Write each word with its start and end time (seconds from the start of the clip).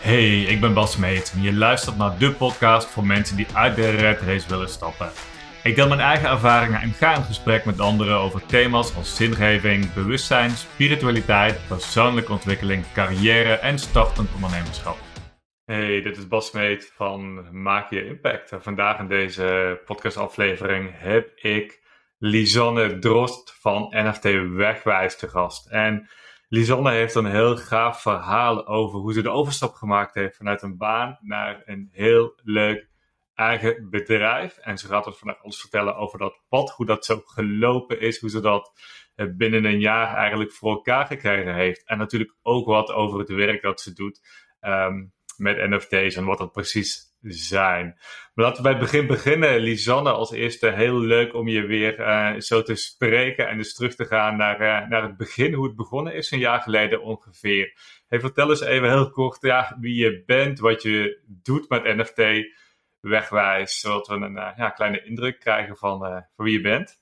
Hey, 0.00 0.42
ik 0.42 0.60
ben 0.60 0.74
Bas 0.74 0.96
Meet 0.96 1.32
en 1.34 1.42
je 1.42 1.52
luistert 1.52 1.96
naar 1.96 2.18
de 2.18 2.32
podcast 2.32 2.88
voor 2.88 3.06
mensen 3.06 3.36
die 3.36 3.46
uit 3.54 3.76
de 3.76 3.90
red 3.90 4.20
race 4.20 4.48
willen 4.48 4.68
stappen. 4.68 5.10
Ik 5.62 5.74
deel 5.74 5.88
mijn 5.88 6.00
eigen 6.00 6.28
ervaringen 6.28 6.80
en 6.80 6.92
ga 6.92 7.14
in 7.14 7.22
gesprek 7.22 7.64
met 7.64 7.80
anderen 7.80 8.16
over 8.16 8.46
thema's 8.46 8.96
als 8.96 9.16
zingeving, 9.16 9.92
bewustzijn, 9.92 10.50
spiritualiteit, 10.50 11.60
persoonlijke 11.68 12.32
ontwikkeling, 12.32 12.84
carrière 12.92 13.52
en 13.54 13.78
startend 13.78 14.28
ondernemerschap. 14.34 14.96
Hey, 15.64 16.02
dit 16.02 16.16
is 16.16 16.28
Bas 16.28 16.52
Meet 16.52 16.92
van 16.94 17.46
Maak 17.62 17.90
Je 17.90 18.06
Impact. 18.06 18.52
En 18.52 18.62
vandaag 18.62 18.98
in 18.98 19.08
deze 19.08 19.80
podcastaflevering 19.84 20.90
heb 20.94 21.30
ik 21.34 21.80
Lisanne 22.18 22.98
Drost 22.98 23.56
van 23.60 23.94
NFT 23.96 24.24
Wegwijs 24.54 25.16
te 25.16 25.28
gast. 25.28 25.66
En 25.66 26.08
Lisanne 26.52 26.90
heeft 26.90 27.14
een 27.14 27.30
heel 27.30 27.56
gaaf 27.56 28.02
verhaal 28.02 28.66
over 28.66 28.98
hoe 28.98 29.12
ze 29.12 29.22
de 29.22 29.30
overstap 29.30 29.74
gemaakt 29.74 30.14
heeft 30.14 30.36
vanuit 30.36 30.62
een 30.62 30.76
baan 30.76 31.18
naar 31.20 31.62
een 31.64 31.88
heel 31.92 32.40
leuk 32.42 32.88
eigen 33.34 33.90
bedrijf. 33.90 34.56
En 34.56 34.78
ze 34.78 34.86
gaat 34.86 35.06
ons 35.06 35.18
vandaag 35.18 35.42
alles 35.42 35.60
vertellen 35.60 35.96
over 35.96 36.18
dat 36.18 36.40
pad, 36.48 36.70
hoe 36.70 36.86
dat 36.86 37.04
zo 37.04 37.20
gelopen 37.24 38.00
is, 38.00 38.20
hoe 38.20 38.30
ze 38.30 38.40
dat 38.40 38.72
eh, 39.14 39.26
binnen 39.36 39.64
een 39.64 39.80
jaar 39.80 40.16
eigenlijk 40.16 40.52
voor 40.52 40.70
elkaar 40.70 41.06
gekregen 41.06 41.54
heeft. 41.54 41.84
En 41.84 41.98
natuurlijk 41.98 42.34
ook 42.42 42.66
wat 42.66 42.90
over 42.90 43.18
het 43.18 43.28
werk 43.28 43.62
dat 43.62 43.80
ze 43.80 43.92
doet 43.92 44.20
um, 44.60 45.12
met 45.36 45.70
NFT's 45.70 46.16
en 46.16 46.24
wat 46.24 46.38
dat 46.38 46.52
precies 46.52 47.09
zijn. 47.22 47.98
Maar 48.34 48.44
laten 48.44 48.56
we 48.56 48.62
bij 48.62 48.78
het 48.78 48.90
begin 48.90 49.06
beginnen. 49.06 49.58
Lisanne, 49.58 50.10
als 50.10 50.32
eerste 50.32 50.70
heel 50.70 50.98
leuk 50.98 51.34
om 51.34 51.48
je 51.48 51.66
weer 51.66 52.00
uh, 52.00 52.40
zo 52.40 52.62
te 52.62 52.74
spreken 52.74 53.48
en 53.48 53.56
dus 53.56 53.74
terug 53.74 53.94
te 53.94 54.04
gaan 54.04 54.36
naar, 54.36 54.60
uh, 54.60 54.88
naar 54.88 55.02
het 55.02 55.16
begin, 55.16 55.52
hoe 55.52 55.66
het 55.66 55.76
begonnen 55.76 56.14
is, 56.14 56.30
een 56.30 56.38
jaar 56.38 56.60
geleden 56.60 57.02
ongeveer. 57.02 57.72
Hey, 58.08 58.20
vertel 58.20 58.50
eens 58.50 58.60
even 58.60 58.88
heel 58.88 59.10
kort 59.10 59.38
ja, 59.40 59.76
wie 59.80 59.94
je 59.94 60.22
bent, 60.26 60.58
wat 60.58 60.82
je 60.82 61.20
doet 61.26 61.68
met 61.68 61.96
NFT 61.96 62.22
wegwijs, 63.00 63.80
zodat 63.80 64.06
we 64.06 64.14
een 64.14 64.36
uh, 64.36 64.50
ja, 64.56 64.70
kleine 64.70 65.04
indruk 65.04 65.40
krijgen 65.40 65.76
van, 65.76 65.98
van 66.36 66.44
wie 66.44 66.52
je 66.52 66.60
bent. 66.60 66.99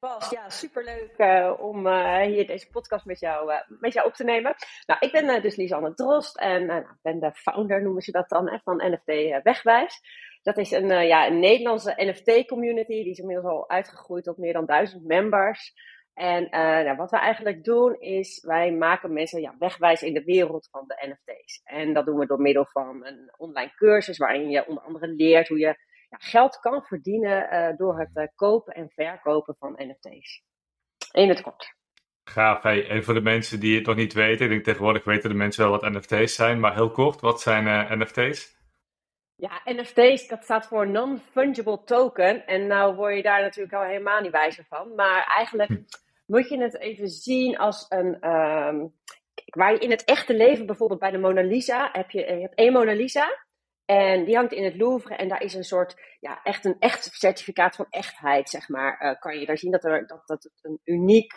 Bas, 0.00 0.30
ja, 0.30 0.48
superleuk 0.48 1.14
uh, 1.18 1.52
om 1.58 1.86
uh, 1.86 2.20
hier 2.20 2.46
deze 2.46 2.70
podcast 2.70 3.04
met 3.04 3.20
jou, 3.20 3.52
uh, 3.52 3.60
met 3.68 3.92
jou 3.92 4.06
op 4.06 4.14
te 4.14 4.24
nemen. 4.24 4.54
Nou, 4.86 5.00
ik 5.00 5.12
ben 5.12 5.42
dus 5.42 5.56
Lisanne 5.56 5.94
Drost 5.94 6.38
en 6.38 6.66
nou, 6.66 6.86
ben 7.02 7.20
de 7.20 7.32
founder, 7.32 7.82
noemen 7.82 8.02
ze 8.02 8.10
dat 8.10 8.28
dan, 8.28 8.60
van 8.64 8.76
NFT 8.76 9.42
Wegwijs. 9.42 10.00
Dat 10.42 10.56
is 10.56 10.70
een, 10.70 11.06
ja, 11.06 11.26
een 11.26 11.38
Nederlandse 11.38 11.94
NFT-community, 11.96 13.02
die 13.02 13.10
is 13.10 13.18
inmiddels 13.18 13.46
al 13.46 13.68
uitgegroeid 13.68 14.24
tot 14.24 14.38
meer 14.38 14.52
dan 14.52 14.66
duizend 14.66 15.04
members. 15.04 15.72
En 16.14 16.48
nou, 16.50 16.96
wat 16.96 17.10
we 17.10 17.18
eigenlijk 17.18 17.64
doen 17.64 18.00
is, 18.00 18.44
wij 18.46 18.72
maken 18.72 19.12
mensen 19.12 19.40
ja, 19.40 19.54
wegwijs 19.58 20.02
in 20.02 20.14
de 20.14 20.24
wereld 20.24 20.68
van 20.70 20.84
de 20.86 21.08
NFT's. 21.08 21.60
En 21.64 21.92
dat 21.92 22.06
doen 22.06 22.18
we 22.18 22.26
door 22.26 22.40
middel 22.40 22.66
van 22.66 23.06
een 23.06 23.34
online 23.36 23.72
cursus 23.74 24.18
waarin 24.18 24.50
je 24.50 24.66
onder 24.66 24.82
andere 24.82 25.06
leert 25.06 25.48
hoe 25.48 25.58
je 25.58 25.76
ja, 26.10 26.16
geld 26.18 26.58
kan 26.58 26.82
verdienen 26.82 27.54
uh, 27.54 27.76
door 27.76 27.98
het 27.98 28.10
uh, 28.14 28.24
kopen 28.34 28.74
en 28.74 28.90
verkopen 28.90 29.56
van 29.58 29.74
NFT's. 29.76 30.42
In 31.12 31.28
het 31.28 31.40
kort. 31.40 31.74
Gaaf. 32.24 32.62
Hey, 32.62 32.88
en 32.88 33.04
voor 33.04 33.14
de 33.14 33.20
mensen 33.20 33.60
die 33.60 33.76
het 33.76 33.86
nog 33.86 33.96
niet 33.96 34.12
weten, 34.12 34.44
ik 34.44 34.50
denk 34.50 34.64
tegenwoordig 34.64 35.04
weten 35.04 35.30
de 35.30 35.36
mensen 35.36 35.62
wel 35.62 35.78
wat 35.78 35.90
NFT's 35.90 36.34
zijn, 36.34 36.60
maar 36.60 36.74
heel 36.74 36.90
kort, 36.90 37.20
wat 37.20 37.40
zijn 37.40 37.66
uh, 37.66 37.90
NFT's? 37.90 38.58
Ja, 39.34 39.60
NFT's, 39.64 40.28
dat 40.28 40.44
staat 40.44 40.66
voor 40.66 40.88
Non-Fungible 40.88 41.84
Token. 41.84 42.46
En 42.46 42.66
nou 42.66 42.94
word 42.94 43.16
je 43.16 43.22
daar 43.22 43.40
natuurlijk 43.40 43.74
al 43.74 43.82
helemaal 43.82 44.20
niet 44.20 44.30
wijzer 44.30 44.64
van. 44.68 44.94
Maar 44.94 45.24
eigenlijk 45.36 45.70
hm. 45.70 45.82
moet 46.26 46.48
je 46.48 46.62
het 46.62 46.78
even 46.78 47.08
zien 47.08 47.58
als 47.58 47.86
een... 47.88 48.30
Um, 48.30 48.92
waar 49.44 49.72
je 49.72 49.78
in 49.78 49.90
het 49.90 50.04
echte 50.04 50.34
leven, 50.34 50.66
bijvoorbeeld 50.66 51.00
bij 51.00 51.10
de 51.10 51.18
Mona 51.18 51.42
Lisa, 51.42 51.88
heb 51.92 52.10
je, 52.10 52.20
je 52.20 52.40
hebt 52.40 52.54
één 52.54 52.72
Mona 52.72 52.92
Lisa. 52.92 53.46
En 53.90 54.24
die 54.24 54.36
hangt 54.36 54.52
in 54.52 54.64
het 54.64 54.76
Louvre 54.76 55.14
en 55.14 55.28
daar 55.28 55.42
is 55.42 55.54
een 55.54 55.64
soort, 55.64 55.94
ja, 56.20 56.42
echt 56.42 56.64
een 56.64 56.76
echt 56.78 57.04
certificaat 57.12 57.76
van 57.76 57.86
echtheid, 57.88 58.48
zeg 58.48 58.68
maar. 58.68 59.02
Uh, 59.02 59.18
kan 59.18 59.38
je 59.38 59.46
daar 59.46 59.58
zien 59.58 59.70
dat, 59.70 59.84
er, 59.84 60.06
dat, 60.06 60.26
dat 60.26 60.42
het 60.42 60.58
een 60.62 60.80
uniek 60.84 61.32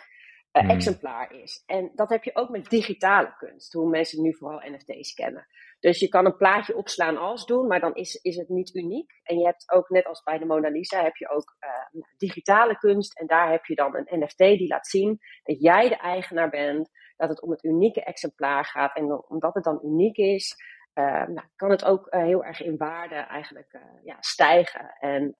uh, 0.52 0.70
exemplaar 0.70 1.32
is. 1.32 1.62
En 1.66 1.92
dat 1.94 2.08
heb 2.08 2.24
je 2.24 2.36
ook 2.36 2.48
met 2.48 2.70
digitale 2.70 3.34
kunst, 3.36 3.72
hoe 3.72 3.90
mensen 3.90 4.22
nu 4.22 4.34
vooral 4.34 4.70
NFT's 4.70 5.14
kennen. 5.14 5.46
Dus 5.80 5.98
je 5.98 6.08
kan 6.08 6.24
een 6.24 6.36
plaatje 6.36 6.76
opslaan 6.76 7.16
als 7.16 7.46
doen, 7.46 7.66
maar 7.66 7.80
dan 7.80 7.94
is, 7.94 8.14
is 8.14 8.36
het 8.36 8.48
niet 8.48 8.74
uniek. 8.74 9.10
En 9.22 9.38
je 9.38 9.44
hebt 9.44 9.72
ook, 9.72 9.88
net 9.88 10.06
als 10.06 10.22
bij 10.22 10.38
de 10.38 10.44
Mona 10.44 10.68
Lisa, 10.68 11.02
heb 11.02 11.16
je 11.16 11.28
ook 11.28 11.56
uh, 11.60 12.02
digitale 12.16 12.78
kunst. 12.78 13.18
En 13.18 13.26
daar 13.26 13.50
heb 13.50 13.64
je 13.64 13.74
dan 13.74 13.96
een 13.96 14.20
NFT 14.20 14.38
die 14.38 14.68
laat 14.68 14.86
zien 14.86 15.18
dat 15.42 15.60
jij 15.60 15.88
de 15.88 15.96
eigenaar 15.96 16.50
bent, 16.50 16.90
dat 17.16 17.28
het 17.28 17.42
om 17.42 17.50
het 17.50 17.64
unieke 17.64 18.04
exemplaar 18.04 18.64
gaat. 18.64 18.96
En 18.96 19.28
omdat 19.28 19.54
het 19.54 19.64
dan 19.64 19.80
uniek 19.82 20.16
is, 20.16 20.56
nou, 20.94 21.42
kan 21.56 21.70
het 21.70 21.84
ook 21.84 22.14
uh, 22.14 22.22
heel 22.22 22.44
erg 22.44 22.62
in 22.62 22.76
waarde 22.76 23.14
eigenlijk 23.14 23.72
uh, 23.72 23.82
ja, 24.04 24.16
stijgen. 24.20 24.94
En 24.98 25.36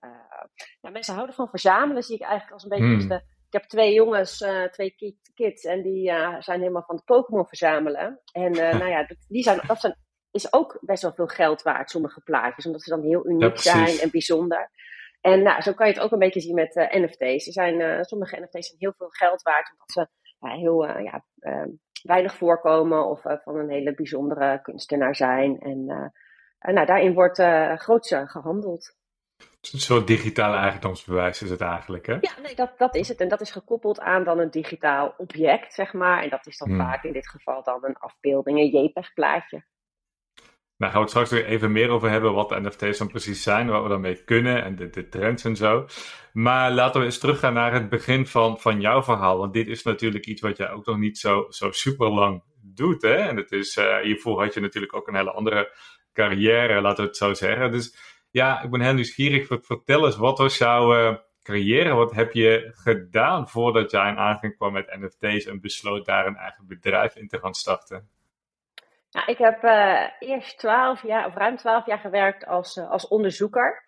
nou, 0.80 0.92
mensen 0.92 1.14
houden 1.14 1.34
van 1.34 1.48
verzamelen, 1.48 2.02
zie 2.02 2.14
ik 2.14 2.22
eigenlijk 2.22 2.52
als 2.52 2.62
een 2.62 2.68
beetje 2.68 2.84
hmm. 2.84 3.08
de, 3.08 3.14
ik 3.46 3.60
heb 3.60 3.62
twee 3.62 3.94
jongens, 3.94 4.44
twee 4.70 5.18
kids, 5.34 5.64
en 5.64 5.82
die 5.82 6.12
zijn 6.38 6.60
helemaal 6.60 6.84
van 6.86 6.94
het 6.94 7.04
Pokémon 7.04 7.46
verzamelen. 7.46 8.20
En 8.32 8.50
nou 8.52 8.88
ja, 8.88 9.06
die 9.28 9.42
zijn, 9.42 9.60
dat 9.66 9.80
zijn, 9.80 9.96
is 10.30 10.52
ook 10.52 10.78
best 10.80 11.02
wel 11.02 11.12
veel 11.12 11.26
geld 11.26 11.62
waard, 11.62 11.90
sommige 11.90 12.20
plaatjes, 12.20 12.66
omdat 12.66 12.82
ze 12.82 12.90
dan 12.90 13.02
heel 13.02 13.26
uniek 13.26 13.56
ja, 13.56 13.56
zijn 13.56 13.98
en 13.98 14.10
bijzonder. 14.10 14.70
En 15.20 15.42
nou, 15.42 15.62
zo 15.62 15.72
kan 15.72 15.86
je 15.86 15.92
het 15.92 16.02
ook 16.02 16.12
een 16.12 16.18
beetje 16.18 16.40
zien 16.40 16.54
met 16.54 16.74
NFT's. 16.74 17.46
Er 17.46 17.52
zijn, 17.52 18.04
sommige 18.04 18.40
NFT's 18.40 18.66
zijn 18.66 18.78
heel 18.78 18.94
veel 18.96 19.08
geld 19.08 19.42
waard, 19.42 19.70
omdat 19.72 19.92
ze 19.92 20.08
heel 20.38 20.98
ja, 20.98 21.24
ehm, 21.38 21.68
weinig 22.04 22.34
voorkomen 22.34 23.06
of 23.06 23.24
uh, 23.24 23.32
van 23.42 23.56
een 23.56 23.70
hele 23.70 23.94
bijzondere 23.94 24.60
kunstenaar 24.62 25.16
zijn. 25.16 25.60
En 25.60 25.78
uh, 25.78 26.74
nou, 26.74 26.86
daarin 26.86 27.14
wordt 27.14 27.38
uh, 27.38 27.76
groots 27.76 28.14
gehandeld. 28.24 28.96
Een 29.72 29.80
soort 29.80 30.06
digitale 30.06 30.56
eigendomsbewijs 30.56 31.42
is 31.42 31.50
het 31.50 31.60
eigenlijk, 31.60 32.06
hè? 32.06 32.12
Ja, 32.12 32.32
nee, 32.42 32.54
dat, 32.54 32.78
dat 32.78 32.94
is 32.94 33.08
het. 33.08 33.20
En 33.20 33.28
dat 33.28 33.40
is 33.40 33.50
gekoppeld 33.50 34.00
aan 34.00 34.24
dan 34.24 34.38
een 34.38 34.50
digitaal 34.50 35.14
object, 35.16 35.74
zeg 35.74 35.92
maar. 35.92 36.22
En 36.22 36.30
dat 36.30 36.46
is 36.46 36.58
dan 36.58 36.68
hmm. 36.68 36.78
vaak 36.78 37.04
in 37.04 37.12
dit 37.12 37.28
geval 37.28 37.62
dan 37.62 37.84
een 37.84 37.96
afbeelding, 37.96 38.58
een 38.58 38.82
JPEG-plaatje. 38.82 39.64
Nou, 40.84 40.96
gaan 40.96 41.04
we 41.04 41.10
het 41.10 41.28
straks 41.28 41.42
weer 41.42 41.52
even 41.52 41.72
meer 41.72 41.88
over 41.88 42.10
hebben 42.10 42.34
wat 42.34 42.50
NFT's 42.50 42.98
dan 42.98 43.08
precies 43.08 43.42
zijn, 43.42 43.68
wat 43.68 43.82
we 43.82 43.88
daarmee 43.88 44.24
kunnen 44.24 44.64
en 44.64 44.76
de, 44.76 44.90
de, 44.90 45.08
trends 45.08 45.44
en 45.44 45.56
zo. 45.56 45.86
Maar 46.32 46.72
laten 46.72 47.00
we 47.00 47.06
eens 47.06 47.18
teruggaan 47.18 47.52
naar 47.52 47.72
het 47.72 47.88
begin 47.88 48.26
van, 48.26 48.60
van 48.60 48.80
jouw 48.80 49.02
verhaal. 49.02 49.38
Want 49.38 49.52
dit 49.52 49.68
is 49.68 49.82
natuurlijk 49.82 50.26
iets 50.26 50.40
wat 50.40 50.56
jij 50.56 50.70
ook 50.70 50.86
nog 50.86 50.98
niet 50.98 51.18
zo, 51.18 51.46
zo 51.48 51.70
super 51.70 52.08
lang 52.08 52.42
doet. 52.62 53.02
Hè? 53.02 53.14
En 53.14 53.36
het 53.36 53.52
is, 53.52 53.76
uh, 53.76 53.98
hiervoor 53.98 54.42
had 54.42 54.54
je 54.54 54.60
natuurlijk 54.60 54.94
ook 54.94 55.08
een 55.08 55.14
hele 55.14 55.32
andere 55.32 55.72
carrière, 56.12 56.80
laten 56.80 57.02
we 57.02 57.08
het 57.08 57.16
zo 57.16 57.34
zeggen. 57.34 57.72
Dus 57.72 57.96
ja, 58.30 58.62
ik 58.62 58.70
ben 58.70 58.80
heel 58.80 58.94
nieuwsgierig. 58.94 59.46
Vertel 59.46 60.06
eens, 60.06 60.16
wat 60.16 60.38
was 60.38 60.58
jouw 60.58 60.94
uh, 60.94 61.16
carrière? 61.42 61.94
Wat 61.94 62.12
heb 62.12 62.32
je 62.32 62.72
gedaan 62.74 63.48
voordat 63.48 63.90
jij 63.90 64.08
in 64.08 64.18
aangang 64.18 64.56
kwam 64.56 64.72
met 64.72 64.96
NFT's 65.00 65.46
en 65.46 65.60
besloot 65.60 66.06
daar 66.06 66.26
een 66.26 66.36
eigen 66.36 66.66
bedrijf 66.66 67.16
in 67.16 67.28
te 67.28 67.38
gaan 67.38 67.54
starten? 67.54 68.08
Nou, 69.14 69.30
ik 69.30 69.38
heb 69.38 69.64
uh, 69.64 70.02
eerst 70.18 70.58
twaalf 70.58 71.02
jaar, 71.02 71.26
of 71.26 71.34
ruim 71.34 71.56
twaalf 71.56 71.86
jaar 71.86 71.98
gewerkt 71.98 72.46
als, 72.46 72.76
uh, 72.76 72.90
als 72.90 73.08
onderzoeker. 73.08 73.82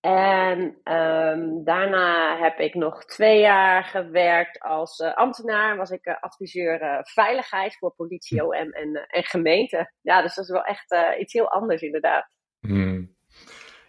En 0.00 0.60
um, 0.84 1.64
daarna 1.64 2.38
heb 2.38 2.58
ik 2.58 2.74
nog 2.74 3.04
twee 3.04 3.40
jaar 3.40 3.84
gewerkt 3.84 4.60
als 4.60 4.98
uh, 4.98 5.14
ambtenaar. 5.14 5.76
Was 5.76 5.90
ik 5.90 6.06
adviseur 6.20 7.00
veiligheid 7.02 7.76
voor 7.78 7.94
politie. 7.94 8.44
OM 8.44 8.52
en, 8.52 9.06
en 9.08 9.24
gemeente. 9.24 9.92
Ja, 10.00 10.22
dus 10.22 10.34
dat 10.34 10.44
is 10.44 10.50
wel 10.50 10.64
echt 10.64 10.94
iets 11.18 11.32
heel 11.32 11.50
anders 11.50 11.82
inderdaad. 11.82 12.36
Hmm. 12.60 13.14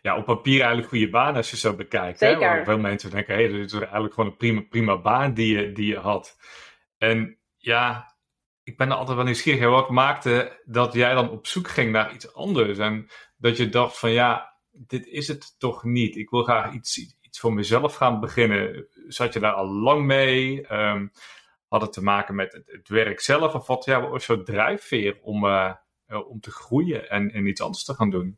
Ja, 0.01 0.17
op 0.17 0.25
papier 0.25 0.59
eigenlijk 0.59 0.89
goede 0.89 1.09
baan 1.09 1.35
als 1.35 1.49
je 1.49 1.57
zo 1.57 1.75
bekijkt. 1.75 2.17
Zeker. 2.17 2.55
Hè? 2.55 2.63
Veel 2.63 2.79
mensen 2.79 3.11
denken, 3.11 3.35
hé, 3.35 3.43
hey, 3.43 3.51
dit 3.51 3.71
is 3.71 3.79
eigenlijk 3.79 4.13
gewoon 4.13 4.29
een 4.29 4.37
prima, 4.37 4.61
prima 4.69 5.01
baan 5.01 5.33
die 5.33 5.57
je, 5.57 5.71
die 5.71 5.87
je 5.87 5.99
had. 5.99 6.37
En 6.97 7.37
ja, 7.57 8.14
ik 8.65 8.77
ben 8.77 8.89
er 8.89 8.95
altijd 8.95 9.15
wel 9.15 9.25
nieuwsgierig. 9.25 9.69
Wat 9.69 9.89
maakte 9.89 10.61
dat 10.65 10.93
jij 10.93 11.13
dan 11.13 11.29
op 11.29 11.47
zoek 11.47 11.67
ging 11.67 11.91
naar 11.91 12.13
iets 12.13 12.33
anders? 12.33 12.77
En 12.77 13.07
dat 13.37 13.57
je 13.57 13.69
dacht 13.69 13.99
van 13.99 14.11
ja, 14.11 14.53
dit 14.71 15.07
is 15.07 15.27
het 15.27 15.59
toch 15.59 15.83
niet. 15.83 16.15
Ik 16.15 16.29
wil 16.29 16.43
graag 16.43 16.73
iets, 16.73 16.97
iets 17.21 17.39
voor 17.39 17.53
mezelf 17.53 17.95
gaan 17.95 18.19
beginnen. 18.19 18.87
Zat 19.07 19.33
je 19.33 19.39
daar 19.39 19.53
al 19.53 19.67
lang 19.67 20.05
mee? 20.05 20.73
Um, 20.73 21.11
had 21.67 21.81
het 21.81 21.93
te 21.93 22.03
maken 22.03 22.35
met 22.35 22.53
het, 22.53 22.71
het, 22.71 22.87
werk 22.87 23.19
zelf? 23.19 23.53
Of 23.53 23.67
wat 23.67 23.85
ja, 23.85 24.09
was 24.09 24.25
jouw 24.25 24.43
drijfveer 24.43 25.17
om, 25.21 25.45
uh, 25.45 25.73
om 26.27 26.39
te 26.39 26.51
groeien 26.51 27.09
en, 27.09 27.31
en 27.31 27.47
iets 27.47 27.61
anders 27.61 27.83
te 27.83 27.93
gaan 27.93 28.09
doen? 28.09 28.37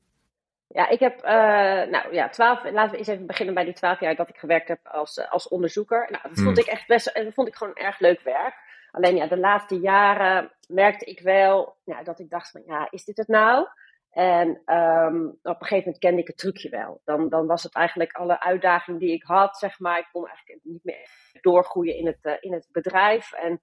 Ja, 0.68 0.89
ik 0.89 1.00
heb, 1.00 1.18
uh, 1.18 1.91
nou 1.91 2.13
ja, 2.13 2.30
twaalf, 2.30 2.63
laten 2.71 2.91
we 2.91 2.97
eens 2.97 3.07
even 3.07 3.25
beginnen 3.25 3.56
bij 3.56 3.63
die 3.63 3.73
twaalf 3.73 4.00
jaar 4.00 4.15
dat 4.15 4.30
ik 4.30 4.38
gewerkt 4.38 4.68
heb 4.68 4.80
als, 4.83 5.30
als 5.30 5.47
onderzoeker. 5.47 6.07
Nou, 6.12 6.23
dat 6.23 6.39
vond 6.44 6.57
hmm. 6.57 6.65
ik 6.65 6.65
echt 6.65 6.88
best, 6.88 7.13
dat 7.13 7.33
vond 7.33 7.47
ik 7.47 7.56
gewoon 7.56 7.75
erg 7.75 8.00
leuk 8.00 8.21
werk. 8.21 8.66
Alleen 8.97 9.15
ja, 9.15 9.27
de 9.27 9.38
laatste 9.38 9.79
jaren 9.79 10.51
merkte 10.67 11.05
ik 11.05 11.19
wel 11.19 11.77
ja, 11.83 12.03
dat 12.03 12.19
ik 12.19 12.29
dacht 12.29 12.51
van 12.51 12.63
ja, 12.65 12.88
is 12.91 13.03
dit 13.03 13.17
het 13.17 13.27
nou? 13.27 13.67
En 14.09 14.47
um, 14.65 15.27
op 15.27 15.39
een 15.44 15.55
gegeven 15.55 15.77
moment 15.77 15.97
kende 15.97 16.21
ik 16.21 16.27
het 16.27 16.38
trucje 16.38 16.69
wel. 16.69 17.01
Dan, 17.03 17.29
dan 17.29 17.47
was 17.47 17.63
het 17.63 17.75
eigenlijk 17.75 18.11
alle 18.11 18.41
uitdagingen 18.41 18.99
die 18.99 19.13
ik 19.13 19.23
had, 19.23 19.57
zeg 19.57 19.79
maar. 19.79 19.99
Ik 19.99 20.09
kon 20.11 20.27
eigenlijk 20.27 20.59
niet 20.63 20.83
meer 20.83 21.09
doorgroeien 21.41 21.95
in 21.95 22.05
het, 22.05 22.19
uh, 22.21 22.33
in 22.39 22.53
het 22.53 22.67
bedrijf. 22.71 23.33
En 23.33 23.61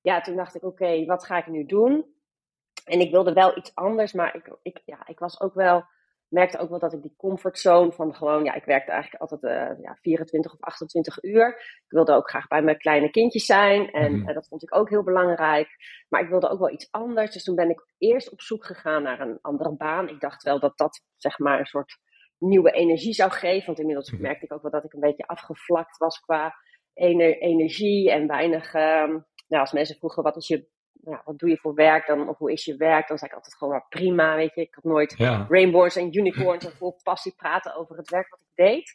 ja, 0.00 0.20
toen 0.20 0.36
dacht 0.36 0.54
ik, 0.54 0.62
oké, 0.62 1.04
wat 1.04 1.24
ga 1.24 1.36
ik 1.36 1.46
nu 1.46 1.64
doen? 1.64 2.14
En 2.84 3.00
ik 3.00 3.10
wilde 3.10 3.32
wel 3.32 3.56
iets 3.56 3.74
anders, 3.74 4.12
maar 4.12 4.34
ik, 4.34 4.56
ik, 4.62 4.82
ja, 4.84 5.06
ik 5.06 5.18
was 5.18 5.40
ook 5.40 5.54
wel 5.54 5.84
merkte 6.34 6.58
ook 6.58 6.68
wel 6.68 6.78
dat 6.78 6.92
ik 6.92 7.02
die 7.02 7.14
comfortzone 7.16 7.92
van 7.92 8.14
gewoon, 8.14 8.44
ja, 8.44 8.54
ik 8.54 8.64
werkte 8.64 8.90
eigenlijk 8.90 9.22
altijd 9.22 9.42
uh, 9.42 9.82
ja, 9.82 9.98
24 10.00 10.52
of 10.52 10.60
28 10.60 11.22
uur. 11.22 11.48
Ik 11.58 11.84
wilde 11.88 12.12
ook 12.12 12.28
graag 12.28 12.46
bij 12.46 12.62
mijn 12.62 12.78
kleine 12.78 13.10
kindjes 13.10 13.44
zijn 13.44 13.90
en 13.90 14.18
mhm. 14.18 14.28
eh, 14.28 14.34
dat 14.34 14.48
vond 14.48 14.62
ik 14.62 14.76
ook 14.76 14.88
heel 14.88 15.02
belangrijk. 15.02 15.68
Maar 16.08 16.22
ik 16.22 16.28
wilde 16.28 16.48
ook 16.48 16.58
wel 16.58 16.70
iets 16.70 16.88
anders. 16.90 17.32
Dus 17.32 17.44
toen 17.44 17.54
ben 17.54 17.70
ik 17.70 17.86
eerst 17.98 18.32
op 18.32 18.40
zoek 18.40 18.64
gegaan 18.64 19.02
naar 19.02 19.20
een 19.20 19.38
andere 19.40 19.76
baan. 19.76 20.08
Ik 20.08 20.20
dacht 20.20 20.42
wel 20.42 20.60
dat 20.60 20.78
dat 20.78 21.02
zeg 21.16 21.38
maar 21.38 21.58
een 21.58 21.66
soort 21.66 21.98
nieuwe 22.38 22.70
energie 22.70 23.12
zou 23.12 23.30
geven. 23.30 23.66
Want 23.66 23.78
inmiddels 23.78 24.10
mhm. 24.10 24.22
merkte 24.22 24.44
ik 24.44 24.52
ook 24.52 24.62
wel 24.62 24.70
dat 24.70 24.84
ik 24.84 24.92
een 24.92 25.00
beetje 25.00 25.26
afgevlakt 25.26 25.96
was 25.96 26.20
qua 26.20 26.54
energie 26.94 28.10
en 28.10 28.26
weinig. 28.26 28.74
Uh, 28.74 29.14
nou, 29.48 29.62
als 29.62 29.72
mensen 29.72 29.96
vroegen 29.96 30.22
wat 30.22 30.36
is 30.36 30.48
je 30.48 30.68
ja, 31.04 31.22
wat 31.24 31.38
doe 31.38 31.48
je 31.48 31.56
voor 31.56 31.74
werk 31.74 32.06
dan, 32.06 32.28
of 32.28 32.38
hoe 32.38 32.52
is 32.52 32.64
je 32.64 32.76
werk? 32.76 33.08
Dan 33.08 33.18
zei 33.18 33.30
ik 33.30 33.36
altijd 33.36 33.54
gewoon 33.56 33.72
maar 33.72 33.86
prima, 33.88 34.36
weet 34.36 34.54
je. 34.54 34.60
Ik 34.60 34.74
had 34.74 34.84
nooit 34.84 35.14
rainbows 35.48 35.96
en 35.96 36.16
unicorns 36.16 36.64
en 36.66 36.72
vol 36.72 37.00
passie 37.02 37.34
praten 37.36 37.76
over 37.76 37.96
het 37.96 38.10
werk 38.10 38.30
wat 38.30 38.40
ik 38.40 38.64
deed. 38.64 38.94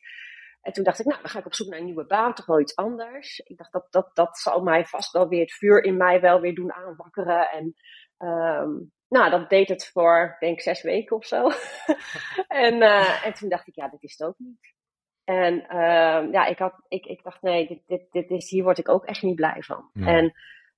En 0.61 0.73
toen 0.73 0.83
dacht 0.83 0.99
ik, 0.99 1.05
nou, 1.05 1.21
dan 1.21 1.29
ga 1.29 1.39
ik 1.39 1.45
op 1.45 1.53
zoek 1.53 1.67
naar 1.67 1.79
een 1.79 1.85
nieuwe 1.85 2.05
baan, 2.05 2.33
toch 2.33 2.45
wel 2.45 2.59
iets 2.59 2.75
anders. 2.75 3.39
Ik 3.39 3.57
dacht, 3.57 3.71
dat, 3.71 3.87
dat, 3.89 4.09
dat 4.13 4.37
zal 4.37 4.61
mij 4.61 4.85
vast 4.85 5.11
wel 5.11 5.27
weer 5.27 5.41
het 5.41 5.53
vuur 5.53 5.83
in 5.83 5.97
mij 5.97 6.21
wel 6.21 6.41
weer 6.41 6.55
doen 6.55 6.73
aanwakkeren. 6.73 7.49
En 7.49 7.75
um, 8.27 8.91
nou, 9.09 9.29
dat 9.29 9.49
deed 9.49 9.69
het 9.69 9.89
voor, 9.93 10.35
denk 10.39 10.57
ik, 10.57 10.61
zes 10.61 10.81
weken 10.81 11.15
of 11.15 11.25
zo. 11.25 11.49
en, 12.65 12.75
uh, 12.75 13.25
en 13.25 13.33
toen 13.33 13.49
dacht 13.49 13.67
ik, 13.67 13.75
ja, 13.75 13.87
dit 13.87 14.03
is 14.03 14.15
het 14.17 14.27
ook 14.27 14.37
niet. 14.37 14.73
En 15.23 15.53
uh, 15.53 16.31
ja, 16.31 16.45
ik, 16.45 16.59
had, 16.59 16.73
ik, 16.87 17.05
ik 17.05 17.23
dacht, 17.23 17.41
nee, 17.41 17.67
dit, 17.67 17.81
dit, 17.87 18.11
dit 18.11 18.29
is, 18.29 18.49
hier 18.49 18.63
word 18.63 18.77
ik 18.77 18.89
ook 18.89 19.05
echt 19.05 19.21
niet 19.21 19.35
blij 19.35 19.61
van. 19.61 19.89
En 19.93 20.33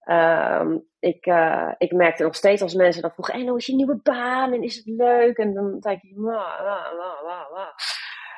Um, 0.05 0.89
ik, 0.99 1.25
uh, 1.25 1.71
ik 1.77 1.91
merkte 1.91 2.23
nog 2.23 2.35
steeds 2.35 2.61
als 2.61 2.73
mensen 2.73 3.01
dan 3.01 3.11
vroegen: 3.11 3.33
en 3.33 3.55
is 3.55 3.65
je 3.65 3.75
nieuwe 3.75 3.99
baan? 4.03 4.53
En 4.53 4.63
is 4.63 4.75
het 4.75 4.85
leuk? 4.85 5.37
En 5.37 5.53
dan 5.53 5.77
zei 5.79 5.95
ik: 6.01 6.11
wa, 6.15 6.63
wa, 6.63 6.95
wa, 7.23 7.47
wa. 7.51 7.73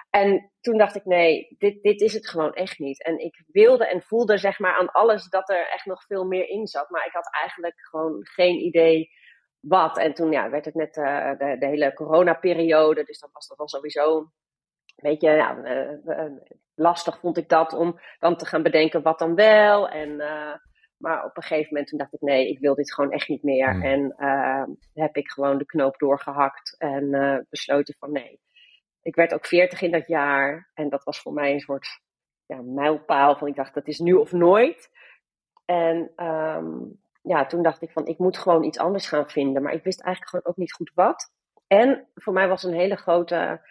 En 0.10 0.52
toen 0.62 0.78
dacht 0.78 0.96
ik: 0.96 1.06
nee, 1.06 1.56
dit, 1.58 1.84
dit 1.84 2.02
is 2.02 2.14
het 2.14 2.30
gewoon 2.30 2.54
echt 2.54 2.80
niet. 2.80 3.04
En 3.04 3.20
ik 3.20 3.44
wilde 3.48 3.88
en 3.88 4.02
voelde 4.02 4.38
zeg 4.38 4.60
maar 4.60 4.76
aan 4.76 4.92
alles 4.92 5.30
dat 5.30 5.50
er 5.50 5.70
echt 5.70 5.86
nog 5.86 6.04
veel 6.06 6.26
meer 6.26 6.50
in 6.50 6.68
zat. 6.68 6.90
Maar 6.90 7.06
ik 7.06 7.14
had 7.14 7.30
eigenlijk 7.42 7.76
gewoon 7.90 8.26
geen 8.26 8.56
idee 8.56 9.10
wat. 9.60 9.98
En 9.98 10.14
toen 10.14 10.32
ja, 10.32 10.50
werd 10.50 10.66
het 10.66 10.76
net 10.76 10.98
uh, 10.98 11.32
de, 11.38 11.56
de 11.60 11.66
hele 11.66 11.94
coronaperiode. 11.94 13.04
Dus 13.04 13.20
dan 13.20 13.30
was 13.34 13.48
dat 13.48 13.58
wel 13.58 13.68
sowieso 13.68 14.18
een 14.18 14.30
beetje 15.10 15.32
ja, 15.32 15.58
uh, 15.58 16.38
lastig, 16.76 17.20
vond 17.20 17.38
ik 17.38 17.50
dat, 17.50 17.74
om 17.74 18.00
dan 18.20 18.38
te 18.38 18.46
gaan 18.46 18.64
bedenken 18.64 19.02
wat 19.02 19.20
dan 19.20 19.36
wel. 19.36 19.90
En. 19.90 20.22
Maar 21.04 21.24
op 21.24 21.38
een 21.38 21.44
gegeven 21.44 21.68
moment 21.70 21.88
toen 21.88 21.98
dacht 21.98 22.14
ik, 22.14 22.22
nee, 22.22 22.50
ik 22.50 22.60
wil 22.60 22.76
dit 22.76 22.94
gewoon 22.94 23.12
echt 23.12 23.28
niet 23.28 23.44
meer. 23.44 23.72
Hmm. 23.72 23.82
En 23.82 24.16
uh, 24.18 24.64
heb 24.94 25.16
ik 25.16 25.30
gewoon 25.30 25.58
de 25.58 25.66
knoop 25.66 25.98
doorgehakt 25.98 26.76
en 26.78 27.04
uh, 27.04 27.38
besloten 27.50 27.96
van 28.00 28.12
nee. 28.12 28.40
Ik 29.02 29.16
werd 29.16 29.34
ook 29.34 29.46
veertig 29.46 29.82
in 29.82 29.92
dat 29.92 30.08
jaar. 30.08 30.72
En 30.74 30.90
dat 30.90 31.04
was 31.04 31.22
voor 31.22 31.34
mij 31.34 31.54
een 31.54 31.60
soort 31.60 32.02
ja, 32.46 32.62
mijlpaal 32.62 33.38
van 33.38 33.48
ik 33.48 33.56
dacht, 33.56 33.74
dat 33.74 33.88
is 33.88 34.00
nu 34.00 34.14
of 34.14 34.32
nooit. 34.32 34.90
En 35.66 36.12
um, 36.26 37.00
ja, 37.22 37.46
toen 37.46 37.64
dacht 37.64 37.82
ik 37.82 37.92
van, 37.92 38.06
ik 38.06 38.18
moet 38.18 38.38
gewoon 38.38 38.64
iets 38.64 38.80
anders 38.80 39.08
gaan 39.08 39.30
vinden. 39.30 39.62
Maar 39.62 39.74
ik 39.74 39.84
wist 39.84 40.02
eigenlijk 40.02 40.30
gewoon 40.30 40.54
ook 40.54 40.58
niet 40.58 40.74
goed 40.74 40.92
wat. 40.94 41.34
En 41.68 42.08
voor 42.16 42.34
mij 42.34 42.48
was 42.48 42.64
een 42.64 42.74
hele 42.74 42.96
grote 42.96 43.62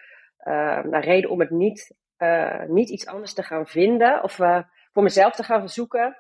uh, 0.45 0.81
reden 0.83 1.31
om 1.31 1.41
het 1.41 1.51
niet, 1.51 1.95
uh, 2.19 2.63
niet 2.63 2.89
iets 2.89 3.07
anders 3.07 3.35
te 3.35 3.43
gaan 3.43 3.67
vinden. 3.67 4.23
Of 4.23 4.39
uh, 4.39 4.63
voor 4.93 5.03
mezelf 5.03 5.35
te 5.35 5.43
gaan 5.43 5.69
zoeken 5.69 6.17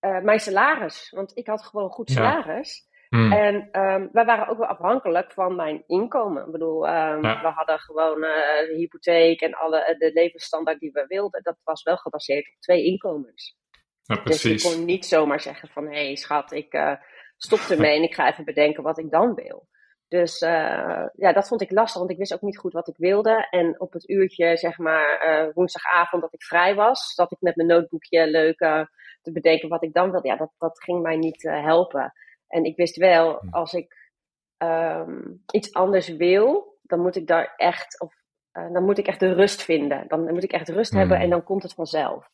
uh, 0.00 0.20
mijn 0.20 0.40
salaris. 0.40 1.10
Want 1.10 1.36
ik 1.36 1.46
had 1.46 1.62
gewoon 1.62 1.90
goed 1.90 2.10
salaris. 2.10 2.86
Hmm. 3.08 3.32
En 3.32 3.54
um, 3.54 4.08
wij 4.12 4.24
waren 4.24 4.48
ook 4.48 4.58
wel 4.58 4.66
afhankelijk 4.66 5.32
van 5.32 5.56
mijn 5.56 5.84
inkomen. 5.86 6.46
Ik 6.46 6.52
bedoel, 6.52 6.88
um, 6.88 7.20
we 7.20 7.52
hadden 7.54 7.78
gewoon 7.78 8.16
uh, 8.18 8.30
de 8.68 8.74
hypotheek 8.76 9.40
en 9.40 9.54
alle, 9.54 9.84
eh, 9.84 9.98
de 9.98 10.10
levensstandaard 10.12 10.78
die 10.78 10.90
we 10.92 11.04
wilden. 11.06 11.42
Dat 11.42 11.56
was 11.64 11.82
wel 11.82 11.96
gebaseerd 11.96 12.46
op 12.46 12.60
twee 12.60 12.84
inkomens. 12.84 13.56
Ja, 14.02 14.16
precies. 14.16 14.62
Dus 14.62 14.64
ik 14.64 14.76
kon 14.76 14.84
niet 14.84 15.06
zomaar 15.06 15.40
zeggen 15.40 15.68
van, 15.68 15.84
hé 15.86 16.04
hey, 16.04 16.16
schat, 16.16 16.52
ik 16.52 16.74
uh, 16.74 16.94
stop 17.36 17.58
ermee 17.58 17.96
en 17.96 18.02
ik 18.02 18.14
ga 18.14 18.30
even 18.30 18.44
bedenken 18.44 18.82
wat 18.82 18.98
ik 18.98 19.10
dan 19.10 19.34
wil. 19.34 19.68
Dus 20.08 20.40
uh, 20.40 21.06
ja, 21.12 21.32
dat 21.32 21.48
vond 21.48 21.60
ik 21.60 21.70
lastig, 21.70 21.98
want 21.98 22.10
ik 22.10 22.18
wist 22.18 22.34
ook 22.34 22.42
niet 22.42 22.58
goed 22.58 22.72
wat 22.72 22.88
ik 22.88 22.96
wilde. 22.96 23.46
En 23.50 23.80
op 23.80 23.92
het 23.92 24.08
uurtje, 24.08 24.56
zeg 24.56 24.78
maar, 24.78 25.50
woensdagavond 25.54 26.22
dat 26.22 26.32
ik 26.34 26.42
vrij 26.42 26.74
was, 26.74 27.14
zat 27.14 27.32
ik 27.32 27.40
met 27.40 27.56
mijn 27.56 27.68
notebookje 27.68 28.26
leuk 28.26 28.60
uh, 28.60 28.84
te 29.26 29.32
bedenken 29.32 29.68
wat 29.68 29.82
ik 29.82 29.92
dan 29.92 30.10
wilde. 30.10 30.28
Ja, 30.28 30.36
dat, 30.36 30.50
dat 30.58 30.82
ging 30.82 31.02
mij 31.02 31.16
niet 31.16 31.42
helpen. 31.42 32.12
En 32.46 32.64
ik 32.64 32.76
wist 32.76 32.96
wel, 32.96 33.38
hm. 33.38 33.48
als 33.50 33.72
ik 33.72 34.10
um, 34.58 35.42
iets 35.52 35.72
anders 35.72 36.08
wil, 36.08 36.78
dan 36.82 37.00
moet 37.00 37.16
ik 37.16 37.26
daar 37.26 37.54
echt, 37.56 38.00
of, 38.00 38.14
dan 38.52 38.84
moet 38.84 38.98
ik 38.98 39.06
echt 39.06 39.20
de 39.20 39.32
rust 39.32 39.62
vinden. 39.62 40.04
Dan 40.08 40.32
moet 40.32 40.44
ik 40.44 40.52
echt 40.52 40.68
rust 40.68 40.92
mm. 40.92 40.98
hebben 40.98 41.18
en 41.18 41.30
dan 41.30 41.42
komt 41.42 41.62
het 41.62 41.74
vanzelf. 41.74 42.30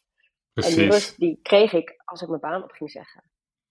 Precies. 0.53 0.75
En 0.75 0.83
die 0.83 0.91
rust, 0.91 1.19
die 1.19 1.39
kreeg 1.43 1.73
ik 1.73 2.03
als 2.05 2.23
ik 2.23 2.29
mijn 2.29 2.41
baan 2.41 2.63
op 2.63 2.71
ging 2.71 2.91
zeggen. 2.91 3.23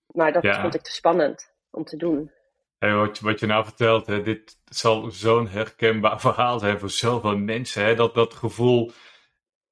Maar 0.06 0.34
dat 0.34 0.44
ja. 0.44 0.62
vond 0.62 0.76
ik 0.76 0.82
te 0.82 0.92
spannend 0.92 1.54
om 1.70 1.84
te 1.84 1.98
doen. 1.98 2.32
Hey, 2.78 2.94
wat, 2.94 3.20
wat, 3.20 3.40
je 3.40 3.46
nou 3.46 3.64
vertelt, 3.64 4.08
hè, 4.08 4.22
dit 4.22 4.58
zal 4.66 5.12
zo'n 5.12 5.48
herkenbaar 5.48 6.20
verhaal 6.28 6.60
zijn 6.60 6.80
voor 6.80 6.90
zoveel 6.90 7.38
mensen. 7.38 7.84
Hè, 7.84 7.96
dat, 7.96 8.14
dat 8.14 8.34
gevoel 8.34 8.92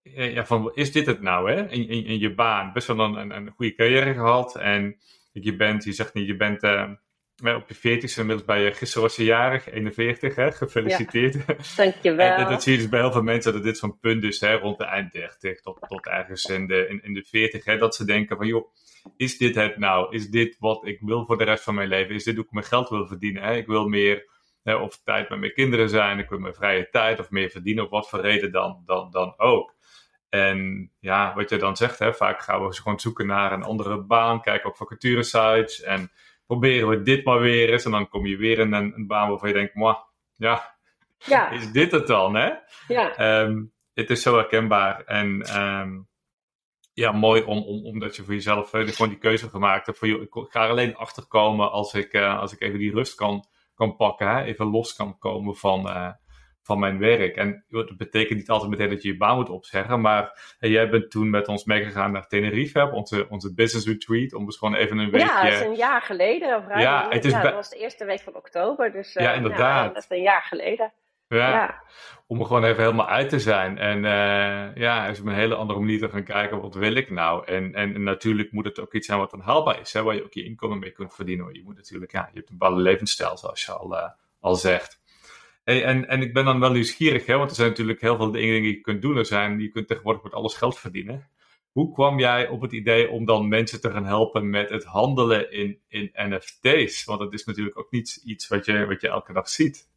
ja, 0.01 0.45
van, 0.45 0.71
is 0.73 0.91
dit 0.91 1.05
het 1.05 1.21
nou? 1.21 1.51
Hè? 1.51 1.69
In, 1.69 1.87
in, 1.89 2.05
in 2.05 2.19
je 2.19 2.33
baan, 2.33 2.73
best 2.73 2.87
wel 2.87 2.99
een, 2.99 3.35
een, 3.35 3.51
goede 3.51 3.73
carrière 3.73 4.13
gehad. 4.13 4.55
En 4.55 4.97
je 5.31 5.55
bent, 5.55 5.83
je 5.83 5.91
zegt 5.91 6.13
niet, 6.13 6.27
je 6.27 6.35
bent 6.35 6.63
uh, 6.63 6.89
op 7.55 7.67
je 7.67 7.75
veertigste, 7.75 8.19
inmiddels 8.19 8.47
bij 8.47 8.63
je, 8.63 8.73
gisteren 8.73 9.03
was 9.03 9.15
je 9.15 9.23
jarig, 9.23 9.69
41, 9.71 10.35
hè? 10.35 10.51
gefeliciteerd. 10.51 11.33
Ja, 11.33 11.55
dankjewel. 11.83 12.31
en, 12.31 12.43
en 12.45 12.49
dat 12.49 12.63
zie 12.63 12.71
je 12.71 12.77
dus 12.77 12.89
bij 12.89 12.99
heel 12.99 13.11
veel 13.11 13.23
mensen, 13.23 13.53
dat 13.53 13.63
dit 13.63 13.77
zo'n 13.77 13.99
punt 13.99 14.23
is, 14.23 14.39
hè, 14.39 14.53
rond 14.53 14.77
de 14.77 14.85
eind 14.85 15.11
30 15.11 15.61
tot, 15.61 15.77
tot 15.87 16.07
ergens 16.07 16.45
in 16.45 16.67
de, 16.67 16.87
in, 16.87 17.03
in 17.03 17.13
de 17.13 17.23
40, 17.23 17.65
hè, 17.65 17.77
dat 17.77 17.95
ze 17.95 18.05
denken 18.05 18.37
van, 18.37 18.47
joh, 18.47 18.73
is 19.17 19.37
dit 19.37 19.55
het 19.55 19.77
nou? 19.77 20.15
Is 20.15 20.29
dit 20.29 20.55
wat 20.59 20.87
ik 20.87 20.99
wil 21.01 21.25
voor 21.25 21.37
de 21.37 21.43
rest 21.43 21.63
van 21.63 21.75
mijn 21.75 21.87
leven? 21.87 22.15
Is 22.15 22.23
dit 22.23 22.35
hoe 22.35 22.45
ik 22.45 22.51
mijn 22.51 22.65
geld 22.65 22.89
wil 22.89 23.07
verdienen? 23.07 23.43
Hè? 23.43 23.55
Ik 23.55 23.67
wil 23.67 23.87
meer 23.87 24.29
hè, 24.63 24.75
of 24.75 25.01
tijd 25.03 25.29
met 25.29 25.39
mijn 25.39 25.53
kinderen 25.53 25.89
zijn, 25.89 26.19
ik 26.19 26.29
wil 26.29 26.39
mijn 26.39 26.53
vrije 26.53 26.89
tijd 26.89 27.19
of 27.19 27.29
meer 27.29 27.49
verdienen, 27.49 27.83
op 27.83 27.89
wat 27.89 28.09
voor 28.09 28.21
reden 28.21 28.51
dan, 28.51 28.81
dan, 28.85 29.11
dan 29.11 29.33
ook. 29.37 29.77
En 30.29 30.91
ja, 30.99 31.33
wat 31.35 31.49
je 31.49 31.57
dan 31.57 31.75
zegt, 31.75 31.99
hè, 31.99 32.13
vaak 32.13 32.41
gaan 32.41 32.65
we 32.65 32.73
gewoon 32.73 32.99
zoeken 32.99 33.27
naar 33.27 33.51
een 33.51 33.63
andere 33.63 34.01
baan, 34.01 34.41
kijken 34.41 34.69
op 34.69 34.75
vacaturesites 34.75 35.81
en 35.81 36.11
proberen 36.45 36.89
we 36.89 37.01
dit 37.01 37.25
maar 37.25 37.39
weer 37.39 37.69
eens. 37.69 37.85
En 37.85 37.91
dan 37.91 38.09
kom 38.09 38.25
je 38.25 38.37
weer 38.37 38.59
in 38.59 38.73
een, 38.73 38.93
een 38.95 39.07
baan 39.07 39.29
waarvan 39.29 39.49
je 39.49 39.55
denkt, 39.55 39.73
ja, 40.35 40.75
ja, 41.25 41.49
is 41.59 41.71
dit 41.71 41.91
het 41.91 42.07
dan? 42.07 42.35
Hè? 42.35 42.51
Ja. 42.87 43.41
Um, 43.41 43.73
het 43.93 44.09
is 44.09 44.21
zo 44.21 44.35
herkenbaar. 44.35 45.03
En 45.03 45.61
um, 45.61 46.07
ja, 46.93 47.11
mooi 47.11 47.43
om, 47.43 47.63
om, 47.63 47.85
omdat 47.85 48.15
je 48.15 48.23
voor 48.23 48.33
jezelf 48.33 48.73
uh, 48.73 48.87
gewoon 48.87 49.09
die 49.09 49.17
keuze 49.17 49.49
gemaakt 49.49 49.85
hebt. 49.85 49.97
Voor 49.97 50.07
je, 50.07 50.19
ik 50.19 50.51
ga 50.51 50.63
er 50.63 50.69
alleen 50.69 50.95
achter 50.95 51.27
komen 51.27 51.71
als 51.71 51.93
ik, 51.93 52.13
uh, 52.13 52.39
als 52.39 52.53
ik 52.53 52.61
even 52.61 52.79
die 52.79 52.93
rust 52.93 53.15
kan, 53.15 53.45
kan 53.75 53.95
pakken. 53.95 54.27
Hè? 54.27 54.43
Even 54.43 54.65
los 54.65 54.95
kan 54.95 55.17
komen 55.17 55.55
van, 55.55 55.87
uh, 55.87 56.11
van 56.69 56.79
mijn 56.79 56.99
werk. 56.99 57.35
En 57.35 57.63
dat 57.69 57.97
betekent 57.97 58.39
niet 58.39 58.49
altijd 58.49 58.69
meteen 58.69 58.89
dat 58.89 59.01
je 59.01 59.11
je 59.11 59.17
baan 59.17 59.35
moet 59.35 59.49
opzeggen. 59.49 60.01
Maar 60.01 60.55
jij 60.59 60.89
bent 60.89 61.11
toen 61.11 61.29
met 61.29 61.47
ons 61.47 61.63
meegegaan 61.63 62.11
naar 62.11 62.27
Tenerife, 62.27 62.91
onze, 62.91 63.27
onze 63.29 63.53
business 63.53 63.87
retreat. 63.87 64.33
Om 64.33 64.45
dus 64.45 64.57
gewoon 64.57 64.75
even 64.75 64.97
een 64.97 65.09
weekje... 65.11 65.27
Ja, 65.27 65.43
dat 65.43 65.53
is 65.53 65.59
een 65.59 65.75
jaar 65.75 66.01
geleden. 66.01 66.57
Of 66.57 66.79
ja, 66.79 67.05
het 67.09 67.25
is 67.25 67.31
ja, 67.31 67.41
dat 67.41 67.53
was 67.53 67.69
de 67.69 67.77
eerste 67.77 68.05
week 68.05 68.19
van 68.19 68.35
oktober. 68.35 68.91
Dus, 68.91 69.13
ja, 69.13 69.33
inderdaad. 69.33 69.87
Ja, 69.87 69.93
dat 69.93 70.03
is 70.03 70.17
een 70.17 70.21
jaar 70.21 70.43
geleden. 70.43 70.91
Ja, 71.27 71.83
om 72.27 72.39
er 72.39 72.45
gewoon 72.45 72.63
even 72.63 72.83
helemaal 72.83 73.07
uit 73.07 73.29
te 73.29 73.39
zijn. 73.39 73.77
En 73.77 73.97
uh, 73.97 74.75
ja, 74.75 75.07
eens 75.07 75.19
op 75.19 75.25
een 75.25 75.33
hele 75.33 75.55
andere 75.55 75.79
manier 75.79 75.99
te 75.99 76.09
gaan 76.09 76.23
kijken, 76.23 76.61
wat 76.61 76.75
wil 76.75 76.95
ik 76.95 77.09
nou? 77.09 77.45
En, 77.45 77.73
en, 77.73 78.03
natuurlijk 78.03 78.51
moet 78.51 78.65
het 78.65 78.79
ook 78.79 78.93
iets 78.93 79.07
zijn 79.07 79.19
wat 79.19 79.31
dan 79.31 79.41
haalbaar 79.41 79.79
is, 79.79 79.93
hè, 79.93 80.03
waar 80.03 80.15
je 80.15 80.23
ook 80.23 80.33
je 80.33 80.43
inkomen 80.43 80.79
mee 80.79 80.91
kunt 80.91 81.13
verdienen. 81.13 81.53
Je 81.53 81.63
moet 81.63 81.75
natuurlijk, 81.75 82.11
ja, 82.11 82.29
je 82.31 82.37
hebt 82.37 82.49
een 82.49 82.57
bepaalde 82.57 82.81
levensstijl, 82.81 83.37
zoals 83.37 83.65
je 83.65 83.71
al, 83.71 83.93
uh, 83.93 84.09
al 84.39 84.55
zegt. 84.55 84.98
Hey, 85.63 85.83
en, 85.83 86.07
en 86.07 86.21
ik 86.21 86.33
ben 86.33 86.45
dan 86.45 86.59
wel 86.59 86.71
nieuwsgierig, 86.71 87.25
hè, 87.25 87.37
want 87.37 87.49
er 87.49 87.55
zijn 87.55 87.69
natuurlijk 87.69 88.01
heel 88.01 88.15
veel 88.15 88.31
dingen 88.31 88.61
die 88.61 88.75
je 88.75 88.81
kunt 88.81 89.01
doen. 89.01 89.17
Er 89.17 89.25
zijn, 89.25 89.59
je 89.59 89.69
kunt 89.69 89.87
tegenwoordig 89.87 90.23
met 90.23 90.33
alles 90.33 90.53
geld 90.53 90.79
verdienen. 90.79 91.29
Hoe 91.71 91.93
kwam 91.93 92.19
jij 92.19 92.47
op 92.47 92.61
het 92.61 92.71
idee 92.71 93.09
om 93.09 93.25
dan 93.25 93.47
mensen 93.47 93.81
te 93.81 93.91
gaan 93.91 94.05
helpen 94.05 94.49
met 94.49 94.69
het 94.69 94.83
handelen 94.83 95.51
in, 95.51 95.81
in 95.87 96.11
NFT's? 96.13 97.05
Want 97.05 97.19
dat 97.19 97.33
is 97.33 97.45
natuurlijk 97.45 97.79
ook 97.79 97.91
niet 97.91 98.21
iets 98.25 98.47
wat 98.47 98.65
je, 98.65 98.85
wat 98.85 99.01
je 99.01 99.07
elke 99.07 99.33
dag 99.33 99.49
ziet. 99.49 99.89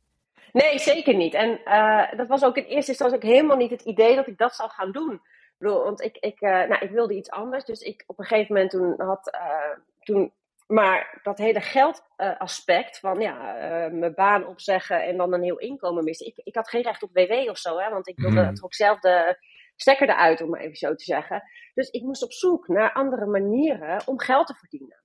Nee, 0.52 0.78
zeker 0.78 1.14
niet. 1.14 1.34
En 1.34 1.60
uh, 1.64 2.12
dat 2.16 2.28
was 2.28 2.44
ook 2.44 2.56
in 2.56 2.64
eerste 2.64 2.90
instantie 2.90 3.16
ook 3.16 3.22
helemaal 3.22 3.56
niet 3.56 3.70
het 3.70 3.82
idee 3.82 4.14
dat 4.14 4.26
ik 4.26 4.38
dat 4.38 4.54
zou 4.54 4.70
gaan 4.70 4.92
doen. 4.92 5.12
Ik 5.12 5.58
bedoel, 5.58 5.82
want 5.82 6.00
ik, 6.00 6.16
ik, 6.16 6.40
uh, 6.40 6.50
nou, 6.50 6.84
ik 6.84 6.90
wilde 6.90 7.14
iets 7.14 7.30
anders. 7.30 7.64
Dus 7.64 7.80
ik 7.80 8.04
op 8.06 8.18
een 8.18 8.24
gegeven 8.24 8.54
moment 8.54 8.70
toen 8.70 8.94
had. 8.96 9.34
Uh, 9.34 9.78
toen, 10.00 10.32
maar 10.72 11.20
dat 11.22 11.38
hele 11.38 11.60
geldaspect 11.60 12.98
van 12.98 13.20
ja, 13.20 13.36
mijn 13.92 14.14
baan 14.14 14.46
opzeggen 14.46 15.04
en 15.04 15.16
dan 15.16 15.32
een 15.32 15.42
heel 15.42 15.58
inkomen 15.58 16.04
missen. 16.04 16.26
Ik, 16.26 16.36
ik 16.36 16.54
had 16.54 16.68
geen 16.68 16.82
recht 16.82 17.02
op 17.02 17.10
WW 17.12 17.50
of 17.50 17.58
zo, 17.58 17.78
hè, 17.78 17.90
want 17.90 18.08
ik 18.08 18.18
wilde 18.18 18.42
mm. 18.42 18.56
ook 18.60 18.74
zelf 18.74 18.98
de 18.98 19.36
stekker 19.76 20.08
eruit, 20.08 20.40
om 20.40 20.50
maar 20.50 20.60
even 20.60 20.76
zo 20.76 20.94
te 20.94 21.04
zeggen. 21.04 21.42
Dus 21.74 21.90
ik 21.90 22.02
moest 22.02 22.22
op 22.22 22.32
zoek 22.32 22.68
naar 22.68 22.92
andere 22.92 23.26
manieren 23.26 24.02
om 24.06 24.20
geld 24.20 24.46
te 24.46 24.54
verdienen. 24.54 25.02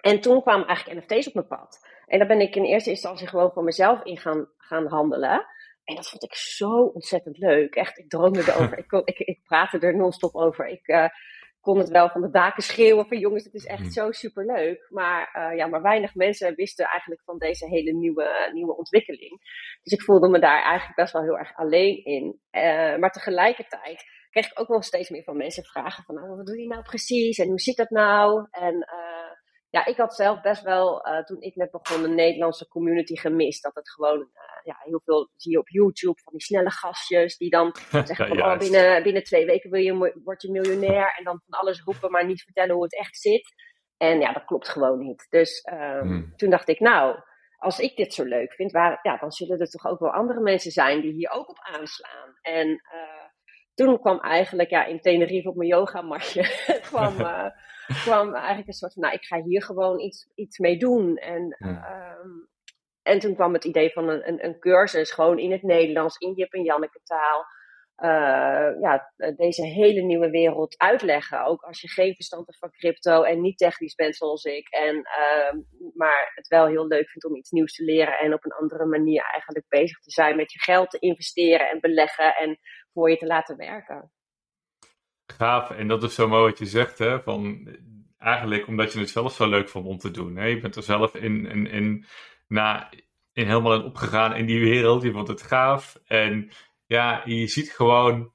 En 0.00 0.20
toen 0.20 0.42
kwamen 0.42 0.66
eigenlijk 0.66 1.00
NFT's 1.00 1.26
op 1.26 1.34
mijn 1.34 1.46
pad. 1.46 1.88
En 2.06 2.18
daar 2.18 2.28
ben 2.28 2.40
ik 2.40 2.56
in 2.56 2.64
eerste 2.64 2.90
instantie 2.90 3.26
gewoon 3.26 3.52
voor 3.52 3.64
mezelf 3.64 4.02
in 4.02 4.18
gaan, 4.18 4.48
gaan 4.56 4.86
handelen. 4.86 5.46
En 5.84 5.94
dat 5.94 6.08
vond 6.08 6.22
ik 6.22 6.34
zo 6.34 6.82
ontzettend 6.82 7.38
leuk. 7.38 7.74
Echt, 7.74 7.98
ik 7.98 8.08
droomde 8.10 8.40
erover. 8.40 8.78
ik, 8.82 8.88
kon, 8.88 9.02
ik, 9.04 9.18
ik 9.18 9.42
praatte 9.44 9.78
er 9.78 9.96
non-stop 9.96 10.34
over. 10.34 10.68
Ik 10.68 10.88
uh, 10.88 11.08
kon 11.64 11.78
het 11.78 11.88
wel 11.88 12.08
van 12.08 12.20
de 12.20 12.30
daken 12.30 12.62
schreeuwen 12.62 13.06
van 13.06 13.18
jongens, 13.18 13.44
het 13.44 13.54
is 13.54 13.66
echt 13.66 13.80
mhm. 13.80 13.90
zo 13.90 14.12
superleuk. 14.12 14.86
Maar, 14.90 15.22
uh, 15.36 15.56
ja, 15.56 15.66
maar 15.66 15.82
weinig 15.82 16.14
mensen 16.14 16.54
wisten 16.54 16.84
eigenlijk 16.84 17.22
van 17.24 17.38
deze 17.38 17.66
hele 17.66 17.92
nieuwe, 17.92 18.50
nieuwe 18.52 18.76
ontwikkeling. 18.76 19.40
Dus 19.82 19.92
ik 19.92 20.02
voelde 20.02 20.28
me 20.28 20.38
daar 20.38 20.62
eigenlijk 20.62 20.96
best 20.96 21.12
wel 21.12 21.22
heel 21.22 21.38
erg 21.38 21.56
alleen 21.56 22.04
in. 22.04 22.40
Uh, 22.52 22.96
maar 22.96 23.10
tegelijkertijd 23.10 24.04
kreeg 24.30 24.50
ik 24.50 24.60
ook 24.60 24.68
wel 24.68 24.82
steeds 24.82 25.10
meer 25.10 25.22
van 25.22 25.36
mensen 25.36 25.64
vragen 25.64 26.04
van, 26.04 26.14
nou, 26.14 26.36
wat 26.36 26.46
doe 26.46 26.60
je 26.60 26.68
nou 26.68 26.82
precies? 26.82 27.38
En 27.38 27.48
hoe 27.48 27.60
zit 27.60 27.76
dat 27.76 27.90
nou? 27.90 28.46
En 28.50 28.88
ja, 29.74 29.84
ik 29.84 29.96
had 29.96 30.14
zelf 30.14 30.40
best 30.40 30.62
wel, 30.62 31.08
uh, 31.08 31.22
toen 31.22 31.40
ik 31.40 31.54
net 31.54 31.70
begon, 31.70 32.02
de 32.02 32.08
Nederlandse 32.08 32.68
community 32.68 33.16
gemist. 33.16 33.62
Dat 33.62 33.74
het 33.74 33.90
gewoon, 33.90 34.18
uh, 34.18 34.26
ja, 34.62 34.76
heel 34.78 35.00
veel 35.04 35.30
zie 35.36 35.52
je 35.52 35.58
op 35.58 35.68
YouTube 35.68 36.20
van 36.24 36.32
die 36.32 36.42
snelle 36.42 36.70
gastjes 36.70 37.36
die 37.36 37.50
dan 37.50 37.74
zeggen 37.90 38.28
van, 38.28 38.42
oh, 38.42 38.58
binnen, 38.58 39.02
binnen 39.02 39.24
twee 39.24 39.46
weken 39.46 39.70
wil 39.70 39.80
je, 39.80 40.20
word 40.24 40.42
je 40.42 40.50
miljonair. 40.50 41.14
En 41.18 41.24
dan 41.24 41.40
van 41.46 41.58
alles 41.58 41.82
roepen, 41.82 42.10
maar 42.10 42.26
niet 42.26 42.42
vertellen 42.42 42.74
hoe 42.74 42.82
het 42.82 42.98
echt 42.98 43.16
zit. 43.16 43.54
En 43.96 44.20
ja, 44.20 44.32
dat 44.32 44.44
klopt 44.44 44.68
gewoon 44.68 44.98
niet. 44.98 45.26
Dus 45.30 45.68
um, 45.72 46.00
hmm. 46.00 46.32
toen 46.36 46.50
dacht 46.50 46.68
ik, 46.68 46.80
nou, 46.80 47.16
als 47.58 47.78
ik 47.78 47.96
dit 47.96 48.14
zo 48.14 48.24
leuk 48.24 48.52
vind, 48.52 48.72
waar, 48.72 48.98
ja, 49.02 49.16
dan 49.16 49.32
zullen 49.32 49.58
er 49.58 49.70
toch 49.70 49.86
ook 49.86 50.00
wel 50.00 50.12
andere 50.12 50.40
mensen 50.40 50.70
zijn 50.70 51.00
die 51.00 51.12
hier 51.12 51.30
ook 51.30 51.48
op 51.48 51.58
aanslaan. 51.60 52.38
En 52.42 52.68
uh, 52.68 53.23
toen 53.74 54.00
kwam 54.00 54.20
eigenlijk, 54.20 54.70
ja, 54.70 54.84
in 54.84 55.00
Tenerife 55.00 55.48
op 55.48 55.56
mijn 55.56 55.68
yogamatje, 55.68 56.42
kwam 56.90 57.16
kwam 58.04 58.34
eigenlijk 58.34 58.66
een 58.66 58.74
soort 58.74 58.92
van, 58.92 59.02
nou, 59.02 59.14
ik 59.14 59.24
ga 59.24 59.42
hier 59.42 59.62
gewoon 59.62 60.00
iets, 60.00 60.30
iets 60.34 60.58
mee 60.58 60.76
doen. 60.78 61.16
En, 61.16 61.56
ehm, 61.58 62.28
en 63.02 63.18
toen 63.18 63.34
kwam 63.34 63.52
het 63.52 63.64
idee 63.64 63.92
van 63.92 64.08
een, 64.08 64.28
een, 64.28 64.44
een, 64.44 64.58
cursus, 64.58 65.12
gewoon 65.12 65.38
in 65.38 65.52
het 65.52 65.62
Nederlands, 65.62 66.16
in 66.16 66.32
Jip 66.32 66.52
en 66.52 66.62
Janneke 66.62 67.00
taal. 67.04 67.46
Uh, 67.98 68.80
ja, 68.80 69.12
deze 69.36 69.66
hele 69.66 70.00
nieuwe 70.00 70.30
wereld 70.30 70.78
uitleggen. 70.78 71.44
Ook 71.44 71.62
als 71.62 71.80
je 71.80 71.88
geen 71.88 72.14
verstand 72.14 72.46
hebt 72.46 72.58
van 72.58 72.70
crypto 72.70 73.22
en 73.22 73.40
niet 73.40 73.58
technisch 73.58 73.94
bent 73.94 74.16
zoals 74.16 74.44
ik. 74.44 74.68
En, 74.68 74.96
uh, 74.96 75.60
maar 75.94 76.32
het 76.34 76.48
wel 76.48 76.66
heel 76.66 76.86
leuk 76.86 77.08
vindt 77.10 77.26
om 77.26 77.36
iets 77.36 77.50
nieuws 77.50 77.74
te 77.74 77.84
leren 77.84 78.18
en 78.18 78.32
op 78.32 78.44
een 78.44 78.52
andere 78.52 78.86
manier 78.86 79.22
eigenlijk 79.22 79.68
bezig 79.68 79.98
te 79.98 80.10
zijn 80.10 80.36
met 80.36 80.52
je 80.52 80.58
geld 80.58 80.90
te 80.90 80.98
investeren 80.98 81.70
en 81.70 81.80
beleggen 81.80 82.36
en 82.36 82.58
voor 82.92 83.10
je 83.10 83.16
te 83.16 83.26
laten 83.26 83.56
werken. 83.56 84.10
Gaaf, 85.26 85.70
en 85.70 85.88
dat 85.88 86.02
is 86.02 86.14
zo 86.14 86.28
mooi 86.28 86.50
wat 86.50 86.58
je 86.58 86.66
zegt, 86.66 86.98
hè? 86.98 87.22
Van, 87.22 87.68
eigenlijk 88.18 88.66
omdat 88.66 88.92
je 88.92 88.98
het 88.98 89.10
zelf 89.10 89.32
zo 89.32 89.48
leuk 89.48 89.68
vond 89.68 89.86
om 89.86 89.98
te 89.98 90.10
doen. 90.10 90.36
Hè? 90.36 90.46
Je 90.46 90.60
bent 90.60 90.76
er 90.76 90.82
zelf 90.82 91.14
in, 91.14 91.46
in, 91.46 91.66
in, 91.66 92.04
na, 92.48 92.90
in 93.32 93.46
helemaal 93.46 93.74
in 93.74 93.84
opgegaan 93.84 94.36
in 94.36 94.46
die 94.46 94.60
wereld. 94.60 95.02
Je 95.02 95.12
vond 95.12 95.28
het 95.28 95.42
gaaf. 95.42 96.00
En 96.06 96.50
ja, 96.86 97.22
je 97.24 97.46
ziet 97.46 97.70
gewoon 97.70 98.32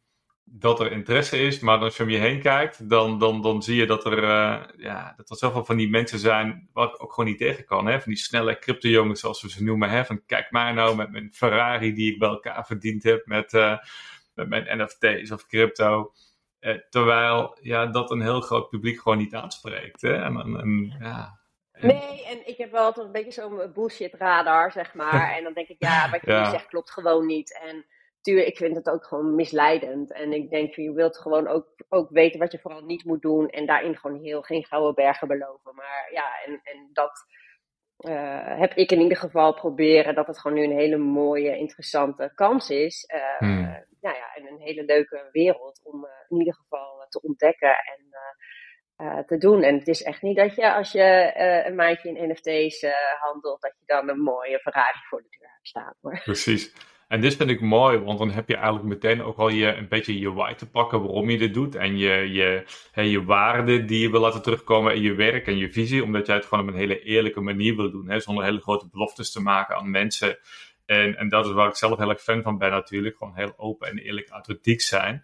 dat 0.51 0.79
er 0.79 0.91
interesse 0.91 1.37
is. 1.37 1.59
Maar 1.59 1.79
als 1.79 1.97
je 1.97 2.03
om 2.03 2.09
je 2.09 2.17
heen 2.17 2.41
kijkt, 2.41 2.89
dan, 2.89 3.19
dan, 3.19 3.41
dan 3.41 3.63
zie 3.63 3.75
je 3.75 3.85
dat 3.85 4.05
er, 4.05 4.23
uh, 4.23 4.63
ja, 4.77 5.13
dat 5.17 5.29
er 5.29 5.35
zoveel 5.35 5.65
van 5.65 5.77
die 5.77 5.89
mensen 5.89 6.19
zijn 6.19 6.69
waar 6.73 6.87
ik 6.87 7.03
ook 7.03 7.13
gewoon 7.13 7.29
niet 7.29 7.39
tegen 7.39 7.65
kan. 7.65 7.87
Hè? 7.87 8.01
Van 8.01 8.11
die 8.11 8.21
snelle 8.21 8.59
crypto-jongens, 8.59 9.19
zoals 9.19 9.41
we 9.41 9.49
ze 9.49 9.63
noemen. 9.63 9.89
Hè? 9.89 10.05
Van 10.05 10.25
kijk 10.25 10.51
maar 10.51 10.73
nou 10.73 10.95
met 10.95 11.11
mijn 11.11 11.33
Ferrari 11.33 11.93
die 11.93 12.13
ik 12.13 12.19
bij 12.19 12.29
elkaar 12.29 12.65
verdiend 12.65 13.03
heb 13.03 13.25
met, 13.25 13.53
uh, 13.53 13.77
met 14.33 14.49
mijn 14.49 14.81
NFT's 14.81 15.31
of 15.31 15.45
crypto. 15.45 16.11
Eh, 16.59 16.75
terwijl 16.89 17.57
ja, 17.61 17.85
dat 17.85 18.11
een 18.11 18.21
heel 18.21 18.41
groot 18.41 18.69
publiek 18.69 19.01
gewoon 19.01 19.17
niet 19.17 19.35
aanspreekt. 19.35 20.01
Hè? 20.01 20.13
En, 20.13 20.35
en, 20.35 20.95
ja, 20.99 21.37
Nee, 21.81 22.25
en 22.25 22.47
ik 22.47 22.57
heb 22.57 22.71
wel 22.71 22.83
altijd 22.83 23.05
een 23.05 23.11
beetje 23.11 23.31
zo'n 23.31 23.71
bullshit 23.73 24.13
radar, 24.13 24.71
zeg 24.71 24.93
maar. 24.93 25.31
en 25.37 25.43
dan 25.43 25.53
denk 25.53 25.67
ik, 25.67 25.75
ja, 25.79 26.09
wat 26.09 26.21
je 26.21 26.31
ja. 26.31 26.49
zegt 26.49 26.67
klopt 26.67 26.91
gewoon 26.91 27.25
niet. 27.25 27.59
En 27.63 27.85
tuurlijk, 28.21 28.47
ik 28.47 28.57
vind 28.57 28.75
het 28.75 28.89
ook 28.89 29.05
gewoon 29.05 29.35
misleidend. 29.35 30.13
En 30.13 30.33
ik 30.33 30.49
denk, 30.49 30.75
je 30.75 30.93
wilt 30.93 31.17
gewoon 31.17 31.47
ook, 31.47 31.67
ook 31.89 32.09
weten 32.09 32.39
wat 32.39 32.51
je 32.51 32.59
vooral 32.59 32.81
niet 32.81 33.05
moet 33.05 33.21
doen. 33.21 33.49
En 33.49 33.65
daarin 33.65 33.97
gewoon 33.97 34.21
heel 34.21 34.41
geen 34.41 34.65
gouden 34.65 34.95
bergen 34.95 35.27
beloven. 35.27 35.75
Maar 35.75 36.09
ja, 36.11 36.43
en, 36.45 36.59
en 36.63 36.89
dat 36.93 37.25
uh, 37.99 38.59
heb 38.59 38.73
ik 38.73 38.91
in 38.91 39.01
ieder 39.01 39.17
geval 39.17 39.53
proberen. 39.53 40.15
Dat 40.15 40.27
het 40.27 40.39
gewoon 40.39 40.57
nu 40.57 40.63
een 40.63 40.77
hele 40.77 40.97
mooie, 40.97 41.57
interessante 41.57 42.31
kans 42.35 42.69
is. 42.69 43.09
Uh, 43.13 43.38
hmm 43.38 43.88
nou 44.01 44.15
ja, 44.15 44.35
en 44.35 44.47
een 44.47 44.59
hele 44.59 44.83
leuke 44.83 45.29
wereld 45.31 45.81
om 45.83 46.03
uh, 46.05 46.11
in 46.27 46.38
ieder 46.38 46.53
geval 46.53 47.01
eh, 47.01 47.07
te 47.07 47.21
ontdekken 47.21 47.69
en 47.69 48.07
te 49.25 49.38
doen. 49.38 49.63
En 49.63 49.77
het 49.77 49.88
is 49.88 50.03
echt 50.03 50.21
niet 50.21 50.35
dat 50.35 50.55
je 50.55 50.73
als 50.73 50.91
je 50.91 51.33
een 51.65 51.75
maandje 51.75 52.09
in 52.09 52.29
NFT's 52.29 52.85
handelt, 53.19 53.61
dat 53.61 53.75
je 53.79 53.85
dan 53.85 54.09
een 54.09 54.19
mooie 54.19 54.59
Ferrari 54.59 54.99
voor 55.09 55.21
de 55.21 55.27
deur 55.39 55.49
hebt 55.53 55.67
staan. 55.67 55.93
Hoor. 56.01 56.21
Precies. 56.23 56.73
En 57.09 57.21
dit 57.21 57.35
vind 57.35 57.49
ik 57.49 57.61
mooi, 57.61 57.97
want 57.97 58.19
dan 58.19 58.31
heb 58.31 58.47
je 58.49 58.55
eigenlijk 58.55 58.85
meteen 58.85 59.23
ook 59.23 59.37
al 59.37 59.49
je, 59.49 59.75
een 59.75 59.87
beetje 59.87 60.19
je 60.19 60.33
why 60.33 60.53
te 60.53 60.69
pakken 60.69 61.01
waarom 61.01 61.29
je 61.29 61.37
dit 61.37 61.53
doet. 61.53 61.75
En 61.75 61.97
je, 61.97 62.31
je, 62.31 62.63
hè, 62.91 63.01
je 63.01 63.23
waarden 63.23 63.87
die 63.87 63.99
je 63.99 64.09
wil 64.09 64.19
laten 64.19 64.41
terugkomen 64.41 64.95
in 64.95 65.01
je 65.01 65.13
werk 65.13 65.47
en 65.47 65.57
je 65.57 65.71
visie. 65.71 66.03
Omdat 66.03 66.25
jij 66.25 66.35
het 66.35 66.45
gewoon 66.45 66.63
op 66.63 66.73
een 66.73 66.79
hele 66.79 67.03
eerlijke 67.03 67.41
manier 67.41 67.75
wil 67.75 67.91
doen. 67.91 68.09
Hè, 68.09 68.19
zonder 68.19 68.43
hele 68.43 68.61
grote 68.61 68.87
beloftes 68.91 69.31
te 69.31 69.41
maken 69.41 69.75
aan 69.75 69.91
mensen. 69.91 70.37
En, 70.85 71.17
en 71.17 71.29
dat 71.29 71.45
is 71.45 71.51
waar 71.51 71.67
ik 71.67 71.75
zelf 71.75 71.97
heel 71.97 72.09
erg 72.09 72.21
fan 72.21 72.41
van 72.41 72.57
ben 72.57 72.71
natuurlijk. 72.71 73.17
Gewoon 73.17 73.35
heel 73.35 73.53
open 73.57 73.87
en 73.87 73.97
eerlijk 73.97 74.29
authentiek 74.29 74.81
zijn. 74.81 75.23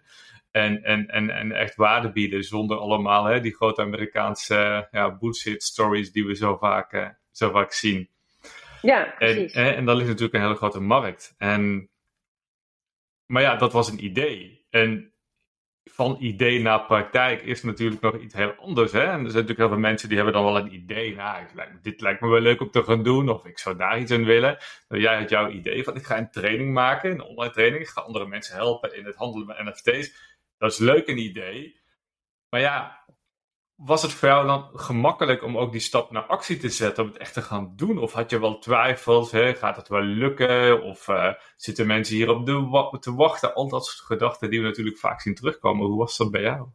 En, 0.50 0.82
en, 0.82 1.06
en, 1.06 1.30
en 1.30 1.52
echt 1.52 1.76
waarde 1.76 2.12
bieden 2.12 2.44
zonder 2.44 2.76
allemaal 2.76 3.24
hè, 3.24 3.40
die 3.40 3.54
grote 3.54 3.82
Amerikaanse 3.82 4.88
ja, 4.90 5.16
bullshit 5.16 5.62
stories 5.62 6.12
die 6.12 6.26
we 6.26 6.34
zo 6.34 6.56
vaak, 6.56 6.92
uh, 6.92 7.08
zo 7.30 7.50
vaak 7.50 7.72
zien. 7.72 8.08
Ja, 8.82 9.14
precies. 9.18 9.52
En, 9.52 9.64
en, 9.64 9.76
en 9.76 9.84
daar 9.84 9.94
ligt 9.94 10.08
natuurlijk 10.08 10.34
een 10.34 10.42
hele 10.42 10.54
grote 10.54 10.80
markt. 10.80 11.34
En, 11.38 11.90
maar 13.26 13.42
ja, 13.42 13.56
dat 13.56 13.72
was 13.72 13.90
een 13.90 14.04
idee. 14.04 14.66
En 14.70 15.14
van 15.90 16.16
idee 16.20 16.60
naar 16.60 16.86
praktijk 16.86 17.42
is 17.42 17.62
natuurlijk 17.62 18.00
nog 18.02 18.18
iets 18.18 18.34
heel 18.34 18.52
anders. 18.52 18.92
Hè? 18.92 19.00
En 19.00 19.06
er 19.06 19.12
zijn 19.14 19.22
natuurlijk 19.22 19.58
heel 19.58 19.68
veel 19.68 19.78
mensen 19.78 20.08
die 20.08 20.16
hebben 20.16 20.34
dan 20.34 20.44
wel 20.44 20.56
een 20.56 20.74
idee. 20.74 21.14
Nou, 21.14 21.46
dit 21.82 22.00
lijkt 22.00 22.20
me 22.20 22.28
wel 22.28 22.40
leuk 22.40 22.60
om 22.60 22.70
te 22.70 22.84
gaan 22.84 23.02
doen. 23.02 23.28
Of 23.28 23.44
ik 23.44 23.58
zou 23.58 23.76
daar 23.76 23.98
iets 23.98 24.10
in 24.10 24.24
willen. 24.24 24.58
Nou, 24.88 25.02
jij 25.02 25.18
had 25.18 25.28
jouw 25.28 25.50
idee 25.50 25.84
van 25.84 25.96
ik 25.96 26.04
ga 26.04 26.18
een 26.18 26.30
training 26.30 26.72
maken. 26.72 27.10
Een 27.10 27.22
online 27.22 27.52
training. 27.52 27.82
Ik 27.82 27.88
ga 27.88 28.00
andere 28.00 28.26
mensen 28.26 28.56
helpen 28.56 28.96
in 28.96 29.04
het 29.04 29.16
handelen 29.16 29.46
met 29.46 29.58
NFT's. 29.58 30.34
Dat 30.58 30.72
is 30.72 30.78
leuk 30.78 31.08
een 31.08 31.18
idee. 31.18 31.80
Maar 32.50 32.60
ja, 32.60 33.04
was 33.76 34.02
het 34.02 34.12
voor 34.12 34.28
jou 34.28 34.46
dan 34.46 34.70
gemakkelijk 34.74 35.42
om 35.42 35.58
ook 35.58 35.72
die 35.72 35.80
stap 35.80 36.10
naar 36.10 36.22
actie 36.22 36.56
te 36.56 36.68
zetten, 36.68 37.04
om 37.04 37.08
het 37.08 37.18
echt 37.18 37.32
te 37.32 37.42
gaan 37.42 37.72
doen? 37.76 37.98
Of 37.98 38.12
had 38.12 38.30
je 38.30 38.40
wel 38.40 38.58
twijfels, 38.58 39.30
hè? 39.30 39.54
gaat 39.54 39.76
het 39.76 39.88
wel 39.88 40.02
lukken? 40.02 40.82
Of 40.82 41.08
uh, 41.08 41.32
zitten 41.56 41.86
mensen 41.86 42.16
hier 42.16 42.30
op 42.30 42.46
de 42.46 42.96
te 43.00 43.14
wachten? 43.14 43.54
Al 43.54 43.68
dat 43.68 43.84
soort 43.84 44.06
gedachten 44.06 44.50
die 44.50 44.60
we 44.60 44.66
natuurlijk 44.66 44.98
vaak 44.98 45.20
zien 45.20 45.34
terugkomen. 45.34 45.86
Hoe 45.86 45.98
was 45.98 46.16
dat 46.16 46.30
bij 46.30 46.42
jou? 46.42 46.66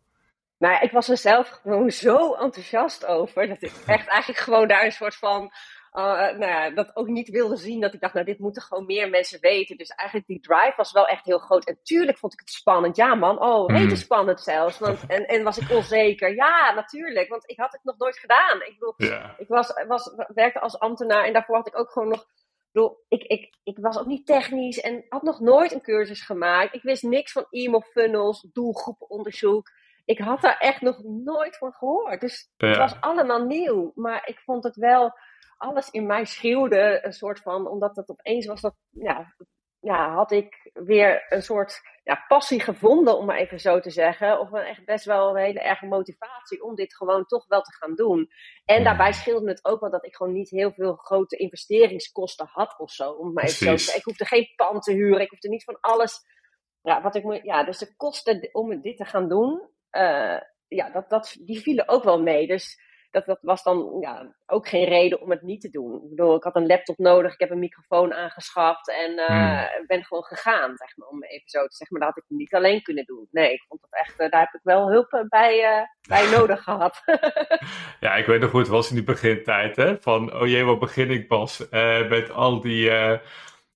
Nou, 0.57 0.81
ik 0.81 0.91
was 0.91 1.09
er 1.09 1.17
zelf 1.17 1.49
gewoon 1.49 1.91
zo 1.91 2.33
enthousiast 2.33 3.05
over, 3.05 3.47
dat 3.47 3.61
ik 3.61 3.73
echt 3.85 4.07
eigenlijk 4.07 4.41
gewoon 4.41 4.67
daar 4.67 4.85
een 4.85 4.91
soort 4.91 5.15
van 5.15 5.51
uh, 5.93 6.03
nou 6.37 6.45
ja, 6.45 6.69
dat 6.69 6.95
ook 6.95 7.07
niet 7.07 7.29
wilde 7.29 7.55
zien. 7.55 7.81
Dat 7.81 7.93
ik 7.93 7.99
dacht, 7.99 8.13
nou, 8.13 8.25
dit 8.25 8.39
moeten 8.39 8.61
gewoon 8.61 8.85
meer 8.85 9.09
mensen 9.09 9.39
weten. 9.39 9.77
Dus 9.77 9.89
eigenlijk 9.89 10.27
die 10.27 10.39
drive 10.39 10.73
was 10.77 10.91
wel 10.91 11.07
echt 11.07 11.25
heel 11.25 11.39
groot. 11.39 11.65
En 11.65 11.79
tuurlijk 11.83 12.17
vond 12.17 12.33
ik 12.33 12.39
het 12.39 12.49
spannend. 12.49 12.95
Ja, 12.95 13.15
man. 13.15 13.39
Oh, 13.39 13.67
mm. 13.67 13.75
rete 13.75 13.95
spannend 13.95 14.41
zelfs. 14.41 14.79
Want, 14.79 14.99
en, 15.07 15.25
en 15.27 15.43
was 15.43 15.57
ik 15.57 15.71
onzeker. 15.71 16.35
Ja, 16.35 16.73
natuurlijk. 16.73 17.29
Want 17.29 17.49
ik 17.49 17.57
had 17.57 17.71
het 17.71 17.83
nog 17.83 17.97
nooit 17.97 18.17
gedaan. 18.17 18.57
Ik 18.57 18.75
bedoel, 18.79 18.93
ik 19.37 19.47
was, 19.47 19.73
was, 19.87 20.13
werkte 20.33 20.59
als 20.59 20.79
ambtenaar 20.79 21.23
en 21.23 21.33
daarvoor 21.33 21.55
had 21.55 21.67
ik 21.67 21.79
ook 21.79 21.91
gewoon 21.91 22.09
nog. 22.09 22.21
Ik, 22.21 22.79
bedoel, 22.79 23.05
ik, 23.07 23.23
ik, 23.23 23.55
ik 23.63 23.77
was 23.81 23.99
ook 23.99 24.05
niet 24.05 24.25
technisch 24.25 24.79
en 24.79 25.05
had 25.09 25.21
nog 25.21 25.39
nooit 25.39 25.71
een 25.71 25.81
cursus 25.81 26.21
gemaakt. 26.21 26.73
Ik 26.73 26.81
wist 26.81 27.03
niks 27.03 27.31
van 27.31 27.45
e-mail 27.49 27.81
funnels, 27.81 28.47
doelgroepenonderzoek. 28.53 29.71
Ik 30.05 30.19
had 30.19 30.41
daar 30.41 30.57
echt 30.57 30.81
nog 30.81 31.03
nooit 31.03 31.57
van 31.57 31.73
gehoord. 31.73 32.21
Dus 32.21 32.51
het 32.57 32.77
was 32.77 33.01
allemaal 33.01 33.45
nieuw. 33.45 33.91
Maar 33.95 34.27
ik 34.27 34.39
vond 34.39 34.63
het 34.63 34.75
wel 34.75 35.13
alles 35.61 35.89
in 35.89 36.05
mij 36.05 36.25
schreeuwde 36.25 36.99
een 37.01 37.13
soort 37.13 37.39
van, 37.39 37.67
omdat 37.67 37.95
het 37.95 38.09
opeens 38.09 38.45
was 38.45 38.61
dat, 38.61 38.75
ja, 38.89 39.35
ja 39.79 40.13
had 40.13 40.31
ik 40.31 40.69
weer 40.73 41.25
een 41.29 41.43
soort 41.43 41.81
ja, 42.03 42.25
passie 42.27 42.59
gevonden, 42.59 43.17
om 43.17 43.25
maar 43.25 43.37
even 43.37 43.59
zo 43.59 43.79
te 43.79 43.89
zeggen. 43.89 44.39
Of 44.39 44.51
een 44.51 44.63
echt 44.63 44.85
best 44.85 45.05
wel 45.05 45.29
een 45.29 45.43
hele 45.43 45.59
erge 45.59 45.85
motivatie 45.85 46.63
om 46.63 46.75
dit 46.75 46.95
gewoon 46.95 47.25
toch 47.25 47.47
wel 47.47 47.61
te 47.61 47.73
gaan 47.73 47.95
doen. 47.95 48.29
En 48.65 48.83
daarbij 48.83 49.11
scheelde 49.11 49.49
het 49.49 49.65
ook 49.65 49.79
wel 49.79 49.91
dat 49.91 50.05
ik 50.05 50.15
gewoon 50.15 50.33
niet 50.33 50.49
heel 50.49 50.71
veel 50.71 50.95
grote 50.95 51.37
investeringskosten 51.37 52.47
had 52.51 52.79
of 52.79 52.91
zo. 52.91 53.11
Om 53.11 53.33
maar 53.33 53.43
even 53.43 53.65
zo 53.65 53.71
te 53.71 53.77
zeggen. 53.77 53.99
Ik 53.99 54.05
hoefde 54.05 54.25
geen 54.25 54.53
pand 54.55 54.83
te 54.83 54.93
huren, 54.93 55.21
ik 55.21 55.29
hoefde 55.29 55.49
niet 55.49 55.63
van 55.63 55.79
alles. 55.79 56.19
Ja, 56.81 57.01
wat 57.01 57.15
ik 57.15 57.23
moet, 57.23 57.43
ja, 57.43 57.63
dus 57.63 57.77
de 57.77 57.95
kosten 57.95 58.49
om 58.51 58.81
dit 58.81 58.97
te 58.97 59.05
gaan 59.05 59.29
doen, 59.29 59.69
uh, 59.91 60.39
ja, 60.67 60.89
dat, 60.89 61.09
dat, 61.09 61.37
die 61.39 61.61
vielen 61.61 61.87
ook 61.87 62.03
wel 62.03 62.21
mee. 62.21 62.47
Dus 62.47 62.79
dat, 63.11 63.25
dat 63.25 63.39
was 63.41 63.63
dan 63.63 63.97
ja, 63.99 64.35
ook 64.45 64.67
geen 64.67 64.85
reden 64.85 65.21
om 65.21 65.29
het 65.29 65.41
niet 65.41 65.61
te 65.61 65.69
doen. 65.69 65.95
Ik 66.03 66.09
bedoel, 66.09 66.35
ik 66.35 66.43
had 66.43 66.55
een 66.55 66.65
laptop 66.65 66.97
nodig, 66.97 67.33
ik 67.33 67.39
heb 67.39 67.49
een 67.49 67.59
microfoon 67.59 68.13
aangeschaft 68.13 68.89
en 68.89 69.11
uh, 69.11 69.63
ben 69.87 70.03
gewoon 70.03 70.23
gegaan, 70.23 70.77
zeg 70.77 70.97
maar, 70.97 71.07
om 71.07 71.23
even 71.23 71.49
zo 71.49 71.67
te 71.67 71.75
zeggen. 71.75 71.97
Maar 71.97 72.07
dat 72.07 72.15
had 72.15 72.23
ik 72.23 72.37
niet 72.37 72.53
alleen 72.53 72.81
kunnen 72.81 73.05
doen. 73.05 73.27
Nee, 73.31 73.53
ik 73.53 73.63
vond 73.67 73.81
dat 73.81 73.99
echt, 73.99 74.19
uh, 74.19 74.29
daar 74.29 74.41
heb 74.41 74.53
ik 74.53 74.59
wel 74.63 74.89
hulp 74.89 75.25
bij, 75.29 75.57
uh, 75.57 75.85
bij 76.07 76.29
nodig 76.37 76.63
gehad. 76.63 77.01
ja, 77.99 78.15
ik 78.15 78.25
weet 78.25 78.41
nog 78.41 78.49
goed, 78.49 78.61
het 78.61 78.69
was 78.69 78.89
in 78.89 78.95
die 78.95 79.03
begintijd, 79.03 79.75
hè? 79.75 79.97
Van, 80.01 80.33
oh 80.33 80.47
jee, 80.47 80.63
wat 80.63 80.79
begin 80.79 81.11
ik 81.11 81.27
pas 81.27 81.67
met 82.09 82.31
al 82.31 82.61
die 82.61 82.91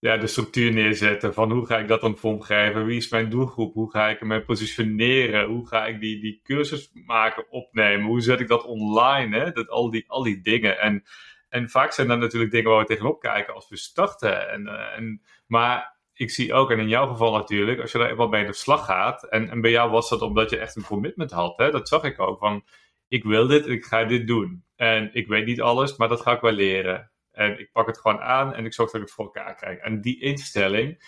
ja, 0.06 0.18
de 0.18 0.28
structuur 0.28 0.74
neerzetten. 0.74 1.34
Van 1.34 1.52
hoe 1.52 1.66
ga 1.66 1.78
ik 1.78 1.88
dat 1.88 2.02
dan 2.02 2.18
vormgeven? 2.18 2.86
Wie 2.86 2.98
is 2.98 3.10
mijn 3.10 3.30
doelgroep? 3.30 3.74
Hoe 3.74 3.92
ga 3.92 4.10
ik 4.10 4.22
me 4.22 4.42
positioneren? 4.42 5.46
Hoe 5.48 5.68
ga 5.68 5.86
ik 5.86 6.00
die, 6.00 6.20
die 6.22 6.40
cursus 6.44 6.92
maken, 6.94 7.52
opnemen? 7.52 8.06
Hoe 8.06 8.22
zet 8.22 8.40
ik 8.40 8.48
dat 8.48 8.66
online? 8.66 9.38
Hè? 9.38 9.52
Dat, 9.52 9.70
al, 9.70 9.90
die, 9.90 10.04
al 10.08 10.24
die 10.24 10.42
dingen. 10.42 10.80
En, 10.80 11.04
en 11.50 11.70
vaak 11.70 11.92
zijn 11.92 12.08
dat 12.08 12.20
natuurlijk 12.20 12.52
dingen 12.52 12.70
waar 12.70 12.80
we 12.80 12.86
tegenop 12.86 13.20
kijken 13.20 13.54
als 13.54 13.70
we 13.70 13.78
starten. 13.78 14.50
En, 14.50 14.68
eh, 14.68 14.98
en, 14.98 15.22
maar 15.48 15.98
ik 16.14 16.32
zie 16.32 16.54
ook, 16.54 16.72
en 16.72 16.80
in 16.80 16.88
jouw 16.88 17.08
geval 17.08 17.32
natuurlijk, 17.34 17.82
als 17.82 17.92
je 17.92 17.98
daar 17.98 18.16
wat 18.16 18.30
bij 18.30 18.46
de 18.46 18.54
slag 18.54 18.86
gaat. 18.86 19.24
En, 19.24 19.50
en 19.50 19.62
bij 19.62 19.72
jou 19.72 19.92
was 19.92 20.10
dat 20.10 20.22
omdat 20.22 20.50
je 20.50 20.58
echt 20.58 20.76
een 20.76 20.84
commitment 20.84 21.32
had. 21.32 21.58
Hè? 21.58 21.72
Dat 21.72 21.88
zag 21.88 22.04
ik 22.04 22.20
ook. 22.20 22.40
Van 22.40 22.64
ik 23.08 23.24
wil 23.24 23.48
dit 23.48 23.68
ik 23.68 23.86
ga 23.86 24.04
dit 24.04 24.28
doen. 24.28 24.64
En 24.76 25.10
ik 25.14 25.28
weet 25.28 25.46
niet 25.46 25.62
alles, 25.62 25.98
maar 25.98 26.08
dat 26.08 26.22
ga 26.22 26.32
ik 26.32 26.42
wel 26.42 26.52
leren. 26.52 27.12
En 27.36 27.60
ik 27.60 27.72
pak 27.72 27.88
het 27.88 27.98
gewoon 27.98 28.22
aan 28.22 28.54
en 28.54 28.66
ik 28.66 28.74
zorg 28.74 28.92
dat 28.92 29.02
ik 29.02 29.08
het 29.08 29.16
voor 29.16 29.26
elkaar 29.26 29.56
krijg. 29.56 29.80
En 29.80 30.02
die 30.02 30.22
instelling, 30.22 31.04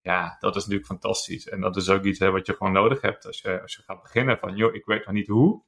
ja, 0.00 0.36
dat 0.38 0.56
is 0.56 0.62
natuurlijk 0.62 0.88
fantastisch. 0.88 1.48
En 1.48 1.60
dat 1.60 1.76
is 1.76 1.88
ook 1.88 2.04
iets 2.04 2.18
hè, 2.18 2.30
wat 2.30 2.46
je 2.46 2.56
gewoon 2.56 2.72
nodig 2.72 3.00
hebt 3.00 3.26
als 3.26 3.40
je, 3.40 3.60
als 3.60 3.74
je 3.74 3.82
gaat 3.82 4.02
beginnen. 4.02 4.38
Van, 4.38 4.56
joh, 4.56 4.74
ik 4.74 4.84
weet 4.84 5.04
nog 5.04 5.14
niet 5.14 5.28
hoe, 5.28 5.64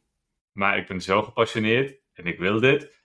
maar 0.53 0.79
ik 0.79 0.87
ben 0.87 1.01
zo 1.01 1.23
gepassioneerd 1.23 2.01
en 2.13 2.27
ik 2.27 2.39
wil 2.39 2.61
dit. 2.61 3.01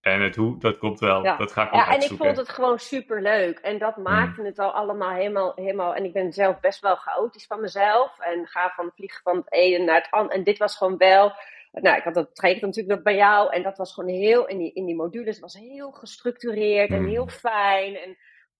En 0.00 0.20
het 0.20 0.36
hoe, 0.36 0.58
dat 0.58 0.78
komt 0.78 1.00
wel. 1.00 1.24
Ja. 1.24 1.36
Dat 1.36 1.52
ga 1.52 1.66
ik 1.66 1.72
Ja, 1.74 1.94
en 1.94 2.02
ik 2.02 2.16
vond 2.16 2.36
het 2.36 2.48
gewoon 2.48 2.78
super 2.78 3.22
leuk. 3.22 3.58
En 3.58 3.78
dat 3.78 3.94
hmm. 3.94 4.02
maakte 4.02 4.42
het 4.42 4.58
al 4.58 4.72
allemaal 4.72 5.14
helemaal, 5.14 5.52
helemaal. 5.54 5.94
En 5.94 6.04
ik 6.04 6.12
ben 6.12 6.32
zelf 6.32 6.60
best 6.60 6.80
wel 6.80 6.96
chaotisch 6.96 7.46
van 7.46 7.60
mezelf. 7.60 8.18
En 8.18 8.46
ga 8.46 8.72
van 8.76 8.90
vliegen 8.94 9.20
van 9.22 9.36
het 9.36 9.52
ene 9.52 9.84
naar 9.84 9.94
het 9.94 10.10
andere. 10.10 10.34
En 10.34 10.44
dit 10.44 10.58
was 10.58 10.76
gewoon 10.76 10.96
wel 10.96 11.32
nou, 11.80 11.96
ik 11.96 12.04
had 12.04 12.14
dat 12.14 12.34
traject 12.34 12.60
natuurlijk 12.60 12.94
nog 12.94 13.02
bij 13.02 13.16
jou. 13.16 13.52
En 13.52 13.62
dat 13.62 13.76
was 13.76 13.94
gewoon 13.94 14.10
heel, 14.10 14.46
in 14.46 14.58
die, 14.58 14.72
in 14.72 14.86
die 14.86 14.96
modules 14.96 15.38
was 15.38 15.54
heel 15.54 15.90
gestructureerd 15.90 16.90
en 16.90 17.06
heel 17.06 17.22
mm. 17.22 17.30
fijn. 17.30 17.96
En 17.96 18.16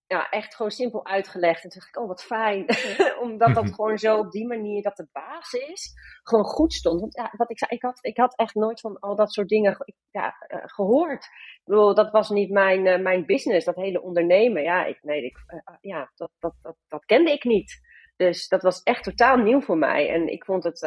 ja, 0.06 0.28
echt 0.28 0.54
gewoon 0.54 0.70
simpel 0.70 1.06
uitgelegd. 1.06 1.64
En 1.64 1.70
toen 1.70 1.80
dacht 1.80 1.96
ik, 1.96 2.02
oh 2.02 2.08
wat 2.08 2.24
fijn. 2.24 2.66
Omdat 3.26 3.54
dat 3.54 3.72
gewoon 3.74 3.98
zo 3.98 4.18
op 4.18 4.30
die 4.30 4.46
manier, 4.46 4.82
dat 4.82 4.96
de 4.96 5.08
basis 5.12 5.92
gewoon 6.22 6.44
goed 6.44 6.72
stond. 6.72 7.00
Want 7.00 7.16
ja, 7.16 7.32
wat 7.36 7.50
ik 7.50 7.58
zei, 7.58 7.70
ik 7.70 7.82
had, 7.82 7.98
ik 8.00 8.16
had 8.16 8.36
echt 8.36 8.54
nooit 8.54 8.80
van 8.80 8.98
al 8.98 9.16
dat 9.16 9.32
soort 9.32 9.48
dingen 9.48 9.76
ja, 10.10 10.34
uh, 10.48 10.58
gehoord. 10.64 11.24
Ik 11.24 11.60
bedoel, 11.64 11.94
dat 11.94 12.10
was 12.10 12.30
niet 12.30 12.50
mijn, 12.50 12.86
uh, 12.86 12.98
mijn 12.98 13.26
business, 13.26 13.66
dat 13.66 13.76
hele 13.76 14.02
ondernemen. 14.02 14.62
Ja, 14.62 14.84
ik, 14.84 14.98
nee, 15.02 15.24
ik, 15.24 15.36
uh, 15.48 15.74
ja 15.80 16.10
dat, 16.14 16.30
dat, 16.38 16.54
dat, 16.62 16.76
dat 16.88 17.04
kende 17.04 17.30
ik 17.32 17.44
niet. 17.44 17.80
Dus 18.16 18.48
dat 18.48 18.62
was 18.62 18.82
echt 18.82 19.04
totaal 19.04 19.36
nieuw 19.36 19.60
voor 19.60 19.78
mij. 19.78 20.08
En 20.08 20.32
ik 20.32 20.44
vond 20.44 20.64
het 20.64 20.82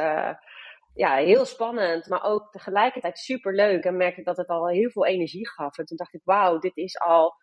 ja, 0.95 1.15
heel 1.15 1.45
spannend, 1.45 2.07
maar 2.07 2.23
ook 2.23 2.51
tegelijkertijd 2.51 3.17
super 3.17 3.55
leuk. 3.55 3.83
En 3.83 3.97
merkte 3.97 4.23
dat 4.23 4.37
het 4.37 4.47
al 4.47 4.67
heel 4.67 4.89
veel 4.89 5.05
energie 5.05 5.49
gaf. 5.49 5.77
En 5.77 5.85
toen 5.85 5.97
dacht 5.97 6.13
ik, 6.13 6.21
wauw, 6.23 6.59
dit 6.59 6.77
is 6.77 6.99
al, 6.99 7.33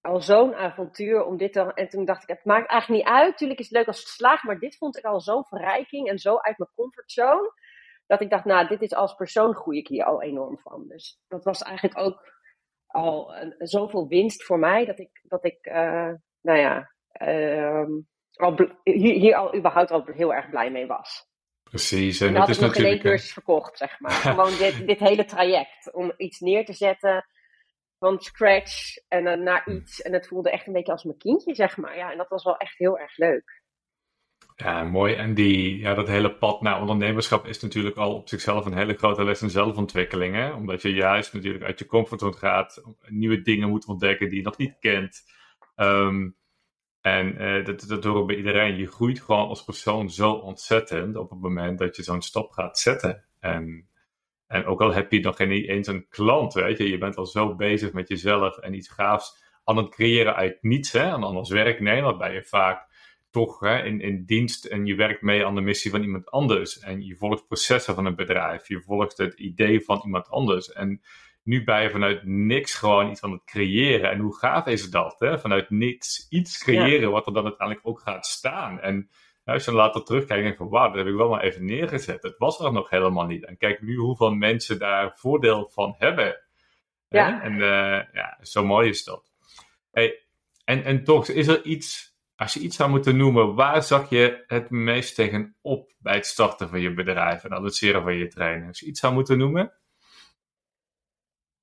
al 0.00 0.20
zo'n 0.20 0.54
avontuur 0.54 1.24
om 1.24 1.36
dit 1.36 1.52
te... 1.52 1.74
En 1.74 1.88
toen 1.88 2.04
dacht 2.04 2.22
ik, 2.22 2.28
het 2.28 2.44
maakt 2.44 2.70
eigenlijk 2.70 3.02
niet 3.02 3.12
uit. 3.12 3.36
Tuurlijk 3.36 3.60
is 3.60 3.68
het 3.68 3.76
leuk 3.76 3.86
als 3.86 3.98
het 3.98 4.08
slaagt, 4.08 4.42
maar 4.42 4.58
dit 4.58 4.76
vond 4.76 4.96
ik 4.96 5.04
al 5.04 5.20
zo'n 5.20 5.44
verrijking 5.44 6.08
en 6.08 6.18
zo 6.18 6.36
uit 6.36 6.58
mijn 6.58 6.70
comfortzone. 6.74 7.52
Dat 8.06 8.20
ik 8.20 8.30
dacht, 8.30 8.44
nou, 8.44 8.66
dit 8.66 8.82
is 8.82 8.94
als 8.94 9.14
persoon 9.14 9.54
groei 9.54 9.78
ik 9.78 9.88
hier 9.88 10.04
al 10.04 10.22
enorm 10.22 10.58
van. 10.58 10.84
Dus 10.88 11.20
dat 11.28 11.44
was 11.44 11.62
eigenlijk 11.62 11.98
ook 11.98 12.32
al 12.86 13.34
zoveel 13.58 14.08
winst 14.08 14.44
voor 14.44 14.58
mij, 14.58 14.84
dat 14.84 14.98
ik, 14.98 15.20
dat 15.22 15.44
ik 15.44 15.66
uh, 15.66 16.12
nou 16.40 16.58
ja, 16.58 16.90
uh, 17.22 17.86
al, 18.32 18.54
hier, 18.82 19.14
hier 19.14 19.34
al 19.34 19.54
überhaupt 19.54 19.90
al 19.90 20.04
heel 20.04 20.34
erg 20.34 20.50
blij 20.50 20.70
mee 20.70 20.86
was. 20.86 21.32
Precies. 21.64 22.20
En, 22.20 22.28
en 22.28 22.34
dat 22.34 22.48
is 22.48 22.58
nog 22.58 22.68
natuurlijk... 22.68 23.00
geen 23.00 23.10
cursus 23.10 23.32
verkocht, 23.32 23.78
zeg 23.78 24.00
maar. 24.00 24.12
Gewoon 24.34 24.56
dit, 24.58 24.86
dit 24.86 24.98
hele 24.98 25.24
traject 25.24 25.92
om 25.92 26.12
iets 26.16 26.40
neer 26.40 26.64
te 26.64 26.72
zetten 26.72 27.26
van 27.98 28.20
scratch 28.20 28.96
en 29.08 29.24
dan 29.24 29.42
naar 29.42 29.62
hm. 29.64 29.70
iets. 29.70 30.02
En 30.02 30.12
het 30.12 30.26
voelde 30.26 30.50
echt 30.50 30.66
een 30.66 30.72
beetje 30.72 30.92
als 30.92 31.04
mijn 31.04 31.18
kindje, 31.18 31.54
zeg 31.54 31.76
maar. 31.76 31.96
Ja, 31.96 32.10
en 32.10 32.16
dat 32.16 32.28
was 32.28 32.44
wel 32.44 32.56
echt 32.56 32.78
heel 32.78 32.98
erg 32.98 33.16
leuk. 33.16 33.62
Ja, 34.56 34.84
mooi. 34.84 35.14
En 35.14 35.34
die, 35.34 35.78
ja, 35.78 35.94
dat 35.94 36.08
hele 36.08 36.34
pad 36.34 36.60
naar 36.60 36.80
ondernemerschap 36.80 37.46
is 37.46 37.60
natuurlijk 37.60 37.96
al 37.96 38.14
op 38.14 38.28
zichzelf 38.28 38.64
een 38.66 38.76
hele 38.76 38.94
grote 38.94 39.24
les 39.24 39.42
in 39.42 39.50
zelfontwikkeling. 39.50 40.34
Hè? 40.34 40.52
Omdat 40.52 40.82
je 40.82 40.92
juist 40.92 41.32
natuurlijk 41.32 41.64
uit 41.64 41.78
je 41.78 41.86
comfortzone 41.86 42.36
gaat, 42.36 42.82
nieuwe 43.06 43.42
dingen 43.42 43.68
moet 43.68 43.86
ontdekken 43.86 44.28
die 44.28 44.38
je 44.38 44.44
nog 44.44 44.56
niet 44.56 44.76
kent. 44.80 45.22
Um, 45.76 46.36
en 47.04 47.42
uh, 47.42 47.64
dat, 47.64 47.84
dat 47.88 48.04
horen 48.04 48.26
bij 48.26 48.36
iedereen. 48.36 48.76
Je 48.76 48.86
groeit 48.86 49.20
gewoon 49.20 49.48
als 49.48 49.64
persoon 49.64 50.10
zo 50.10 50.32
ontzettend 50.32 51.16
op 51.16 51.30
het 51.30 51.40
moment 51.40 51.78
dat 51.78 51.96
je 51.96 52.02
zo'n 52.02 52.22
stap 52.22 52.52
gaat 52.52 52.78
zetten. 52.78 53.24
En, 53.40 53.88
en 54.46 54.64
ook 54.64 54.80
al 54.80 54.94
heb 54.94 55.12
je 55.12 55.20
nog 55.20 55.36
geen 55.36 55.50
eens 55.50 55.86
een 55.86 56.08
klant, 56.08 56.54
weet 56.54 56.78
je, 56.78 56.90
je 56.90 56.98
bent 56.98 57.16
al 57.16 57.26
zo 57.26 57.54
bezig 57.54 57.92
met 57.92 58.08
jezelf 58.08 58.58
en 58.58 58.74
iets 58.74 58.88
gaafs 58.88 59.42
aan 59.64 59.76
het 59.76 59.88
creëren 59.88 60.34
uit 60.34 60.58
niets. 60.60 60.92
Hè? 60.92 61.02
En 61.02 61.22
als 61.22 61.50
werknemer 61.50 62.16
ben 62.16 62.32
je 62.32 62.44
vaak 62.44 62.86
toch 63.30 63.60
hè, 63.60 63.82
in, 63.82 64.00
in 64.00 64.24
dienst 64.24 64.64
en 64.64 64.86
je 64.86 64.94
werkt 64.94 65.22
mee 65.22 65.46
aan 65.46 65.54
de 65.54 65.60
missie 65.60 65.90
van 65.90 66.02
iemand 66.02 66.30
anders. 66.30 66.78
En 66.78 67.02
je 67.02 67.16
volgt 67.16 67.46
processen 67.46 67.94
van 67.94 68.04
een 68.04 68.16
bedrijf, 68.16 68.68
je 68.68 68.80
volgt 68.80 69.18
het 69.18 69.34
idee 69.34 69.80
van 69.80 70.00
iemand 70.04 70.28
anders. 70.28 70.72
En 70.72 71.02
nu 71.44 71.64
ben 71.64 71.82
je 71.82 71.90
vanuit 71.90 72.24
niks 72.24 72.74
gewoon 72.74 73.10
iets 73.10 73.22
aan 73.22 73.32
het 73.32 73.44
creëren. 73.44 74.10
En 74.10 74.18
hoe 74.18 74.36
gaaf 74.36 74.66
is 74.66 74.90
dat? 74.90 75.16
Hè? 75.18 75.38
Vanuit 75.38 75.70
niets 75.70 76.26
iets 76.28 76.58
creëren 76.58 77.10
wat 77.10 77.26
er 77.26 77.32
dan 77.32 77.44
uiteindelijk 77.44 77.86
ook 77.86 78.00
gaat 78.00 78.26
staan. 78.26 78.80
En 78.80 79.10
als 79.44 79.64
je 79.64 79.70
dan 79.70 79.80
later 79.80 80.04
terugkijkt, 80.04 80.42
denk 80.42 80.54
je 80.54 80.58
van 80.58 80.68
wauw, 80.68 80.88
dat 80.88 80.96
heb 80.96 81.06
ik 81.06 81.14
wel 81.14 81.28
maar 81.28 81.42
even 81.42 81.64
neergezet. 81.64 82.22
Het 82.22 82.38
was 82.38 82.60
er 82.60 82.72
nog 82.72 82.90
helemaal 82.90 83.26
niet. 83.26 83.44
En 83.44 83.56
kijk 83.56 83.82
nu 83.82 83.96
hoeveel 83.96 84.34
mensen 84.34 84.78
daar 84.78 85.12
voordeel 85.16 85.70
van 85.72 85.94
hebben. 85.98 86.40
Ja. 87.08 87.42
En 87.42 87.52
uh, 87.52 88.12
ja, 88.12 88.38
zo 88.40 88.64
mooi 88.64 88.88
is 88.88 89.04
dat. 89.04 89.32
Hey, 89.90 90.22
en, 90.64 90.84
en 90.84 91.04
toch, 91.04 91.28
is 91.28 91.46
er 91.46 91.64
iets, 91.64 92.16
als 92.36 92.54
je 92.54 92.60
iets 92.60 92.76
zou 92.76 92.90
moeten 92.90 93.16
noemen, 93.16 93.54
waar 93.54 93.82
zag 93.82 94.10
je 94.10 94.44
het 94.46 94.70
meest 94.70 95.14
tegenop 95.14 95.92
bij 95.98 96.14
het 96.14 96.26
starten 96.26 96.68
van 96.68 96.80
je 96.80 96.94
bedrijf 96.94 97.44
en 97.44 97.62
het 97.62 97.78
van 97.78 98.14
je 98.14 98.26
training? 98.26 98.66
Als 98.66 98.80
je 98.80 98.86
iets 98.86 99.00
zou 99.00 99.14
moeten 99.14 99.38
noemen? 99.38 99.72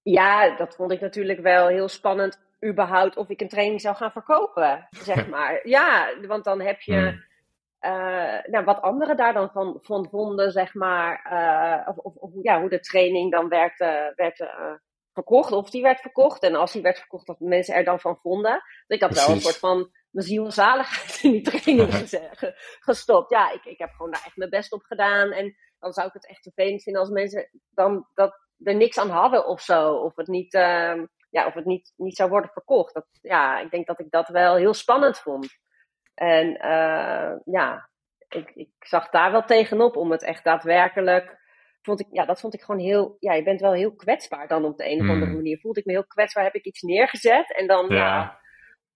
Ja, 0.03 0.55
dat 0.55 0.75
vond 0.75 0.91
ik 0.91 1.01
natuurlijk 1.01 1.39
wel 1.39 1.67
heel 1.67 1.87
spannend. 1.87 2.39
Überhaupt 2.65 3.17
of 3.17 3.29
ik 3.29 3.41
een 3.41 3.49
training 3.49 3.81
zou 3.81 3.95
gaan 3.95 4.11
verkopen, 4.11 4.87
zeg 4.89 5.27
maar. 5.27 5.67
ja, 5.67 6.13
want 6.27 6.43
dan 6.43 6.61
heb 6.61 6.81
je. 6.81 6.93
Hmm. 6.93 7.29
Uh, 7.81 8.43
nou, 8.43 8.65
wat 8.65 8.81
anderen 8.81 9.17
daar 9.17 9.33
dan 9.33 9.49
van, 9.51 9.79
van 9.81 10.07
vonden, 10.09 10.51
zeg 10.51 10.73
maar. 10.73 11.27
Uh, 11.31 11.87
of, 11.87 11.97
of, 11.97 12.15
of, 12.15 12.31
ja, 12.41 12.59
hoe 12.59 12.69
de 12.69 12.79
training 12.79 13.31
dan 13.31 13.49
werd, 13.49 13.77
werd 14.15 14.39
uh, 14.39 14.73
verkocht. 15.13 15.51
Of 15.51 15.69
die 15.69 15.81
werd 15.81 15.99
verkocht. 15.99 16.43
En 16.43 16.55
als 16.55 16.71
die 16.71 16.81
werd 16.81 16.97
verkocht, 16.97 17.27
dat 17.27 17.39
mensen 17.39 17.75
er 17.75 17.83
dan 17.83 17.99
van 17.99 18.19
vonden. 18.21 18.61
Dus 18.87 18.97
ik 18.97 19.01
had 19.01 19.25
wel 19.25 19.29
een 19.29 19.41
soort 19.41 19.57
van 19.57 19.91
mijn 20.09 20.25
ziel 20.27 20.45
en 20.45 20.51
zaligheid 20.51 21.19
in 21.23 21.31
die 21.31 21.41
training 21.41 21.93
gestopt. 22.79 23.29
Ja, 23.29 23.51
ik, 23.51 23.65
ik 23.65 23.79
heb 23.79 23.89
gewoon 23.91 24.11
daar 24.11 24.23
echt 24.25 24.37
mijn 24.37 24.49
best 24.49 24.71
op 24.71 24.83
gedaan. 24.83 25.31
En 25.31 25.55
dan 25.79 25.93
zou 25.93 26.07
ik 26.07 26.13
het 26.13 26.27
echt 26.27 26.41
vervelend 26.41 26.83
vinden 26.83 27.01
als 27.01 27.11
mensen 27.11 27.49
dan 27.69 28.07
dat 28.13 28.39
er 28.63 28.75
niks 28.75 28.99
aan 28.99 29.09
hadden 29.09 29.47
of 29.47 29.61
zo. 29.61 29.93
Of 29.93 30.15
het 30.15 30.27
niet, 30.27 30.53
uh, 30.53 31.03
ja, 31.29 31.45
of 31.45 31.53
het 31.53 31.65
niet, 31.65 31.93
niet 31.95 32.15
zou 32.15 32.29
worden 32.29 32.51
verkocht. 32.51 32.93
Dat, 32.93 33.07
ja, 33.21 33.59
ik 33.59 33.71
denk 33.71 33.87
dat 33.87 33.99
ik 33.99 34.11
dat 34.11 34.27
wel 34.27 34.55
heel 34.55 34.73
spannend 34.73 35.19
vond. 35.19 35.47
En 36.13 36.47
uh, 36.47 37.33
ja, 37.43 37.89
ik, 38.27 38.51
ik 38.53 38.69
zag 38.79 39.09
daar 39.09 39.31
wel 39.31 39.43
tegenop 39.43 39.95
om 39.95 40.11
het 40.11 40.23
echt 40.23 40.43
daadwerkelijk. 40.43 41.39
Vond 41.81 41.99
ik, 41.99 42.07
ja, 42.11 42.25
dat 42.25 42.39
vond 42.39 42.53
ik 42.53 42.61
gewoon 42.61 42.81
heel. 42.81 43.15
Ja, 43.19 43.33
je 43.33 43.43
bent 43.43 43.61
wel 43.61 43.73
heel 43.73 43.95
kwetsbaar 43.95 44.47
dan 44.47 44.65
op 44.65 44.77
de 44.77 44.89
een 44.89 45.01
of 45.01 45.07
andere 45.07 45.25
hmm. 45.25 45.35
manier. 45.35 45.59
Voelde 45.59 45.79
ik 45.79 45.85
me 45.85 45.91
heel 45.91 46.07
kwetsbaar, 46.07 46.43
heb 46.43 46.55
ik 46.55 46.65
iets 46.65 46.81
neergezet. 46.81 47.55
En 47.55 47.67
dan, 47.67 47.87
ja, 47.89 48.39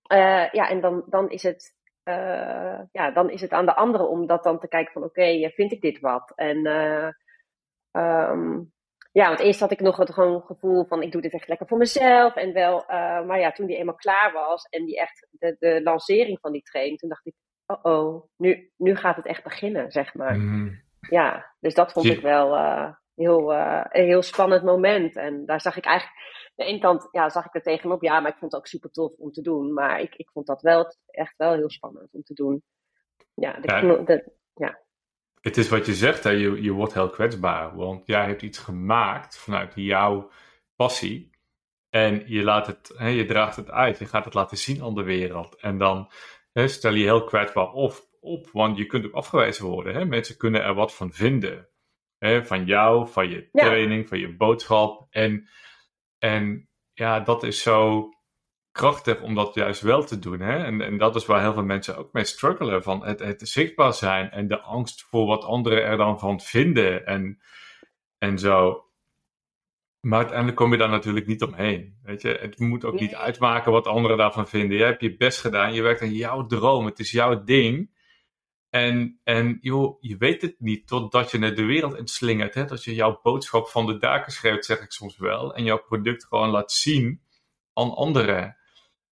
ja, 0.08 0.46
uh, 0.46 0.52
ja 0.52 0.70
en 0.70 0.82
dan, 0.82 1.04
dan 1.10 1.30
is 1.30 1.44
het. 1.44 1.74
Uh, 2.10 2.80
ja, 2.92 3.12
dan 3.12 3.30
is 3.30 3.42
het 3.42 3.52
aan 3.52 3.66
de 3.66 3.76
anderen 3.76 4.10
om 4.10 4.28
dat 4.28 4.44
dan 4.44 4.60
te 4.60 4.68
kijken 4.68 4.94
van 4.94 5.04
oké, 5.04 5.22
okay, 5.22 5.50
vind 5.50 5.72
ik 5.72 5.82
dit 5.82 6.00
wat? 6.00 6.34
En 6.36 6.66
um, 7.92 8.74
ja, 9.16 9.28
want 9.28 9.40
eerst 9.40 9.60
had 9.60 9.72
ik 9.72 9.80
nog 9.80 9.98
het 9.98 10.14
gewoon 10.14 10.42
gevoel 10.42 10.86
van 10.86 11.02
ik 11.02 11.12
doe 11.12 11.22
dit 11.22 11.34
echt 11.34 11.48
lekker 11.48 11.68
voor 11.68 11.78
mezelf. 11.78 12.36
En 12.36 12.54
wel, 12.54 12.82
uh, 12.82 13.26
maar 13.26 13.40
ja, 13.40 13.52
toen 13.52 13.66
die 13.66 13.78
eenmaal 13.78 13.96
klaar 13.96 14.34
was 14.34 14.64
en 14.64 14.86
die 14.86 15.00
echt 15.00 15.28
de, 15.32 15.56
de 15.60 15.82
lancering 15.84 16.40
van 16.42 16.52
die 16.52 16.62
training, 16.62 17.00
toen 17.00 17.10
dacht 17.10 17.26
ik, 17.26 17.34
oh 17.66 17.80
oh, 17.82 18.24
nu, 18.38 18.72
nu 18.78 18.96
gaat 18.96 19.16
het 19.16 19.26
echt 19.26 19.44
beginnen, 19.44 19.92
zeg 19.92 20.14
maar. 20.14 20.38
Mm. 20.38 20.84
Ja, 21.10 21.56
dus 21.60 21.74
dat 21.74 21.92
vond 21.92 22.06
ik 22.06 22.22
wel 22.22 22.56
uh, 22.56 22.92
heel, 23.16 23.54
uh, 23.54 23.86
een 23.90 24.06
heel 24.06 24.22
spannend 24.22 24.64
moment. 24.64 25.16
En 25.16 25.46
daar 25.46 25.62
zag 25.62 25.78
ik 25.78 25.86
eigenlijk, 25.86 26.20
aan 26.20 26.66
de 26.66 26.72
ene 26.72 26.80
kant 26.80 27.08
ja, 27.12 27.30
zag 27.30 27.46
ik 27.46 27.56
er 27.56 27.62
tegenop, 27.62 28.02
ja, 28.02 28.20
maar 28.20 28.32
ik 28.32 28.38
vond 28.38 28.52
het 28.52 28.62
ook 28.62 28.68
super 28.68 28.92
tof 28.92 29.14
om 29.18 29.32
te 29.32 29.42
doen. 29.42 29.74
Maar 29.74 30.00
ik, 30.00 30.16
ik 30.16 30.30
vond 30.32 30.48
dat 30.48 30.62
wel 30.62 30.96
echt 31.06 31.34
wel 31.38 31.54
heel 31.54 31.70
spannend 31.70 32.14
om 32.14 32.24
te 32.24 32.34
doen. 32.34 32.64
Ja, 33.34 33.60
de, 33.60 33.68
ja. 33.68 34.04
De, 34.04 34.32
ja. 34.54 34.84
Het 35.46 35.58
is 35.58 35.70
wat 35.70 35.86
je 35.86 35.94
zegt, 35.94 36.24
hè? 36.24 36.30
Je, 36.30 36.62
je 36.62 36.72
wordt 36.72 36.94
heel 36.94 37.10
kwetsbaar. 37.10 37.76
Want 37.76 38.06
jij 38.06 38.26
hebt 38.26 38.42
iets 38.42 38.58
gemaakt 38.58 39.38
vanuit 39.38 39.72
jouw 39.76 40.32
passie. 40.76 41.30
En 41.90 42.24
je, 42.26 42.44
laat 42.44 42.68
het, 42.68 42.94
hè, 42.96 43.08
je 43.08 43.26
draagt 43.26 43.56
het 43.56 43.70
uit. 43.70 44.00
Je 44.00 44.06
gaat 44.06 44.26
het 44.26 44.34
laten 44.34 44.58
zien 44.58 44.84
aan 44.84 44.96
de 44.96 45.04
wereld. 45.04 45.56
En 45.56 45.78
dan 45.78 46.12
hè, 46.52 46.68
stel 46.68 46.94
je 46.94 47.04
heel 47.04 47.24
kwetsbaar 47.24 47.72
op, 47.72 48.08
op. 48.20 48.50
Want 48.52 48.78
je 48.78 48.86
kunt 48.86 49.06
ook 49.06 49.14
afgewezen 49.14 49.66
worden. 49.66 49.94
Hè? 49.94 50.06
Mensen 50.06 50.38
kunnen 50.38 50.64
er 50.64 50.74
wat 50.74 50.96
van 50.96 51.12
vinden. 51.12 51.70
Hè? 52.18 52.46
Van 52.46 52.66
jou, 52.66 53.08
van 53.08 53.30
je 53.30 53.50
training, 53.52 54.08
van 54.08 54.20
je 54.20 54.36
boodschap. 54.36 55.08
En, 55.10 55.50
en 56.18 56.70
ja, 56.94 57.20
dat 57.20 57.44
is 57.44 57.62
zo 57.62 58.10
krachtig 58.76 59.22
om 59.22 59.36
dat 59.36 59.54
juist 59.54 59.82
wel 59.82 60.04
te 60.04 60.20
doen. 60.20 60.40
Hè? 60.40 60.64
En, 60.64 60.82
en 60.82 60.98
dat 60.98 61.16
is 61.16 61.26
waar 61.26 61.42
heel 61.42 61.54
veel 61.54 61.64
mensen 61.64 61.98
ook 61.98 62.14
mee 62.14 62.24
struggelen. 62.24 62.84
Van 62.84 63.06
het, 63.06 63.20
het 63.20 63.50
zichtbaar 63.50 63.94
zijn 63.94 64.32
en 64.32 64.48
de 64.48 64.62
angst 64.62 65.04
voor 65.04 65.26
wat 65.26 65.44
anderen 65.44 65.84
er 65.84 65.98
dan 65.98 66.20
van 66.20 66.40
vinden. 66.40 67.06
En, 67.06 67.42
en 68.18 68.40
zo. 68.40 68.86
Maar 70.00 70.18
uiteindelijk 70.18 70.58
kom 70.58 70.72
je 70.72 70.78
daar 70.78 70.90
natuurlijk 70.90 71.28
niet 71.28 71.44
omheen. 71.44 71.98
Weet 72.04 72.22
je? 72.22 72.38
Het 72.42 72.60
moet 72.60 72.86
ook 72.86 73.00
niet 73.00 73.16
uitmaken 73.16 73.72
wat 73.72 73.88
anderen 73.88 74.18
daarvan 74.18 74.48
vinden. 74.48 74.78
Jij 74.78 74.88
hebt 74.88 75.02
je 75.02 75.18
best 75.18 75.40
gedaan. 75.40 75.74
Je 75.74 75.82
werkt 75.82 76.02
aan 76.02 76.14
jouw 76.14 76.46
droom. 76.46 76.86
Het 76.86 77.00
is 77.00 77.12
jouw 77.12 77.44
ding. 77.44 77.94
En, 78.70 79.20
en 79.24 79.58
joh, 79.62 79.98
je 80.02 80.18
weet 80.18 80.42
het 80.42 80.56
niet 80.60 80.88
totdat 80.88 81.32
je 81.32 81.38
naar 81.38 81.56
de 81.56 81.66
wereld 81.66 81.98
inslingert. 81.98 82.54
Hè? 82.54 82.66
Dat 82.66 82.84
je 82.84 82.96
jouw 82.96 83.20
boodschap 83.24 83.68
van 83.68 83.86
de 83.86 83.98
daken 83.98 84.32
schrijft, 84.32 84.66
zeg 84.66 84.82
ik 84.82 84.92
soms 84.92 85.18
wel. 85.18 85.56
En 85.56 85.64
jouw 85.64 85.82
product 85.82 86.26
gewoon 86.26 86.50
laat 86.50 86.72
zien 86.72 87.22
aan 87.74 87.96
anderen. 87.96 88.64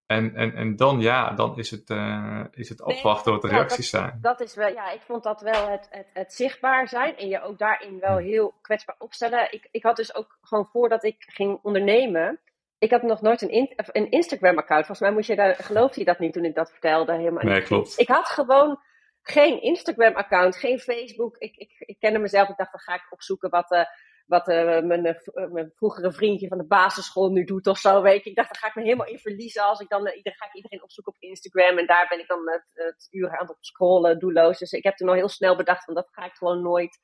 En, 0.06 0.34
en, 0.34 0.54
en 0.54 0.76
dan, 0.76 1.00
ja, 1.00 1.30
dan 1.30 1.58
is 1.58 1.70
het, 1.70 1.90
uh, 1.90 2.44
is 2.50 2.68
het 2.68 2.82
afwachten 2.82 3.32
wat 3.32 3.42
de 3.42 3.48
reacties 3.48 3.90
zijn. 3.90 4.18
Dat 4.20 4.40
is 4.40 4.54
wel, 4.54 4.68
ja, 4.68 4.90
ik 4.90 5.00
vond 5.00 5.22
dat 5.22 5.40
wel 5.40 5.68
het, 5.68 5.86
het, 5.90 6.06
het, 6.12 6.32
zichtbaar 6.32 6.88
zijn 6.88 7.16
en 7.16 7.28
je 7.28 7.42
ook 7.42 7.58
daarin 7.58 7.98
wel 7.98 8.16
heel 8.16 8.54
kwetsbaar 8.60 8.96
opstellen. 8.98 9.52
Ik, 9.52 9.68
ik 9.70 9.82
had 9.82 9.96
dus 9.96 10.14
ook 10.14 10.38
gewoon 10.40 10.66
voordat 10.66 11.04
ik 11.04 11.16
ging 11.18 11.58
ondernemen, 11.62 12.40
ik 12.78 12.90
had 12.90 13.02
nog 13.02 13.20
nooit 13.20 13.42
een, 13.42 13.50
in, 13.50 13.72
een 13.76 14.10
Instagram-account. 14.10 14.86
Volgens 14.86 15.06
mij 15.06 15.16
moest 15.16 15.28
je 15.28 15.36
daar, 15.36 15.54
geloofde 15.54 16.00
je 16.00 16.06
dat 16.06 16.18
niet 16.18 16.32
toen 16.32 16.44
ik 16.44 16.54
dat 16.54 16.70
vertelde? 16.70 17.12
Helemaal 17.12 17.44
nee, 17.44 17.62
klopt. 17.62 17.98
Ik 17.98 18.08
had 18.08 18.28
gewoon 18.28 18.80
geen 19.22 19.62
Instagram-account, 19.62 20.56
geen 20.56 20.78
Facebook. 20.78 21.36
Ik, 21.38 21.56
ik, 21.56 21.74
ik 21.78 21.98
kende 21.98 22.18
mezelf. 22.18 22.48
Ik 22.48 22.56
dacht, 22.56 22.72
dan 22.72 22.80
ga 22.80 22.94
ik 22.94 23.06
opzoeken 23.10 23.50
wat, 23.50 23.72
uh, 23.72 23.84
wat 24.26 24.48
uh, 24.48 24.80
mijn, 24.80 25.06
uh, 25.06 25.50
mijn 25.50 25.72
vroegere 25.74 26.12
vriendje 26.12 26.48
van 26.48 26.58
de 26.58 26.66
basisschool 26.66 27.30
nu 27.30 27.44
doet 27.44 27.66
of 27.66 27.78
zo. 27.78 28.02
Weet 28.02 28.24
je. 28.24 28.30
Ik 28.30 28.36
dacht, 28.36 28.52
daar 28.52 28.60
ga 28.60 28.68
ik 28.68 28.74
me 28.74 28.82
helemaal 28.82 29.06
in 29.06 29.18
verliezen. 29.18 29.62
Als 29.62 29.80
ik 29.80 29.88
dan, 29.88 29.98
iedereen, 29.98 30.38
ga 30.38 30.46
ik 30.46 30.54
iedereen 30.54 30.82
opzoeken 30.82 31.12
op 31.12 31.22
Instagram. 31.22 31.78
En 31.78 31.86
daar 31.86 32.06
ben 32.08 32.18
ik 32.18 32.26
dan 32.26 32.50
het, 32.50 32.70
het 32.72 33.08
uren 33.10 33.38
aan 33.38 33.46
het 33.46 33.56
scrollen, 33.60 34.18
doelloos. 34.18 34.58
Dus 34.58 34.72
ik 34.72 34.84
heb 34.84 34.96
toen 34.96 35.08
al 35.08 35.14
heel 35.14 35.28
snel 35.28 35.56
bedacht, 35.56 35.84
van 35.84 35.94
dat 35.94 36.08
ga 36.10 36.24
ik 36.24 36.34
gewoon 36.34 36.62
nooit 36.62 36.98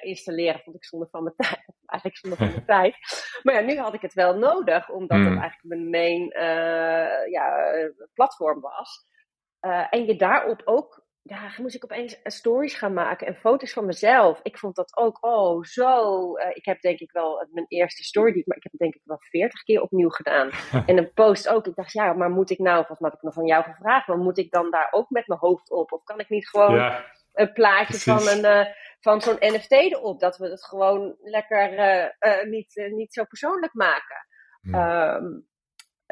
installeren. 0.00 0.60
Vond 0.60 0.76
ik 0.76 0.84
zonde 0.84 1.08
van 1.10 1.22
mijn 1.22 1.36
tijd. 1.36 1.64
Eigenlijk 1.92 2.20
zonde 2.20 2.36
van 2.36 2.46
mijn 2.46 2.64
tijd. 2.80 2.96
Maar 3.42 3.54
ja, 3.54 3.60
nu 3.60 3.78
had 3.78 3.94
ik 3.94 4.02
het 4.02 4.14
wel 4.14 4.34
nodig, 4.34 4.90
omdat 4.90 5.18
het 5.18 5.26
hmm. 5.26 5.38
eigenlijk 5.38 5.62
mijn 5.62 5.90
main 5.90 6.32
ja, 7.30 7.72
platform 8.14 8.60
was. 8.60 9.06
en 9.90 10.04
je 10.06 10.16
daarop 10.16 10.62
ook 10.64 11.01
ja, 11.24 11.52
moest 11.56 11.74
ik 11.74 11.84
opeens 11.84 12.20
stories 12.24 12.74
gaan 12.74 12.92
maken 12.92 13.26
en 13.26 13.34
foto's 13.34 13.72
van 13.72 13.84
mezelf. 13.84 14.40
Ik 14.42 14.58
vond 14.58 14.76
dat 14.76 14.96
ook, 14.96 15.24
oh, 15.24 15.62
zo. 15.62 16.38
Uh, 16.38 16.46
ik 16.50 16.64
heb 16.64 16.80
denk 16.80 16.98
ik 16.98 17.12
wel 17.12 17.46
mijn 17.50 17.66
eerste 17.68 18.02
story, 18.02 18.32
die, 18.32 18.42
maar 18.46 18.56
ik 18.56 18.62
heb 18.62 18.72
denk 18.76 18.94
ik 18.94 19.00
wel 19.04 19.16
veertig 19.20 19.62
keer 19.62 19.82
opnieuw 19.82 20.08
gedaan. 20.08 20.50
en 20.86 20.98
een 20.98 21.12
post 21.12 21.48
ook. 21.48 21.66
Ik 21.66 21.74
dacht, 21.74 21.92
ja, 21.92 22.12
maar 22.12 22.30
moet 22.30 22.50
ik 22.50 22.58
nou, 22.58 22.84
mij 22.88 22.96
had 22.98 23.12
ik 23.12 23.22
nog 23.22 23.34
van 23.34 23.46
jou 23.46 23.64
gevraagd, 23.64 24.06
maar 24.06 24.18
moet 24.18 24.38
ik 24.38 24.50
dan 24.50 24.70
daar 24.70 24.88
ook 24.90 25.10
met 25.10 25.26
mijn 25.26 25.40
hoofd 25.40 25.70
op? 25.70 25.92
Of 25.92 26.02
kan 26.02 26.18
ik 26.18 26.28
niet 26.28 26.48
gewoon 26.48 26.92
een 27.32 27.52
plaatje 27.52 27.98
van, 27.98 28.28
een, 28.28 28.44
uh, 28.44 28.66
van 29.00 29.20
zo'n 29.20 29.36
NFT 29.38 29.72
erop? 29.72 30.20
Dat 30.20 30.36
we 30.36 30.48
het 30.48 30.64
gewoon 30.64 31.16
lekker 31.20 31.78
uh, 32.20 32.42
niet, 32.44 32.90
niet 32.90 33.12
zo 33.12 33.24
persoonlijk 33.24 33.74
maken. 33.74 34.26
Um, 34.62 35.46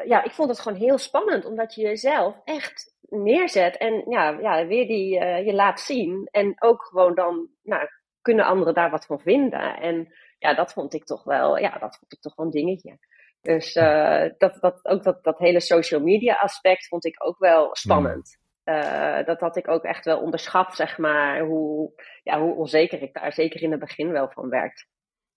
ja, 0.05 0.23
ik 0.23 0.31
vond 0.31 0.49
het 0.49 0.59
gewoon 0.59 0.77
heel 0.77 0.97
spannend, 0.97 1.45
omdat 1.45 1.75
je 1.75 1.81
jezelf 1.81 2.41
echt 2.43 2.95
neerzet 3.11 3.77
en 3.77 4.03
ja, 4.07 4.29
ja 4.29 4.67
weer 4.67 4.87
die 4.87 5.19
uh, 5.19 5.45
je 5.45 5.53
laat 5.53 5.79
zien. 5.79 6.27
En 6.31 6.55
ook 6.59 6.83
gewoon 6.83 7.15
dan, 7.15 7.47
nou, 7.63 7.87
kunnen 8.21 8.45
anderen 8.45 8.73
daar 8.73 8.89
wat 8.89 9.05
van 9.05 9.19
vinden. 9.19 9.77
En 9.77 10.13
ja, 10.37 10.53
dat 10.53 10.73
vond 10.73 10.93
ik 10.93 11.05
toch 11.05 11.23
wel, 11.23 11.57
ja, 11.57 11.77
dat 11.77 11.97
vond 11.97 12.13
ik 12.13 12.21
toch 12.21 12.35
wel 12.35 12.45
een 12.45 12.51
dingetje. 12.51 12.97
Dus 13.41 13.75
uh, 13.75 14.25
dat, 14.37 14.57
dat, 14.59 14.85
ook 14.85 15.03
dat, 15.03 15.23
dat 15.23 15.39
hele 15.39 15.59
social 15.59 16.01
media 16.01 16.35
aspect 16.35 16.87
vond 16.87 17.05
ik 17.05 17.25
ook 17.25 17.37
wel 17.37 17.69
spannend. 17.75 18.39
Uh, 18.65 19.25
dat 19.25 19.39
had 19.39 19.55
ik 19.55 19.67
ook 19.67 19.83
echt 19.83 20.05
wel 20.05 20.19
onderschat, 20.19 20.75
zeg 20.75 20.97
maar, 20.97 21.39
hoe, 21.39 21.91
ja, 22.23 22.39
hoe 22.39 22.55
onzeker 22.55 23.01
ik 23.01 23.13
daar 23.13 23.33
zeker 23.33 23.61
in 23.61 23.71
het 23.71 23.79
begin 23.79 24.11
wel 24.11 24.29
van 24.29 24.49
werd. 24.49 24.87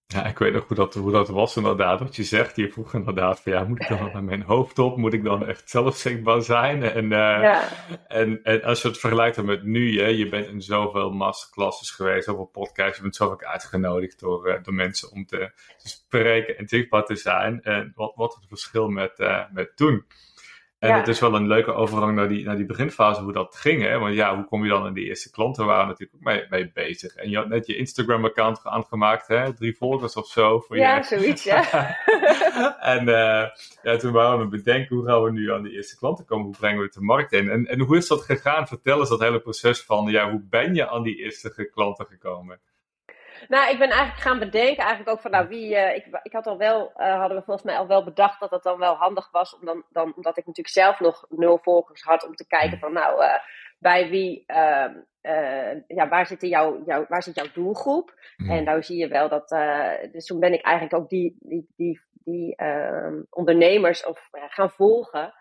Ja, 0.06 0.24
ik 0.24 0.38
weet 0.38 0.52
nog 0.52 0.68
hoe 0.68 0.76
dat, 0.76 0.94
hoe 0.94 1.12
dat 1.12 1.28
was 1.28 1.56
inderdaad. 1.56 2.00
Wat 2.00 2.16
je 2.16 2.24
zegt, 2.24 2.56
je 2.56 2.72
vroeg 2.72 2.94
inderdaad 2.94 3.40
van 3.40 3.52
ja, 3.52 3.64
moet 3.64 3.80
ik 3.80 3.88
dan 3.88 4.10
naar 4.12 4.24
mijn 4.24 4.42
hoofd 4.42 4.78
op? 4.78 4.96
Moet 4.96 5.12
ik 5.12 5.24
dan 5.24 5.46
echt 5.46 5.70
zelfzichtbaar 5.70 6.42
zijn? 6.42 6.82
En, 6.82 7.04
uh, 7.04 7.08
ja. 7.10 7.68
en, 8.08 8.42
en 8.42 8.62
als 8.62 8.82
je 8.82 8.88
het 8.88 8.98
vergelijkt 8.98 9.42
met 9.42 9.62
nu, 9.62 10.00
hè, 10.00 10.06
je 10.06 10.28
bent 10.28 10.46
in 10.46 10.60
zoveel 10.60 11.10
masterclasses 11.10 11.90
geweest, 11.90 12.24
zoveel 12.24 12.44
podcasts, 12.44 12.96
je 12.96 13.02
bent 13.02 13.16
zo 13.16 13.28
vaak 13.28 13.44
uitgenodigd 13.44 14.20
door, 14.20 14.48
uh, 14.48 14.62
door 14.62 14.74
mensen 14.74 15.10
om 15.10 15.26
te, 15.26 15.50
te, 15.78 15.88
spreken 15.88 16.58
en 16.58 16.68
zichtbaar 16.68 17.04
te 17.04 17.16
zijn. 17.16 17.62
En 17.62 17.92
wat, 17.94 18.12
wat 18.14 18.34
het 18.34 18.44
verschil 18.48 18.88
met, 18.88 19.18
uh, 19.18 19.42
met 19.52 19.76
toen? 19.76 20.04
En 20.84 20.94
het 20.94 21.08
is 21.08 21.20
wel 21.20 21.34
een 21.34 21.46
leuke 21.46 21.72
overgang 21.72 22.14
naar 22.14 22.28
die, 22.28 22.44
naar 22.44 22.56
die 22.56 22.66
beginfase, 22.66 23.22
hoe 23.22 23.32
dat 23.32 23.56
ging. 23.56 23.82
Hè? 23.82 23.98
Want 23.98 24.14
ja, 24.14 24.34
hoe 24.34 24.44
kom 24.44 24.62
je 24.62 24.68
dan 24.68 24.86
in 24.86 24.94
die 24.94 25.04
eerste 25.04 25.30
klanten? 25.30 25.66
waren 25.66 25.86
natuurlijk 25.86 26.14
ook 26.14 26.24
mee, 26.24 26.46
mee 26.48 26.70
bezig. 26.74 27.14
En 27.14 27.30
je 27.30 27.36
had 27.36 27.48
net 27.48 27.66
je 27.66 27.76
Instagram-account 27.76 28.60
aangemaakt, 28.64 29.28
hè? 29.28 29.54
Drie 29.54 29.76
volgers 29.76 30.16
of 30.16 30.26
zo. 30.26 30.60
Voor 30.60 30.76
ja, 30.76 31.02
zoiets, 31.02 31.44
ja. 31.44 31.96
en 32.94 33.08
uh, 33.08 33.44
ja, 33.82 33.96
toen 33.98 34.12
waren 34.12 34.38
we 34.38 34.46
bedenken, 34.46 34.96
hoe 34.96 35.06
gaan 35.06 35.22
we 35.22 35.30
nu 35.30 35.52
aan 35.52 35.62
die 35.62 35.72
eerste 35.72 35.98
klanten 35.98 36.24
komen? 36.24 36.44
Hoe 36.44 36.56
brengen 36.56 36.78
we 36.78 36.84
het 36.84 36.94
de 36.94 37.00
markt 37.00 37.32
in? 37.32 37.50
En, 37.50 37.66
en 37.66 37.80
hoe 37.80 37.96
is 37.96 38.08
dat 38.08 38.22
gegaan? 38.22 38.68
Vertel 38.68 38.98
eens 38.98 39.08
dat 39.08 39.20
hele 39.20 39.40
proces 39.40 39.82
van, 39.82 40.10
ja, 40.10 40.30
hoe 40.30 40.42
ben 40.50 40.74
je 40.74 40.88
aan 40.88 41.02
die 41.02 41.16
eerste 41.16 41.70
klanten 41.74 42.06
gekomen? 42.06 42.60
Nou, 43.48 43.70
ik 43.70 43.78
ben 43.78 43.88
eigenlijk 43.88 44.20
gaan 44.20 44.38
bedenken, 44.38 44.84
eigenlijk 44.84 45.10
ook 45.10 45.20
van, 45.20 45.30
nou, 45.30 45.48
wie. 45.48 45.70
Uh, 45.70 45.94
ik, 45.94 46.20
ik 46.22 46.32
had 46.32 46.46
al 46.46 46.58
wel, 46.58 46.92
uh, 46.96 47.18
hadden 47.18 47.38
we 47.38 47.44
volgens 47.44 47.66
mij 47.66 47.76
al 47.76 47.86
wel 47.86 48.04
bedacht 48.04 48.40
dat 48.40 48.50
het 48.50 48.62
dan 48.62 48.78
wel 48.78 48.94
handig 48.94 49.30
was, 49.30 49.58
om 49.58 49.64
dan, 49.64 49.84
dan, 49.90 50.12
omdat 50.16 50.36
ik 50.36 50.46
natuurlijk 50.46 50.74
zelf 50.74 51.00
nog 51.00 51.26
nul 51.28 51.58
volgers 51.62 52.02
had, 52.02 52.26
om 52.26 52.34
te 52.34 52.46
kijken 52.46 52.78
van, 52.78 52.92
nou, 52.92 53.22
uh, 53.22 53.34
bij 53.78 54.08
wie, 54.08 54.44
ehm, 54.46 54.94
ja, 55.86 56.08
waar 56.08 56.26
zit, 56.26 56.40
jouw, 56.40 56.82
jouw, 56.84 57.06
waar 57.08 57.22
zit 57.22 57.34
jouw 57.34 57.52
doelgroep? 57.52 58.14
Mm. 58.36 58.50
En 58.50 58.64
nou 58.64 58.82
zie 58.82 58.98
je 58.98 59.08
wel 59.08 59.28
dat, 59.28 59.48
dus 60.12 60.26
toen 60.26 60.40
ben 60.40 60.52
ik 60.52 60.62
eigenlijk 60.62 61.02
ook 61.02 61.08
die, 61.08 61.36
die, 61.40 61.66
die, 61.76 62.00
die 62.24 62.56
ehm, 62.56 63.22
ondernemers 63.30 64.06
of, 64.06 64.28
gaan 64.30 64.70
volgen. 64.70 65.34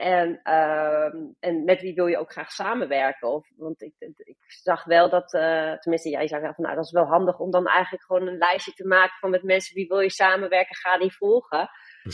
En, 0.00 0.40
uh, 0.44 1.14
en 1.40 1.64
met 1.64 1.80
wie 1.80 1.94
wil 1.94 2.06
je 2.06 2.18
ook 2.18 2.32
graag 2.32 2.50
samenwerken? 2.50 3.28
Of, 3.28 3.48
want 3.56 3.82
ik, 3.82 3.94
ik 4.16 4.36
zag 4.46 4.84
wel 4.84 5.10
dat, 5.10 5.34
uh, 5.34 5.72
tenminste 5.72 6.08
jij 6.08 6.28
zei 6.28 6.40
wel 6.40 6.54
van 6.54 6.64
nou 6.64 6.76
dat 6.76 6.84
is 6.84 6.92
wel 6.92 7.04
handig 7.04 7.38
om 7.38 7.50
dan 7.50 7.66
eigenlijk 7.66 8.04
gewoon 8.04 8.26
een 8.26 8.38
lijstje 8.38 8.72
te 8.72 8.86
maken 8.86 9.18
van 9.18 9.30
met 9.30 9.42
mensen 9.42 9.74
wie 9.74 9.86
wil 9.86 10.00
je 10.00 10.10
samenwerken, 10.10 10.76
ga 10.76 10.98
die 10.98 11.16
volgen. 11.16 11.70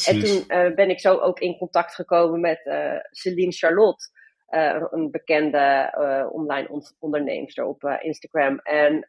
En 0.07 0.21
toen 0.21 0.45
uh, 0.49 0.75
ben 0.75 0.91
ik 0.91 1.01
zo 1.01 1.17
ook 1.17 1.39
in 1.39 1.59
contact 1.59 1.95
gekomen 1.95 2.41
met 2.41 2.61
uh, 2.65 2.99
Celine 3.11 3.53
Charlotte. 3.53 4.05
Uh, 4.51 4.83
een 4.91 5.11
bekende 5.11 5.95
uh, 5.99 6.33
online 6.33 6.69
on 6.69 6.83
onderneemster 6.99 7.65
op 7.65 7.83
uh, 7.83 7.95
Instagram. 8.01 8.59
En 8.59 9.07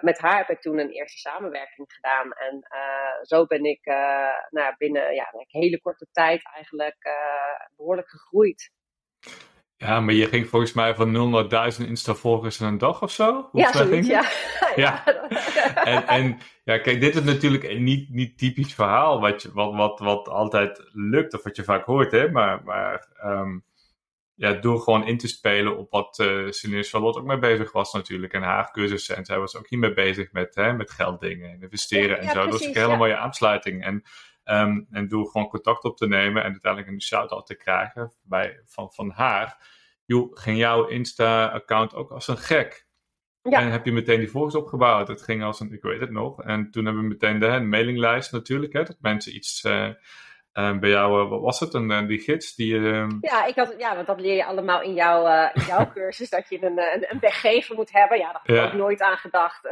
met 0.00 0.18
haar 0.18 0.36
heb 0.36 0.48
ik 0.48 0.60
toen 0.60 0.78
een 0.78 0.90
eerste 0.90 1.18
samenwerking 1.18 1.92
gedaan. 1.92 2.32
En 2.32 2.66
zo 3.22 3.46
ben 3.46 3.64
ik 3.64 3.84
nou, 4.50 4.74
binnen 4.78 5.14
ja, 5.14 5.28
een 5.32 5.60
hele 5.60 5.80
korte 5.80 6.06
tijd 6.12 6.42
eigenlijk 6.54 7.10
behoorlijk 7.76 8.08
gegroeid. 8.08 8.70
Ja, 9.78 10.00
maar 10.00 10.14
je 10.14 10.26
ging 10.26 10.48
volgens 10.48 10.72
mij 10.72 10.94
van 10.94 11.10
0 11.10 11.28
naar 11.28 11.48
1000 11.48 11.88
Insta-volgers 11.88 12.60
in 12.60 12.66
een 12.66 12.78
dag 12.78 13.02
of 13.02 13.10
zo? 13.10 13.48
Hoe 13.50 13.60
ja, 13.60 13.72
zoiets, 13.72 14.08
ja. 14.16 14.24
ja. 14.76 15.06
en, 15.74 16.06
en 16.06 16.38
ja, 16.64 16.78
kijk, 16.78 17.00
dit 17.00 17.14
is 17.14 17.22
natuurlijk 17.22 17.78
niet, 17.78 18.10
niet 18.10 18.38
typisch 18.38 18.74
verhaal 18.74 19.20
wat, 19.20 19.42
je, 19.42 19.50
wat, 19.52 19.74
wat, 19.74 19.98
wat 19.98 20.28
altijd 20.28 20.88
lukt 20.92 21.34
of 21.34 21.42
wat 21.42 21.56
je 21.56 21.64
vaak 21.64 21.84
hoort, 21.84 22.12
hè. 22.12 22.30
Maar, 22.30 22.62
maar 22.64 23.08
um, 23.24 23.64
ja, 24.38 24.52
door 24.52 24.80
gewoon 24.80 25.06
in 25.06 25.18
te 25.18 25.28
spelen 25.28 25.76
op 25.76 25.90
wat 25.90 26.18
uh, 26.18 26.50
Celine 26.50 26.82
Charlotte 26.82 27.18
ook 27.18 27.26
mee 27.26 27.38
bezig 27.38 27.72
was 27.72 27.92
natuurlijk. 27.92 28.32
En 28.32 28.42
haar 28.42 28.70
cursussen. 28.70 29.16
En 29.16 29.24
zij 29.24 29.38
was 29.38 29.56
ook 29.56 29.68
hiermee 29.68 29.92
bezig 29.92 30.32
met, 30.32 30.54
hè, 30.54 30.72
met 30.72 30.90
gelddingen, 30.90 31.60
investeren 31.60 32.18
en 32.20 32.30
zo. 32.30 32.46
dat 32.46 32.60
is 32.60 32.66
een 32.66 32.74
hele 32.74 32.96
mooie 32.96 33.16
aansluiting. 33.16 33.84
En, 33.84 34.02
um, 34.44 34.86
en 34.90 35.08
door 35.08 35.26
gewoon 35.26 35.48
contact 35.48 35.84
op 35.84 35.96
te 35.96 36.06
nemen 36.06 36.42
en 36.44 36.50
uiteindelijk 36.50 36.92
een 36.92 37.02
shout-out 37.02 37.46
te 37.46 37.56
krijgen 37.56 38.12
bij, 38.22 38.60
van, 38.64 38.92
van 38.92 39.10
haar. 39.10 39.66
Joh, 40.04 40.36
ging 40.36 40.58
jouw 40.58 40.86
Insta-account 40.86 41.94
ook 41.94 42.10
als 42.10 42.28
een 42.28 42.38
gek. 42.38 42.86
Ja. 43.42 43.60
En 43.60 43.70
heb 43.70 43.84
je 43.84 43.92
meteen 43.92 44.18
die 44.18 44.30
volgers 44.30 44.54
opgebouwd. 44.54 45.08
Het 45.08 45.22
ging 45.22 45.42
als 45.42 45.60
een, 45.60 45.72
ik 45.72 45.82
weet 45.82 46.00
het 46.00 46.10
nog. 46.10 46.42
En 46.42 46.70
toen 46.70 46.84
hebben 46.84 47.02
we 47.02 47.08
meteen 47.08 47.38
de, 47.38 47.60
mailinglijst 47.60 48.32
natuurlijk, 48.32 48.72
hè, 48.72 48.82
dat 48.82 48.96
mensen 49.00 49.34
iets... 49.34 49.64
Uh, 49.64 49.88
uh, 50.58 50.78
bij 50.78 50.90
jou, 50.90 51.28
wat 51.28 51.40
was 51.40 51.60
het, 51.60 51.74
een, 51.74 52.06
die 52.06 52.18
gids? 52.18 52.54
Die, 52.54 52.80
Ja, 53.20 53.44
ik 53.44 53.54
had, 53.54 53.74
ja, 53.78 53.94
want 53.94 54.06
dat 54.06 54.20
leer 54.20 54.34
je 54.34 54.44
allemaal 54.44 54.82
in, 54.82 54.94
jouw 54.94 55.50
in 55.52 55.62
jouw 55.66 55.90
cursus, 55.94 56.30
dat 56.30 56.48
je 56.48 56.62
een, 56.62 56.78
een, 56.78 57.06
een, 57.08 57.18
weggever 57.20 57.74
moet 57.74 57.92
hebben. 57.92 58.18
Ja, 58.18 58.32
daar 58.32 58.56
had 58.56 58.66
ik 58.66 58.72
ook 58.72 58.80
nooit 58.80 59.00
aan 59.00 59.16
gedacht. 59.16 59.68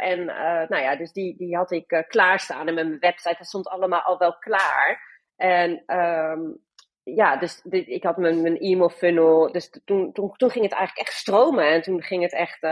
en 0.00 0.24
nou 0.68 0.82
ja, 0.82 0.96
dus 0.96 1.12
die, 1.12 1.36
die 1.36 1.56
had 1.56 1.70
ik 1.70 2.04
klaarstaan 2.08 2.68
en 2.68 2.74
met 2.74 2.86
mijn 2.86 2.98
website, 2.98 3.36
dat 3.38 3.46
stond 3.46 3.68
allemaal 3.68 4.00
al 4.00 4.18
wel 4.18 4.38
klaar. 4.38 5.08
En 5.36 5.82
um, 5.86 6.58
ja, 7.02 7.36
dus 7.36 7.60
dit, 7.62 7.88
ik 7.88 8.02
had 8.02 8.16
mijn, 8.16 8.42
mijn 8.42 8.58
e-mail 8.58 8.90
funnel. 8.90 9.52
Dus 9.52 9.70
toen, 9.84 10.12
toen, 10.12 10.32
toen 10.36 10.50
ging 10.50 10.64
het 10.64 10.74
eigenlijk 10.74 11.08
echt 11.08 11.18
stromen. 11.18 11.68
En 11.68 11.82
toen 11.82 12.02
ging 12.02 12.22
het 12.22 12.32
echt 12.32 12.62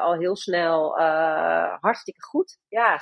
al 0.00 0.18
heel 0.18 0.36
snel 0.36 0.98
hartstikke 1.80 2.22
goed. 2.22 2.58
Ja. 2.68 3.00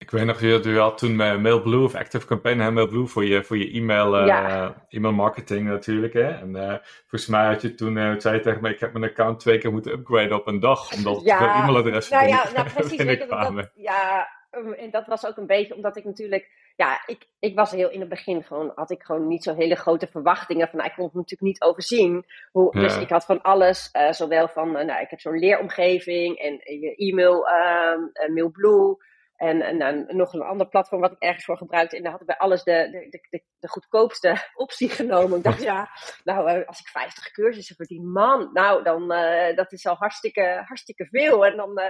Ik 0.00 0.10
weet 0.10 0.24
nog, 0.24 0.40
je, 0.40 0.60
je 0.62 0.78
had 0.78 0.98
toen 0.98 1.16
MailBlue 1.16 1.84
of 1.84 1.94
Active 1.94 2.26
Campaign, 2.26 2.58
hè, 2.58 2.70
MailBlue 2.70 3.06
voor 3.06 3.24
je, 3.24 3.44
voor 3.44 3.58
je 3.58 3.70
e-mail, 3.70 4.20
uh, 4.20 4.26
ja. 4.26 4.74
e-mail 4.88 5.14
marketing 5.14 5.68
natuurlijk. 5.68 6.12
Hè? 6.12 6.28
En 6.30 6.80
volgens 7.00 7.26
mij 7.26 7.46
had 7.46 7.62
je 7.62 7.74
toen, 7.74 8.20
zei 8.20 8.36
je 8.36 8.40
tegen 8.40 8.62
me, 8.62 8.70
ik 8.70 8.80
heb 8.80 8.92
mijn 8.92 9.10
account 9.10 9.40
twee 9.40 9.58
keer 9.58 9.72
moeten 9.72 9.92
upgraden 9.92 10.36
op 10.36 10.46
een 10.46 10.60
dag, 10.60 10.92
omdat 10.94 11.20
ja. 11.22 11.38
het 11.38 11.62
e-mailadressen 11.62 12.16
nou, 12.16 12.28
ja, 12.28 12.44
nou, 12.54 12.70
precies, 12.70 13.02
weet 13.10 13.28
dat, 13.28 13.70
ja, 13.74 14.28
en 14.76 14.90
dat 14.90 15.06
was 15.06 15.26
ook 15.26 15.36
een 15.36 15.46
beetje 15.46 15.74
omdat 15.74 15.96
ik 15.96 16.04
natuurlijk 16.04 16.48
ja, 16.80 17.02
ik, 17.06 17.26
ik 17.38 17.54
was 17.54 17.70
heel 17.70 17.90
in 17.90 18.00
het 18.00 18.08
begin 18.08 18.42
gewoon, 18.42 18.72
had 18.74 18.90
ik 18.90 19.02
gewoon 19.02 19.26
niet 19.26 19.42
zo 19.42 19.54
hele 19.54 19.74
grote 19.74 20.06
verwachtingen 20.06 20.68
van, 20.68 20.78
nou, 20.78 20.90
ik 20.90 20.96
kon 20.96 21.04
het 21.04 21.14
natuurlijk 21.14 21.42
niet 21.42 21.62
overzien. 21.62 22.24
Hoe, 22.52 22.72
Dus 22.72 22.98
ik 22.98 23.08
had 23.08 23.24
van 23.24 23.42
alles, 23.42 23.90
zowel 24.10 24.48
van, 24.48 24.72
nou, 24.72 25.00
ik 25.00 25.10
heb 25.10 25.20
zo'n 25.20 25.38
leeromgeving 25.38 26.38
en 26.38 26.52
je 26.80 26.94
e-mail, 26.96 27.48
uh, 27.48 28.34
MailBlue. 28.34 28.96
En, 29.40 29.62
en, 29.62 29.80
en, 29.80 30.16
nog 30.16 30.32
een 30.32 30.42
ander 30.42 30.68
platform 30.68 31.00
wat 31.00 31.12
ik 31.12 31.18
ergens 31.18 31.44
voor 31.44 31.56
gebruikte. 31.56 31.96
En 31.96 32.02
daar 32.02 32.12
had 32.12 32.20
ik 32.20 32.26
bij 32.26 32.36
alles 32.36 32.62
de, 32.62 32.88
de, 33.10 33.26
de, 33.30 33.42
de 33.58 33.68
goedkoopste 33.68 34.36
optie 34.64 34.88
genomen. 34.88 35.38
Ik 35.38 35.44
dacht, 35.44 35.62
ja, 35.62 35.88
nou, 36.24 36.64
als 36.64 36.80
ik 36.80 36.86
50 36.86 37.30
cursussen 37.30 37.76
verdien, 37.76 38.10
man, 38.10 38.50
nou, 38.52 38.82
dan, 38.82 39.08
dat 39.54 39.72
is 39.72 39.86
al 39.86 39.94
hartstikke, 39.94 40.62
hartstikke 40.66 41.06
veel. 41.06 41.46
En 41.46 41.56
dan, 41.56 41.80
uh, 41.80 41.86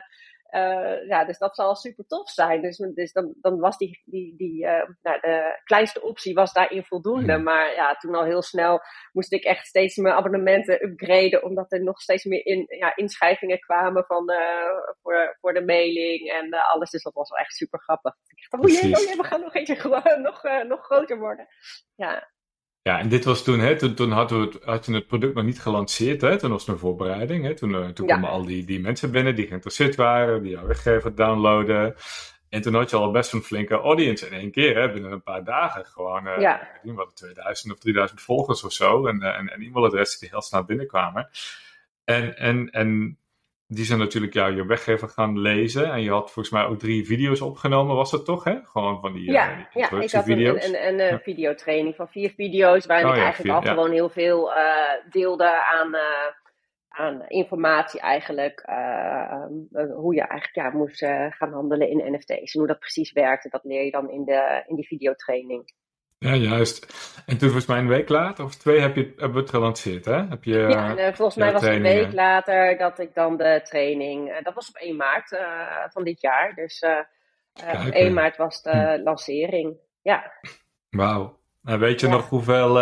ja, 1.06 1.24
dus 1.24 1.38
dat 1.38 1.54
zal 1.54 1.74
super 1.74 2.06
tof 2.06 2.30
zijn. 2.30 2.62
Dus, 2.62 2.76
dus 2.76 3.12
dan, 3.12 3.34
dan 3.40 3.58
was 3.58 3.76
die, 3.76 4.02
die, 4.04 4.36
die 4.36 4.64
uh, 4.64 4.88
nou, 5.02 5.20
de 5.20 5.60
kleinste 5.64 6.02
optie 6.02 6.34
was 6.34 6.52
daarin 6.52 6.84
voldoende. 6.84 7.32
Hmm. 7.32 7.42
Maar 7.42 7.74
ja, 7.74 7.94
toen 7.94 8.14
al 8.14 8.24
heel 8.24 8.42
snel 8.42 8.80
moest 9.12 9.32
ik 9.32 9.44
echt 9.44 9.66
steeds 9.66 9.96
mijn 9.96 10.14
abonnementen 10.14 10.84
upgraden. 10.84 11.44
Omdat 11.44 11.72
er 11.72 11.82
nog 11.82 12.00
steeds 12.00 12.24
meer 12.24 12.46
in, 12.46 12.64
ja, 12.68 12.96
inschrijvingen 12.96 13.58
kwamen 13.58 14.04
van, 14.04 14.30
uh, 14.30 14.38
voor, 15.02 15.36
voor 15.40 15.54
de 15.54 15.64
mailing 15.64 16.30
en 16.30 16.50
alles. 16.50 16.90
Dus 16.90 17.02
dat 17.02 17.14
was 17.14 17.30
wel 17.30 17.38
echt 17.38 17.54
super 17.54 17.80
grappig. 17.80 18.14
Ik 18.28 18.50
dacht, 18.50 18.64
oh 18.64 18.70
jee, 18.70 18.96
oh 18.96 19.02
jee 19.02 19.16
we 19.16 19.24
gaan 19.24 19.40
nog 19.40 19.54
eentje 19.54 20.18
nog, 20.18 20.42
nog 20.66 20.84
groter 20.84 21.18
worden. 21.18 21.46
Ja. 21.94 22.28
Ja, 22.82 22.98
en 22.98 23.08
dit 23.08 23.24
was 23.24 23.44
toen, 23.44 23.58
hè, 23.58 23.76
toen, 23.76 23.94
toen 23.94 24.10
hadden 24.10 24.40
we 24.40 24.46
het, 24.46 24.64
had 24.64 24.86
je 24.86 24.94
het 24.94 25.06
product 25.06 25.34
nog 25.34 25.44
niet 25.44 25.60
gelanceerd, 25.60 26.20
hè, 26.20 26.38
toen 26.38 26.50
was 26.50 26.60
het 26.60 26.70
een 26.74 26.80
voorbereiding. 26.80 27.44
Hè, 27.44 27.54
toen 27.54 27.70
uh, 27.70 27.88
toen 27.88 28.06
ja. 28.06 28.12
kwamen 28.12 28.30
al 28.30 28.44
die, 28.44 28.64
die 28.64 28.80
mensen 28.80 29.10
binnen 29.10 29.34
die 29.34 29.46
geïnteresseerd 29.46 29.94
waren, 29.94 30.42
die 30.42 30.50
jouw 30.50 30.66
weggever 30.66 31.14
downloaden. 31.14 31.94
En 32.48 32.62
toen 32.62 32.74
had 32.74 32.90
je 32.90 32.96
al 32.96 33.10
best 33.10 33.32
een 33.32 33.42
flinke 33.42 33.74
audience 33.74 34.26
in 34.26 34.32
één 34.32 34.50
keer, 34.50 34.76
hè, 34.76 34.92
binnen 34.92 35.12
een 35.12 35.22
paar 35.22 35.44
dagen. 35.44 35.86
Gewoon, 35.86 36.26
uh, 36.26 36.40
ja. 36.40 36.60
ik 36.62 36.80
weet 36.82 36.96
niet 36.96 37.16
2000 37.16 37.72
of 37.72 37.78
3000 37.78 38.20
volgers 38.20 38.64
of 38.64 38.72
zo. 38.72 39.06
En, 39.06 39.22
uh, 39.22 39.38
en, 39.38 39.48
en 39.48 39.60
e-mailadressen 39.60 40.20
die 40.20 40.28
heel 40.28 40.42
snel 40.42 40.64
binnenkwamen. 40.64 41.28
En, 42.04 42.36
en, 42.36 42.70
en 42.70 43.18
die 43.72 43.84
zijn 43.84 43.98
natuurlijk 43.98 44.32
jou 44.32 44.54
je 44.54 44.66
weggever 44.66 45.08
gaan 45.08 45.38
lezen. 45.38 45.92
En 45.92 46.02
je 46.02 46.10
had 46.10 46.30
volgens 46.30 46.50
mij 46.50 46.64
ook 46.64 46.78
drie 46.78 47.06
video's 47.06 47.40
opgenomen, 47.40 47.96
was 47.96 48.10
dat 48.10 48.24
toch? 48.24 48.44
Hè? 48.44 48.58
Gewoon 48.64 49.00
van 49.00 49.12
die, 49.12 49.30
ja, 49.30 49.50
uh, 49.50 49.64
ja 49.72 49.90
ik 50.00 50.10
had 50.10 50.28
een, 50.28 50.46
een, 50.46 50.86
een, 50.86 51.12
een 51.12 51.20
videotraining 51.20 51.94
van 51.96 52.08
vier 52.08 52.30
video's. 52.30 52.86
Waarin 52.86 53.06
oh, 53.06 53.16
ik 53.16 53.22
eigenlijk 53.22 53.54
al 53.54 53.62
gewoon 53.62 53.90
heel 53.90 54.08
veel 54.08 54.50
uh, 54.50 55.10
deelde 55.10 55.64
aan, 55.64 55.94
uh, 55.94 56.00
aan 56.88 57.28
informatie 57.28 58.00
eigenlijk. 58.00 58.62
hoe 59.94 60.14
je 60.14 60.20
eigenlijk 60.20 60.54
ja, 60.54 60.70
moest 60.70 61.04
gaan 61.36 61.52
handelen 61.52 61.88
in 61.88 62.12
NFT's. 62.12 62.54
En 62.54 62.58
hoe 62.58 62.66
dat 62.66 62.78
precies 62.78 63.12
werkte, 63.12 63.48
dat 63.48 63.64
leer 63.64 63.84
je 63.84 63.90
dan 63.90 64.10
in, 64.10 64.24
de, 64.24 64.64
in 64.66 64.76
die 64.76 64.86
videotraining. 64.86 65.72
Ja, 66.24 66.34
juist. 66.34 66.86
En 67.26 67.38
toen 67.38 67.48
volgens 67.48 67.66
mij 67.66 67.78
een 67.78 67.88
week 67.88 68.08
later 68.08 68.44
of 68.44 68.54
twee 68.54 68.80
heb 68.80 68.96
je, 68.96 69.02
hebben 69.02 69.32
we 69.32 69.40
het 69.40 69.50
gelanceerd, 69.50 70.04
hè? 70.04 70.26
Heb 70.28 70.44
je, 70.44 70.58
ja, 70.58 70.96
en, 70.96 71.14
volgens 71.14 71.36
mij 71.36 71.52
was 71.52 71.62
het 71.62 71.70
een 71.70 71.82
week 71.82 72.12
later 72.12 72.78
dat 72.78 72.98
ik 72.98 73.14
dan 73.14 73.36
de 73.36 73.60
training... 73.64 74.28
Uh, 74.28 74.42
dat 74.42 74.54
was 74.54 74.68
op 74.68 74.76
1 74.76 74.96
maart 74.96 75.38
van 75.92 76.04
dit 76.04 76.20
jaar. 76.20 76.54
Dus 76.54 76.84
op 77.86 77.92
1 77.92 78.12
maart 78.12 78.36
was 78.36 78.62
de 78.62 78.70
hm. 78.70 79.02
lancering. 79.02 79.76
Ja. 80.02 80.32
Wauw. 80.90 81.38
En 81.64 81.78
weet 81.78 82.00
je 82.00 82.08
nog 82.08 82.28
hoeveel 82.28 82.78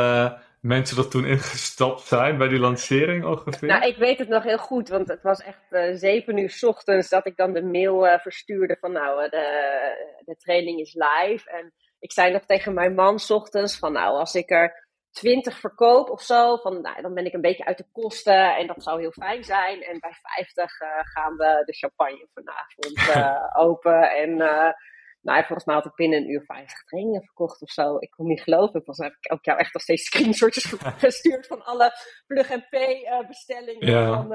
mensen 0.61 0.99
er 0.99 1.09
toen 1.09 1.25
ingestapt 1.25 2.01
zijn 2.01 2.39
bij 2.39 2.49
die 2.49 2.59
lancering 2.59 3.25
ongeveer? 3.25 3.69
Nou, 3.69 3.87
ik 3.87 3.97
weet 3.97 4.19
het 4.19 4.29
nog 4.29 4.43
heel 4.43 4.59
goed, 4.59 4.89
want 4.89 5.09
het 5.09 5.23
was 5.23 5.43
echt 5.43 5.67
uh, 5.71 5.95
zeven 5.95 6.39
uur 6.39 6.51
s 6.51 6.63
ochtends 6.63 7.09
dat 7.09 7.27
ik 7.27 7.37
dan 7.37 7.53
de 7.53 7.63
mail 7.63 8.07
uh, 8.07 8.19
verstuurde 8.19 8.77
van 8.81 8.93
nou, 8.93 9.29
de, 9.29 10.21
de 10.25 10.37
training 10.37 10.81
is 10.81 10.95
live. 10.95 11.51
En 11.51 11.73
ik 11.99 12.13
zei 12.13 12.33
nog 12.33 12.45
tegen 12.45 12.75
mijn 12.75 12.95
man 12.95 13.19
s 13.19 13.31
ochtends 13.31 13.79
van 13.79 13.93
nou, 13.93 14.19
als 14.19 14.35
ik 14.35 14.51
er 14.51 14.87
twintig 15.11 15.59
verkoop 15.59 16.11
of 16.11 16.23
zo, 16.23 16.57
van, 16.57 16.81
nou, 16.81 17.03
dan 17.03 17.15
ben 17.15 17.25
ik 17.25 17.33
een 17.33 17.41
beetje 17.41 17.65
uit 17.65 17.79
de 17.79 17.87
kosten 17.93 18.57
en 18.57 18.67
dat 18.67 18.83
zou 18.83 19.01
heel 19.01 19.13
fijn 19.13 19.45
zijn. 19.45 19.83
En 19.83 19.99
bij 19.99 20.13
50 20.13 20.81
uh, 20.81 20.89
eh, 20.89 20.99
gaan 21.03 21.37
we 21.37 21.63
de 21.65 21.73
champagne 21.73 22.29
vanavond 22.35 23.17
uh, 23.17 23.45
open. 23.67 24.11
En 24.11 24.31
uh, 24.31 24.73
nou, 25.21 25.45
volgens 25.45 25.65
mij 25.65 25.75
had 25.75 25.87
ik 25.87 25.95
binnen 25.95 26.19
een 26.19 26.31
uur 26.31 26.45
50 26.45 26.85
trainingen 26.85 27.23
verkocht 27.23 27.63
of 27.63 27.71
zo. 27.71 27.97
Ik 27.99 28.11
kon 28.11 28.27
niet 28.27 28.43
geloven. 28.43 28.81
Ik 28.81 28.87
was 28.87 28.99
heb 28.99 29.17
ik 29.21 29.33
ook 29.33 29.45
jou 29.45 29.59
echt 29.59 29.73
nog 29.73 29.83
steeds 29.83 30.05
screenshotjes 30.05 30.65
gestuurd 31.07 31.47
van 31.47 31.65
alle 31.65 31.93
plug-and-pay 32.27 33.25
bestellingen. 33.27 33.87
Ja. 33.87 34.15
Van, 34.15 34.29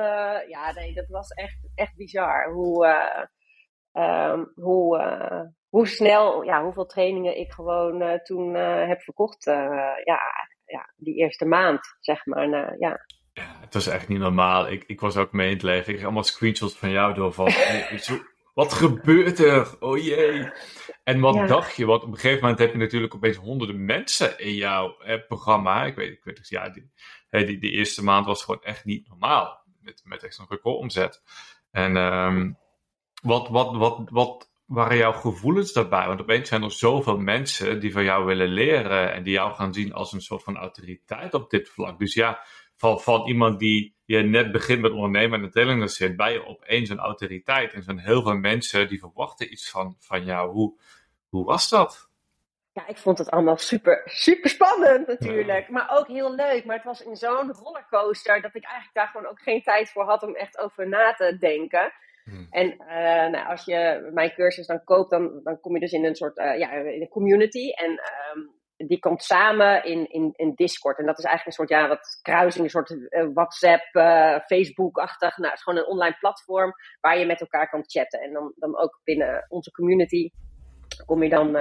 ja, 0.47 0.71
nee, 0.73 0.93
dat 0.93 1.07
was 1.07 1.29
echt, 1.29 1.57
echt 1.75 1.95
bizar. 1.95 2.51
Hoe, 2.51 2.87
um, 3.93 4.51
hoe, 4.55 4.97
hoe 5.73 5.87
snel, 5.87 6.43
ja, 6.43 6.63
hoeveel 6.63 6.85
trainingen 6.85 7.37
ik 7.37 7.51
gewoon 7.51 8.01
uh, 8.01 8.13
toen 8.13 8.55
uh, 8.55 8.87
heb 8.87 9.01
verkocht. 9.01 9.47
Uh, 9.47 9.53
ja, 10.03 10.19
ja, 10.65 10.93
die 10.95 11.15
eerste 11.15 11.45
maand, 11.45 11.97
zeg 11.99 12.25
maar. 12.25 12.49
ja. 12.79 13.05
ja, 13.33 13.55
het 13.59 13.73
was 13.73 13.87
echt 13.87 14.07
niet 14.07 14.19
normaal. 14.19 14.69
Ik, 14.69 14.83
ik 14.87 14.99
was 14.99 15.17
ook 15.17 15.31
mee 15.31 15.47
in 15.47 15.53
het 15.53 15.61
leven. 15.63 15.87
Ik 15.87 15.93
kreeg 15.93 16.03
allemaal 16.03 16.23
screenshots 16.23 16.77
van 16.77 16.89
jou 16.89 17.13
door 17.13 17.33
van... 17.33 17.45
wat 18.53 18.73
gebeurt 18.73 19.39
er? 19.39 19.75
Oh 19.79 19.97
jee. 19.97 20.51
En 21.03 21.19
wat 21.19 21.35
ja. 21.35 21.45
dacht 21.45 21.75
je? 21.75 21.85
Want 21.85 22.03
op 22.03 22.07
een 22.09 22.15
gegeven 22.15 22.41
moment 22.41 22.59
heb 22.59 22.71
je 22.71 22.77
natuurlijk 22.77 23.15
opeens 23.15 23.37
honderden 23.37 23.85
mensen 23.85 24.39
in 24.39 24.53
jouw 24.53 24.95
programma. 25.27 25.85
Ik 25.85 25.95
weet, 25.95 26.11
ik 26.11 26.23
weet 26.23 26.49
ja, 26.49 26.69
die, 26.69 26.91
die, 27.29 27.59
die 27.59 27.71
eerste 27.71 28.03
maand 28.03 28.25
was 28.25 28.43
gewoon 28.43 28.63
echt 28.63 28.85
niet 28.85 29.07
normaal. 29.07 29.63
Met, 29.79 30.01
met 30.05 30.23
echt 30.23 30.37
een 30.37 30.45
recordomzet. 30.49 31.23
En 31.71 31.95
um, 31.95 32.57
wat, 33.21 33.49
wat, 33.49 33.75
wat, 33.75 34.09
wat 34.09 34.52
waren 34.65 34.97
jouw 34.97 35.11
gevoelens 35.11 35.73
daarbij? 35.73 36.07
Want 36.07 36.21
opeens 36.21 36.49
zijn 36.49 36.63
er 36.63 36.71
zoveel 36.71 37.17
mensen 37.17 37.79
die 37.79 37.91
van 37.91 38.03
jou 38.03 38.25
willen 38.25 38.47
leren 38.47 39.13
en 39.13 39.23
die 39.23 39.33
jou 39.33 39.53
gaan 39.53 39.73
zien 39.73 39.93
als 39.93 40.13
een 40.13 40.21
soort 40.21 40.43
van 40.43 40.57
autoriteit 40.57 41.33
op 41.33 41.49
dit 41.49 41.69
vlak. 41.69 41.99
Dus 41.99 42.13
ja, 42.13 42.43
van, 42.75 43.01
van 43.01 43.27
iemand 43.27 43.59
die 43.59 43.95
je 44.05 44.19
net 44.19 44.51
begint 44.51 44.81
met 44.81 44.91
ondernemen 44.91 45.39
en 45.39 45.45
de 45.45 45.51
training 45.51 45.91
zit, 45.91 46.15
ben 46.15 46.31
je 46.31 46.45
opeens 46.45 46.89
een 46.89 46.99
autoriteit. 46.99 47.73
En 47.73 47.83
zijn 47.83 47.99
heel 47.99 48.21
veel 48.21 48.37
mensen 48.37 48.87
die 48.87 48.99
verwachten 48.99 49.51
iets 49.51 49.69
van, 49.69 49.95
van 49.99 50.25
jou. 50.25 50.51
Hoe, 50.51 50.79
hoe 51.29 51.45
was 51.45 51.69
dat? 51.69 52.11
Ja, 52.71 52.87
ik 52.87 52.97
vond 52.97 53.17
het 53.17 53.29
allemaal 53.29 53.57
super, 53.57 54.01
super 54.05 54.49
spannend 54.49 55.07
natuurlijk. 55.07 55.69
Maar 55.69 55.89
ook 55.97 56.07
heel 56.07 56.35
leuk. 56.35 56.65
Maar 56.65 56.75
het 56.75 56.85
was 56.85 57.01
in 57.01 57.15
zo'n 57.15 57.51
rollercoaster 57.51 58.41
dat 58.41 58.55
ik 58.55 58.63
eigenlijk 58.63 58.93
daar 58.93 59.07
gewoon 59.07 59.27
ook 59.27 59.41
geen 59.41 59.61
tijd 59.61 59.89
voor 59.89 60.03
had 60.03 60.23
om 60.23 60.35
echt 60.35 60.57
over 60.57 60.87
na 60.87 61.13
te 61.13 61.37
denken. 61.39 61.93
Hmm. 62.23 62.47
En 62.49 62.67
uh, 62.79 63.31
nou, 63.31 63.47
als 63.47 63.65
je 63.65 64.09
mijn 64.13 64.33
cursus 64.33 64.67
dan 64.67 64.83
koopt, 64.83 65.09
dan, 65.09 65.39
dan 65.43 65.59
kom 65.59 65.73
je 65.73 65.79
dus 65.79 65.91
in 65.91 66.05
een 66.05 66.15
soort 66.15 66.37
uh, 66.37 66.57
ja, 66.57 66.71
in 66.71 67.01
een 67.01 67.09
community. 67.09 67.69
En 67.69 67.89
um, 67.91 68.61
die 68.87 68.99
komt 68.99 69.23
samen 69.23 69.83
in, 69.83 70.09
in, 70.09 70.31
in 70.35 70.53
Discord. 70.55 70.97
En 70.97 71.05
dat 71.05 71.17
is 71.17 71.25
eigenlijk 71.25 71.59
een 71.59 71.65
soort, 71.65 71.81
ja, 71.81 71.87
wat 71.87 72.19
kruising, 72.21 72.63
een 72.63 72.69
soort 72.69 72.89
uh, 72.89 73.27
WhatsApp, 73.33 73.83
Facebook-achtig. 74.45 75.37
Nou, 75.37 75.49
het 75.49 75.57
is 75.57 75.63
gewoon 75.63 75.79
een 75.79 75.87
online 75.87 76.17
platform 76.19 76.73
waar 76.99 77.19
je 77.19 77.25
met 77.25 77.41
elkaar 77.41 77.69
kan 77.69 77.83
chatten. 77.87 78.19
En 78.21 78.33
dan, 78.33 78.53
dan 78.55 78.77
ook 78.77 79.01
binnen 79.03 79.45
onze 79.49 79.71
community 79.71 80.29
kom 81.05 81.23
je 81.23 81.29
dan 81.29 81.51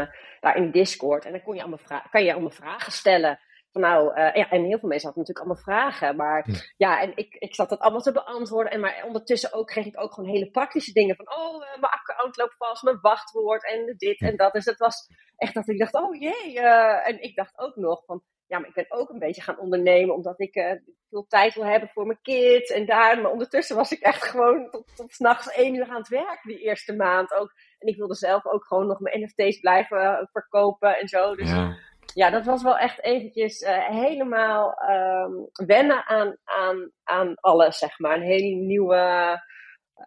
daar 0.41 0.57
in 0.57 0.71
Discord. 0.71 1.25
En 1.25 1.33
dan 1.33 1.43
kon 1.43 1.55
je 1.55 1.61
allemaal 1.61 2.01
kan 2.11 2.25
je 2.25 2.33
allemaal 2.33 2.51
vragen 2.51 2.93
stellen 2.93 3.39
van 3.73 3.81
nou, 3.81 4.19
uh, 4.19 4.35
ja, 4.35 4.51
en 4.51 4.65
heel 4.65 4.79
veel 4.79 4.89
mensen 4.89 5.09
hadden 5.09 5.25
natuurlijk 5.27 5.39
allemaal 5.39 5.63
vragen. 5.65 6.17
Maar 6.17 6.73
ja, 6.77 7.01
en 7.01 7.13
ik, 7.15 7.35
ik 7.35 7.55
zat 7.55 7.69
dat 7.69 7.79
allemaal 7.79 8.01
te 8.01 8.13
beantwoorden. 8.13 8.73
En 8.73 8.81
maar 8.81 9.03
ondertussen 9.07 9.53
ook 9.53 9.67
kreeg 9.67 9.87
ik 9.87 10.01
ook 10.01 10.13
gewoon 10.13 10.31
hele 10.31 10.51
praktische 10.51 10.93
dingen. 10.93 11.17
Van 11.17 11.37
oh, 11.37 11.55
uh, 11.55 11.81
mijn 11.81 11.93
account 11.93 12.37
loopt 12.37 12.57
vast, 12.57 12.83
mijn 12.83 13.01
wachtwoord 13.01 13.71
en 13.71 13.95
dit 13.97 14.21
en 14.21 14.37
dat. 14.37 14.53
Dus 14.53 14.65
het 14.65 14.79
was 14.79 15.09
echt 15.37 15.55
dat 15.55 15.69
ik 15.69 15.79
dacht, 15.79 15.95
oh 15.95 16.21
jee. 16.21 16.55
Uh, 16.55 17.09
en 17.09 17.23
ik 17.23 17.35
dacht 17.35 17.59
ook 17.59 17.77
nog 17.77 18.05
van, 18.05 18.23
ja, 18.47 18.59
maar 18.59 18.69
ik 18.69 18.75
ben 18.75 18.87
ook 18.89 19.11
een 19.11 19.19
beetje 19.19 19.43
gaan 19.43 19.59
ondernemen. 19.59 20.15
Omdat 20.15 20.41
ik 20.41 20.81
veel 21.09 21.27
tijd 21.29 21.55
wil 21.55 21.65
hebben 21.65 21.89
voor 21.89 22.07
mijn 22.07 22.23
kids 22.23 22.71
en 22.71 22.87
daar. 22.87 23.21
Maar 23.21 23.31
ondertussen 23.31 23.77
was 23.77 23.93
ik 23.93 24.01
echt 24.01 24.25
gewoon 24.25 24.71
tot, 24.71 24.97
tot 24.97 25.13
s'nachts 25.13 25.51
één 25.51 25.75
uur 25.75 25.89
aan 25.89 25.97
het 25.97 26.09
werken 26.09 26.49
die 26.49 26.63
eerste 26.63 26.97
maand 26.97 27.33
ook. 27.33 27.53
En 27.79 27.89
ik 27.89 27.97
wilde 27.97 28.15
zelf 28.15 28.47
ook 28.47 28.67
gewoon 28.67 28.87
nog 28.87 29.01
mijn 29.01 29.21
NFT's 29.21 29.61
blijven 29.61 30.29
verkopen 30.33 30.99
en 30.99 31.09
zo. 31.09 31.35
Dus 31.35 31.51
ja 31.51 31.91
ja, 32.15 32.31
dat 32.31 32.45
was 32.45 32.63
wel 32.63 32.79
echt 32.79 33.03
eventjes 33.03 33.65
helemaal 33.91 34.83
um, 34.91 35.49
wennen 35.67 36.07
aan, 36.07 36.37
aan, 36.45 36.91
aan 37.05 37.35
alles, 37.35 37.79
zeg 37.79 37.99
maar. 37.99 38.17
Een 38.17 38.23
hele 38.23 38.55
nieuwe 38.57 38.97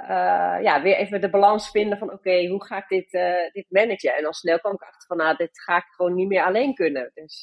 uh, 0.01 0.57
ja, 0.61 0.81
weer 0.81 0.95
even 0.95 1.21
de 1.21 1.29
balans 1.29 1.69
vinden 1.69 1.97
van 1.97 2.11
oké, 2.11 2.47
hoe 2.47 2.65
ga 2.65 2.77
ik 2.77 2.87
dit, 2.87 3.13
uh, 3.13 3.51
dit 3.51 3.65
managen? 3.69 4.15
En 4.15 4.25
al 4.25 4.33
snel 4.33 4.59
kwam 4.59 4.73
ik 4.73 4.81
achter 4.81 5.07
van 5.07 5.17
nou, 5.17 5.35
dit 5.35 5.61
ga 5.61 5.77
ik 5.77 5.85
gewoon 5.95 6.15
niet 6.15 6.27
meer 6.27 6.43
alleen 6.43 6.73
kunnen. 6.73 7.11
Dus 7.13 7.39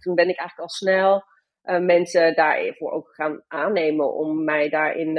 toen 0.00 0.14
ben 0.14 0.28
ik 0.28 0.38
eigenlijk 0.38 0.58
al 0.58 0.68
snel 0.68 1.24
mensen 1.62 2.34
daarvoor 2.34 2.90
ook 2.90 3.14
gaan 3.14 3.44
aannemen 3.48 4.14
om 4.14 4.44
mij 4.44 4.68
daarin 4.68 5.14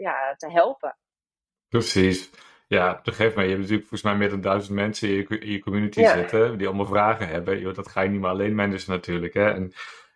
ja, 0.00 0.34
te 0.36 0.50
helpen. 0.50 0.96
Precies. 1.68 2.30
Ja, 2.74 2.90
op 2.90 3.06
een 3.06 3.12
gegeven 3.12 3.24
moment, 3.24 3.44
je 3.44 3.56
hebt 3.56 3.60
natuurlijk 3.60 3.88
volgens 3.88 4.02
mij 4.02 4.16
meer 4.16 4.30
dan 4.30 4.40
duizend 4.40 4.74
mensen 4.74 5.08
in 5.08 5.14
je, 5.14 5.38
in 5.38 5.50
je 5.50 5.58
community 5.58 6.04
zitten 6.06 6.58
die 6.58 6.66
allemaal 6.66 6.86
vragen 6.86 7.28
hebben. 7.28 7.60
Yo, 7.60 7.72
dat 7.72 7.88
ga 7.88 8.00
je 8.00 8.08
niet 8.08 8.20
meer 8.20 8.30
alleen 8.30 8.54
managen 8.54 8.92
natuurlijk. 8.92 9.34
Hè? 9.34 9.50
En 9.50 9.72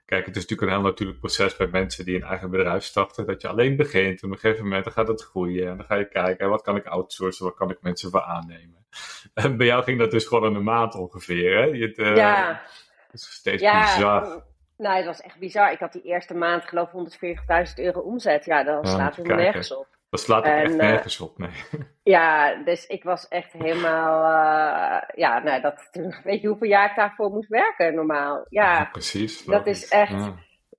Kijk, 0.09 0.27
het 0.27 0.37
is 0.37 0.43
natuurlijk 0.43 0.71
een 0.71 0.79
heel 0.79 0.89
natuurlijk 0.89 1.19
proces 1.19 1.57
bij 1.57 1.67
mensen 1.67 2.05
die 2.05 2.17
een 2.17 2.29
eigen 2.29 2.51
bedrijf 2.51 2.85
starten. 2.85 3.27
Dat 3.27 3.41
je 3.41 3.49
alleen 3.49 3.77
begint. 3.77 4.23
En 4.23 4.29
op 4.29 4.35
een 4.35 4.41
gegeven 4.41 4.65
moment 4.65 4.85
dan 4.85 4.93
gaat 4.93 5.09
het 5.09 5.23
groeien. 5.23 5.69
En 5.69 5.77
dan 5.77 5.87
ga 5.87 5.95
je 5.95 6.09
kijken, 6.09 6.49
wat 6.49 6.63
kan 6.63 6.77
ik 6.77 6.87
outsourcen? 6.87 7.45
Wat 7.45 7.55
kan 7.55 7.71
ik 7.71 7.79
mensen 7.81 8.11
voor 8.11 8.23
aannemen? 8.23 8.87
En 9.35 9.57
bij 9.57 9.67
jou 9.67 9.83
ging 9.83 9.99
dat 9.99 10.11
dus 10.11 10.25
gewoon 10.25 10.51
in 10.51 10.55
een 10.55 10.65
maand 10.65 10.95
ongeveer. 10.95 11.57
Hè? 11.59 11.65
Je 11.65 11.87
het, 11.87 11.99
uh, 11.99 12.17
ja. 12.17 12.63
Het 13.07 13.21
is 13.21 13.31
steeds 13.31 13.63
ja, 13.63 13.81
bizar. 13.81 14.43
Nou, 14.77 14.97
het 14.97 15.07
was 15.07 15.21
echt 15.21 15.39
bizar. 15.39 15.73
Ik 15.73 15.79
had 15.79 15.93
die 15.93 16.03
eerste 16.03 16.35
maand 16.35 16.65
geloof 16.65 16.91
140.000 16.91 17.75
euro 17.75 18.01
omzet. 18.01 18.45
Ja, 18.45 18.65
dan 18.65 18.87
slaat 18.87 19.17
het 19.17 19.27
nergens 19.27 19.75
op. 19.75 19.98
Dat 20.11 20.21
slaat 20.21 20.45
ook 20.45 20.53
echt 20.53 20.71
eh, 20.71 20.77
nergens 20.77 21.21
op, 21.21 21.39
nee. 21.39 21.51
Ja, 22.03 22.55
dus 22.55 22.87
ik 22.87 23.03
was 23.03 23.29
echt 23.29 23.53
helemaal... 23.53 24.23
Uh, 24.23 25.03
ja, 25.15 25.39
nou, 25.39 25.61
dat, 25.61 25.89
weet 26.25 26.41
je 26.41 26.49
hoeveel 26.49 26.69
jaar 26.69 26.91
ik 26.91 26.97
daarvoor 26.97 27.31
moest 27.31 27.49
werken 27.49 27.95
normaal? 27.95 28.47
Ja, 28.49 28.89
precies. 28.93 29.45
Dat 29.45 29.67
is 29.67 29.89
echt... 29.89 30.31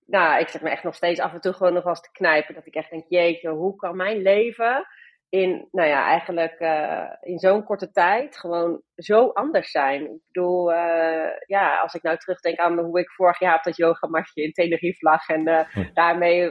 Nou, 0.05 0.39
ik 0.39 0.47
zet 0.47 0.61
me 0.61 0.69
echt 0.69 0.83
nog 0.83 0.95
steeds 0.95 1.19
af 1.19 1.33
en 1.33 1.41
toe 1.41 1.53
gewoon 1.53 1.73
nog 1.73 1.85
eens 1.85 2.01
te 2.01 2.11
knijpen. 2.11 2.55
Dat 2.55 2.65
ik 2.65 2.75
echt 2.75 2.89
denk, 2.89 3.05
jeetje, 3.09 3.49
hoe 3.49 3.75
kan 3.75 3.95
mijn 3.95 4.21
leven 4.21 4.87
in, 5.29 5.67
nou 5.71 5.87
ja, 5.87 6.05
eigenlijk 6.05 6.59
uh, 6.59 7.11
in 7.21 7.39
zo'n 7.39 7.63
korte 7.63 7.91
tijd 7.91 8.37
gewoon 8.37 8.81
zo 8.95 9.27
anders 9.27 9.71
zijn. 9.71 10.01
Ik 10.01 10.21
bedoel, 10.31 10.71
uh, 10.71 11.29
ja, 11.45 11.79
als 11.79 11.93
ik 11.93 12.01
nou 12.01 12.17
terugdenk 12.17 12.57
aan 12.57 12.79
hoe 12.79 12.99
ik 12.99 13.11
vorig 13.11 13.39
jaar 13.39 13.55
op 13.55 13.63
dat 13.63 13.77
yogamatje 13.77 14.43
in 14.43 14.51
Tenerife 14.51 15.05
lag 15.05 15.27
en 15.27 15.47
uh, 15.47 15.93
daarmee 15.93 16.49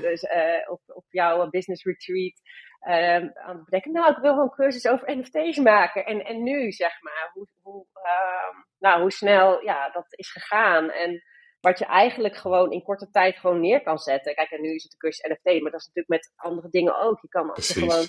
dus, 0.00 0.26
op, 0.66 0.80
op 0.86 1.04
jouw 1.08 1.48
business 1.50 1.84
retreat 1.84 2.40
ehm, 2.80 3.28
aan 3.34 3.56
het 3.56 3.64
bedenken, 3.64 3.92
nou, 3.92 4.10
ik 4.10 4.18
wil 4.22 4.32
gewoon 4.32 4.50
cursus 4.50 4.86
over 4.86 5.16
NFT's 5.16 5.58
maken. 5.58 6.04
En, 6.04 6.24
en 6.24 6.42
nu, 6.42 6.72
zeg 6.72 7.02
maar, 7.02 7.30
hoe, 7.32 7.46
hoe, 7.62 7.86
ehm, 7.92 8.56
nou, 8.78 9.00
hoe 9.00 9.12
snel 9.12 9.62
ja, 9.62 9.90
dat 9.90 10.06
is 10.08 10.32
gegaan. 10.32 10.90
En 10.90 11.22
wat 11.64 11.78
je 11.78 11.84
eigenlijk 11.84 12.36
gewoon 12.36 12.72
in 12.72 12.82
korte 12.82 13.10
tijd 13.10 13.36
gewoon 13.36 13.60
neer 13.60 13.82
kan 13.82 13.98
zetten. 13.98 14.34
Kijk, 14.34 14.50
en 14.50 14.60
nu 14.60 14.74
is 14.74 14.82
het 14.82 14.92
een 14.92 14.98
cursus 14.98 15.30
NFT, 15.30 15.62
maar 15.62 15.70
dat 15.70 15.80
is 15.80 15.86
natuurlijk 15.86 16.08
met 16.08 16.32
andere 16.36 16.68
dingen 16.70 17.00
ook. 17.00 17.20
Je 17.20 17.28
kan 17.28 17.50
gewoon. 17.54 18.06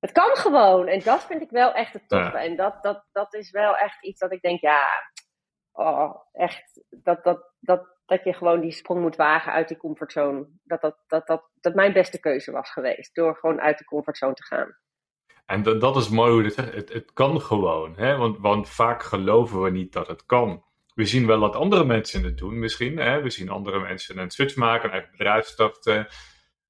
Het 0.00 0.12
kan 0.12 0.36
gewoon. 0.36 0.86
En 0.86 1.00
dat 1.00 1.24
vind 1.24 1.42
ik 1.42 1.50
wel 1.50 1.72
echt 1.72 1.92
het 1.92 2.08
toffe. 2.08 2.38
En 2.38 2.56
dat, 2.56 2.82
dat, 2.82 3.04
dat 3.12 3.34
is 3.34 3.50
wel 3.50 3.76
echt 3.76 4.04
iets 4.04 4.20
dat 4.20 4.32
ik 4.32 4.42
denk, 4.42 4.60
ja, 4.60 4.82
oh, 5.72 6.14
echt, 6.32 6.84
dat, 6.90 7.24
dat, 7.24 7.52
dat, 7.60 7.86
dat 8.06 8.24
je 8.24 8.32
gewoon 8.32 8.60
die 8.60 8.72
sprong 8.72 9.00
moet 9.00 9.16
wagen 9.16 9.52
uit 9.52 9.68
die 9.68 9.76
comfortzone. 9.76 10.46
Dat 10.62 10.80
dat, 10.80 10.96
dat, 11.06 11.26
dat, 11.26 11.50
dat 11.60 11.74
mijn 11.74 11.92
beste 11.92 12.20
keuze 12.20 12.50
was 12.50 12.70
geweest. 12.70 13.14
Door 13.14 13.36
gewoon 13.36 13.60
uit 13.60 13.78
de 13.78 13.84
comfortzone 13.84 14.34
te 14.34 14.44
gaan. 14.44 14.78
En 15.46 15.62
dat, 15.62 15.80
dat 15.80 15.96
is 15.96 16.08
mooi 16.08 16.30
hoe 16.30 16.40
je 16.40 16.46
het 16.46 16.54
zegt. 16.54 16.74
Het, 16.74 16.92
het 16.92 17.12
kan 17.12 17.40
gewoon. 17.40 17.96
Hè? 17.96 18.16
Want, 18.16 18.38
want 18.38 18.68
vaak 18.68 19.02
geloven 19.02 19.62
we 19.62 19.70
niet 19.70 19.92
dat 19.92 20.06
het 20.06 20.26
kan 20.26 20.64
we 20.94 21.04
zien 21.04 21.26
wel 21.26 21.40
dat 21.40 21.56
andere 21.56 21.84
mensen 21.84 22.24
het 22.24 22.38
doen, 22.38 22.58
misschien. 22.58 22.98
Hè? 22.98 23.22
We 23.22 23.30
zien 23.30 23.48
andere 23.48 23.80
mensen 23.80 24.18
een 24.18 24.30
switch 24.30 24.56
maken, 24.56 24.84
een 24.84 24.94
eigen 24.94 25.10
bedrijf 25.10 25.46
starten. 25.46 26.06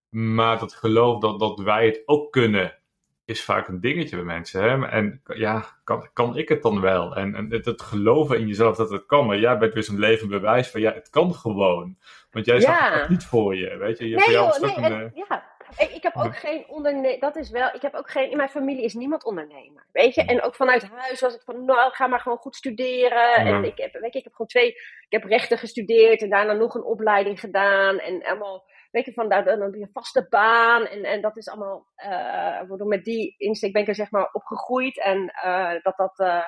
Maar 0.09 0.59
dat 0.59 0.75
geloof 0.75 1.21
dat, 1.21 1.41
dat 1.41 1.59
wij 1.59 1.87
het 1.87 2.03
ook 2.07 2.33
kunnen, 2.33 2.79
is 3.25 3.45
vaak 3.45 3.69
een 3.69 3.81
dingetje 3.81 4.17
bij 4.17 4.25
mensen. 4.25 4.63
Hè? 4.63 4.87
En 4.87 5.23
ja, 5.35 5.65
kan, 5.85 6.09
kan 6.13 6.37
ik 6.37 6.49
het 6.49 6.63
dan 6.63 6.81
wel? 6.81 7.17
En, 7.17 7.35
en 7.35 7.51
het, 7.51 7.65
het, 7.65 7.83
geloven 7.83 8.39
in 8.39 8.47
jezelf 8.47 8.77
dat 8.77 8.91
het 8.91 9.07
kan. 9.07 9.27
Maar 9.27 9.39
jij 9.39 9.59
bent 9.59 9.75
weer 9.75 9.83
zo'n 9.83 9.99
levend 9.99 10.31
bewijs 10.31 10.69
van 10.69 10.81
ja, 10.81 10.93
het 10.93 11.11
kan 11.11 11.35
gewoon. 11.35 11.97
Want 12.31 12.47
jij 12.47 12.61
zag 12.61 13.01
het 13.01 13.09
niet 13.09 13.25
voor 13.25 13.57
je, 13.57 13.77
weet 13.77 13.99
je. 13.99 14.09
je 14.09 14.17
nee, 14.17 14.31
joh, 14.31 14.61
nee, 14.61 14.77
een, 14.77 14.83
en, 14.83 15.13
ja. 15.15 15.54
Ik, 15.79 15.91
ik, 15.91 16.03
heb 16.03 16.17
ook 16.17 16.37
geen 16.37 16.65
ondernemer. 16.69 17.21
Dat 17.21 17.37
is 17.37 17.51
wel. 17.51 17.75
Ik 17.75 17.83
heb 17.83 17.95
ook 17.95 18.11
geen. 18.11 18.31
In 18.31 18.37
mijn 18.37 18.49
familie 18.49 18.85
is 18.85 18.95
niemand 18.95 19.25
ondernemer. 19.25 19.87
Weet 19.93 20.15
je? 20.15 20.25
En 20.25 20.43
ook 20.43 20.55
vanuit 20.55 20.89
huis 20.89 21.21
was 21.21 21.33
het 21.33 21.45
van. 21.45 21.65
Nou, 21.65 21.93
ga 21.93 22.07
maar 22.07 22.21
gewoon 22.21 22.39
goed 22.39 22.57
studeren. 22.57 23.35
En 23.35 23.65
ik 23.65 23.79
heb, 23.79 23.93
weet 23.93 24.13
je, 24.13 24.19
ik 24.19 24.25
heb 24.25 24.33
gewoon 24.33 24.47
twee. 24.47 24.69
Ik 24.69 25.07
heb 25.09 25.25
rechten 25.25 25.59
gestudeerd 25.59 26.23
en 26.23 26.29
daarna 26.29 26.53
nog 26.53 26.75
een 26.75 26.85
opleiding 26.85 27.41
gedaan. 27.41 27.99
En 27.99 28.25
allemaal. 28.25 28.65
Weet 28.91 29.05
je, 29.05 29.13
van 29.13 29.29
daar 29.29 29.45
dan 29.45 29.61
een 29.61 29.91
vaste 29.93 30.27
baan. 30.29 30.87
En, 30.87 31.05
en 31.05 31.21
dat 31.21 31.37
is 31.37 31.49
allemaal. 31.49 31.87
Uh, 31.97 32.87
met 32.87 33.05
die 33.05 33.35
insteek 33.39 33.73
ben 33.73 33.83
ik 33.83 33.89
er 33.89 33.95
zeg 33.95 34.11
maar 34.11 34.29
opgegroeid. 34.33 35.01
En 35.01 35.33
uh, 35.45 35.73
dat 35.83 35.97
dat. 35.97 36.19
Uh, 36.19 36.45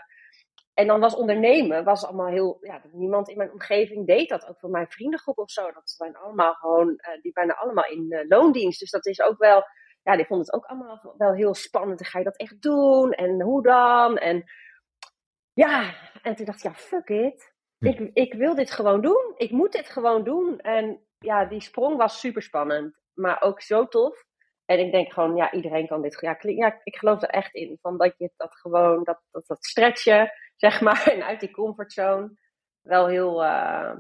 en 0.77 0.87
dan 0.87 1.01
was 1.01 1.15
ondernemen, 1.15 1.85
was 1.85 2.05
allemaal 2.05 2.27
heel, 2.27 2.59
ja, 2.61 2.83
niemand 2.93 3.29
in 3.29 3.37
mijn 3.37 3.53
omgeving 3.53 4.07
deed 4.07 4.29
dat. 4.29 4.49
Ook 4.49 4.59
van 4.59 4.71
mijn 4.71 4.89
vriendengroep 4.89 5.39
of 5.39 5.51
zo. 5.51 5.73
Dat 5.73 5.91
zijn 5.91 6.17
allemaal 6.17 6.55
gewoon, 6.55 6.89
uh, 6.89 7.23
die 7.23 7.33
bijna 7.33 7.55
allemaal 7.55 7.87
in 7.87 8.07
uh, 8.09 8.21
loondienst. 8.29 8.81
Dus 8.81 8.91
dat 8.91 9.07
is 9.07 9.21
ook 9.21 9.39
wel, 9.39 9.65
ja, 10.03 10.17
die 10.17 10.27
vonden 10.27 10.47
het 10.47 10.55
ook 10.55 10.65
allemaal 10.65 11.15
wel 11.17 11.33
heel 11.33 11.55
spannend. 11.55 12.01
En 12.01 12.07
ga 12.07 12.19
je 12.19 12.25
dat 12.25 12.37
echt 12.37 12.63
doen? 12.63 13.13
En 13.13 13.43
hoe 13.43 13.63
dan? 13.63 14.19
En 14.19 14.45
ja, 15.53 15.95
en 16.23 16.35
toen 16.35 16.47
dacht 16.47 16.59
ik, 16.59 16.65
ja, 16.65 16.75
fuck 16.75 17.09
it. 17.09 17.55
Hm. 17.79 17.87
Ik, 17.87 18.11
ik 18.13 18.35
wil 18.35 18.55
dit 18.55 18.71
gewoon 18.71 19.01
doen. 19.01 19.35
Ik 19.37 19.51
moet 19.51 19.73
dit 19.73 19.89
gewoon 19.89 20.25
doen. 20.25 20.59
En 20.59 21.07
ja, 21.19 21.45
die 21.45 21.61
sprong 21.61 21.97
was 21.97 22.21
super 22.21 22.43
spannend. 22.43 23.01
Maar 23.15 23.43
ook 23.43 23.61
zo 23.61 23.87
tof. 23.87 24.25
En 24.65 24.79
ik 24.79 24.93
denk 24.93 25.13
gewoon, 25.13 25.37
ja, 25.37 25.53
iedereen 25.53 25.87
kan 25.87 26.03
dit. 26.03 26.21
Ja, 26.21 26.37
ja 26.41 26.81
ik 26.83 26.97
geloof 26.97 27.23
er 27.23 27.29
echt 27.29 27.55
in. 27.55 27.79
Van 27.81 27.99
dat 27.99 28.15
je 28.19 28.31
dat 28.37 28.55
gewoon, 28.55 29.05
dat, 29.05 29.21
dat, 29.31 29.47
dat 29.47 29.65
stretchen 29.65 30.31
zeg 30.57 30.81
maar, 30.81 31.07
en 31.13 31.25
uit 31.25 31.41
die 31.41 31.51
comfortzone 31.51 32.37
wel 32.81 33.07
heel, 33.07 33.45
uh, 33.45 33.95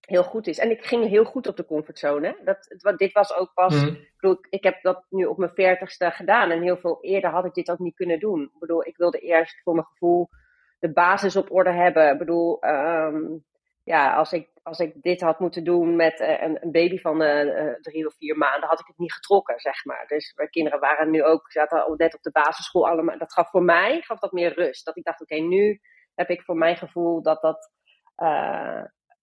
heel 0.00 0.24
goed 0.24 0.46
is. 0.46 0.58
En 0.58 0.70
ik 0.70 0.84
ging 0.84 1.08
heel 1.08 1.24
goed 1.24 1.46
op 1.46 1.56
de 1.56 1.66
comfortzone. 1.66 2.40
Dat, 2.44 2.96
dit 2.96 3.12
was 3.12 3.34
ook 3.34 3.54
pas, 3.54 3.82
mm. 3.82 3.88
ik, 3.88 4.12
bedoel, 4.16 4.38
ik 4.50 4.62
heb 4.62 4.82
dat 4.82 5.04
nu 5.08 5.24
op 5.24 5.38
mijn 5.38 5.54
veertigste 5.54 6.10
gedaan 6.10 6.50
en 6.50 6.62
heel 6.62 6.76
veel 6.76 6.98
eerder 7.00 7.30
had 7.30 7.44
ik 7.44 7.54
dit 7.54 7.70
ook 7.70 7.78
niet 7.78 7.94
kunnen 7.94 8.20
doen. 8.20 8.42
Ik 8.42 8.58
bedoel, 8.58 8.86
ik 8.86 8.96
wilde 8.96 9.18
eerst 9.18 9.62
voor 9.62 9.74
mijn 9.74 9.86
gevoel 9.86 10.28
de 10.78 10.92
basis 10.92 11.36
op 11.36 11.52
orde 11.52 11.72
hebben. 11.72 12.12
Ik 12.12 12.18
bedoel, 12.18 12.64
um, 12.64 13.44
ja, 13.82 14.14
als 14.14 14.32
ik, 14.32 14.48
als 14.66 14.78
ik 14.78 15.02
dit 15.02 15.20
had 15.20 15.40
moeten 15.40 15.64
doen 15.64 15.96
met 15.96 16.20
uh, 16.20 16.42
een, 16.42 16.70
baby 16.70 16.98
van 16.98 17.22
uh, 17.22 17.74
drie 17.80 18.06
of 18.06 18.14
vier 18.14 18.36
maanden, 18.36 18.68
had 18.68 18.80
ik 18.80 18.86
het 18.86 18.98
niet 18.98 19.12
getrokken, 19.12 19.58
zeg 19.58 19.84
maar. 19.84 20.04
Dus 20.06 20.32
mijn 20.34 20.50
kinderen 20.50 20.80
waren 20.80 21.10
nu 21.10 21.24
ook, 21.24 21.50
zaten 21.50 21.84
al 21.84 21.94
net 21.94 22.14
op 22.14 22.22
de 22.22 22.30
basisschool 22.30 22.88
allemaal. 22.88 23.18
Dat 23.18 23.32
gaf 23.32 23.50
voor 23.50 23.62
mij, 23.62 24.00
gaf 24.00 24.18
dat 24.18 24.32
meer 24.32 24.54
rust. 24.54 24.84
Dat 24.84 24.96
ik 24.96 25.04
dacht, 25.04 25.20
oké, 25.20 25.34
nu 25.34 25.80
heb 26.14 26.28
ik 26.28 26.42
voor 26.42 26.56
mijn 26.56 26.76
gevoel 26.76 27.22
dat 27.22 27.40
dat, 27.42 27.70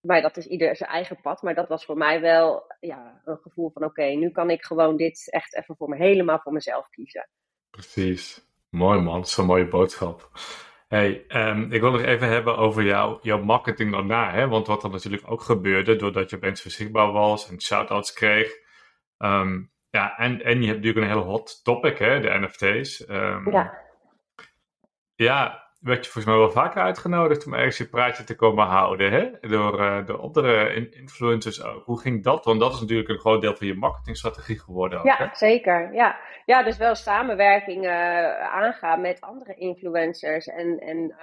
maar 0.02 0.22
dat 0.22 0.38
is 0.38 0.46
ieder 0.46 0.76
zijn 0.76 0.90
eigen 0.90 1.22
pad. 1.22 1.42
Maar 1.42 1.56
dat 1.56 1.68
was 1.68 1.86
voor 1.86 1.98
mij 1.98 2.22
wel, 2.22 2.64
ja, 2.80 3.22
een 3.26 3.40
gevoel 3.42 3.72
van, 3.72 3.84
oké, 3.84 4.04
nu 4.04 4.30
kan 4.30 4.50
ik 4.50 4.66
gewoon 4.66 4.98
dit 4.98 5.32
echt 5.32 5.56
even 5.56 5.76
voor 5.76 5.90
me, 5.90 5.96
helemaal 5.96 6.40
voor 6.40 6.54
mezelf 6.54 6.90
kiezen. 6.90 7.30
Precies. 7.70 8.52
Mooi 8.70 9.00
man, 9.00 9.26
zo'n 9.26 9.46
mooie 9.46 9.68
boodschap. 9.68 10.30
Hey, 10.94 11.26
um, 11.28 11.72
ik 11.72 11.82
wil 11.82 11.92
nog 11.92 12.02
even 12.02 12.28
hebben 12.28 12.58
over 12.58 12.84
jou, 12.84 13.20
jouw 13.22 13.44
marketing 13.44 13.92
daarna. 13.92 14.32
Hè? 14.32 14.48
Want 14.48 14.68
wat 14.68 14.84
er 14.84 14.90
natuurlijk 14.90 15.32
ook 15.32 15.42
gebeurde, 15.42 15.96
doordat 15.96 16.30
je 16.30 16.36
opeens 16.36 16.64
beschikbaar 16.64 17.12
was 17.12 17.50
en 17.50 17.62
shout-outs 17.62 18.14
kreeg. 18.14 18.52
Um, 19.18 19.72
ja, 19.90 20.18
en, 20.18 20.44
en 20.44 20.62
je 20.62 20.68
hebt 20.68 20.78
natuurlijk 20.84 21.06
een 21.06 21.12
heel 21.12 21.30
hot 21.30 21.64
topic, 21.64 21.98
hè, 21.98 22.20
de 22.20 22.40
NFT's. 22.40 23.10
Um, 23.10 23.52
ja. 23.52 23.82
Ja, 25.16 25.63
werd 25.84 26.06
je 26.06 26.12
volgens 26.12 26.34
mij 26.34 26.44
wel 26.44 26.52
vaker 26.52 26.82
uitgenodigd 26.82 27.46
om 27.46 27.54
ergens 27.54 27.78
je 27.78 27.88
praatje 27.88 28.24
te 28.24 28.36
komen 28.36 28.66
houden, 28.66 29.12
hè? 29.12 29.32
Door, 29.40 29.80
uh, 29.80 30.06
door 30.06 30.20
andere 30.20 30.74
influencers 30.92 31.64
ook. 31.64 31.86
Hoe 31.86 32.00
ging 32.00 32.24
dat? 32.24 32.46
Want 32.46 32.60
dat 32.60 32.74
is 32.74 32.80
natuurlijk 32.80 33.10
een 33.10 33.20
groot 33.20 33.42
deel 33.42 33.56
van 33.56 33.68
je 33.68 33.74
marketingstrategie 33.74 34.60
geworden. 34.60 35.00
Ook, 35.00 35.06
ja, 35.06 35.30
zeker. 35.34 35.94
Ja. 35.94 36.20
ja, 36.46 36.64
dus 36.64 36.78
wel 36.78 36.96
samenwerking 36.96 37.86
uh, 37.86 38.40
aangaan 38.40 39.02
met 39.02 39.22
andere 39.22 39.56
influencers. 39.56 40.48
En, 40.48 40.80
en 40.80 40.98
uh, 40.98 41.18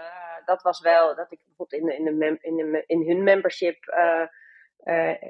dat 0.44 0.62
was 0.62 0.80
wel 0.80 1.14
dat 1.14 1.32
ik 1.32 1.38
bijvoorbeeld 1.46 1.82
in, 1.82 1.98
in, 1.98 2.18
de 2.18 2.38
in, 2.40 2.56
de, 2.56 2.84
in 2.86 3.06
hun 3.06 3.22
membership 3.22 3.78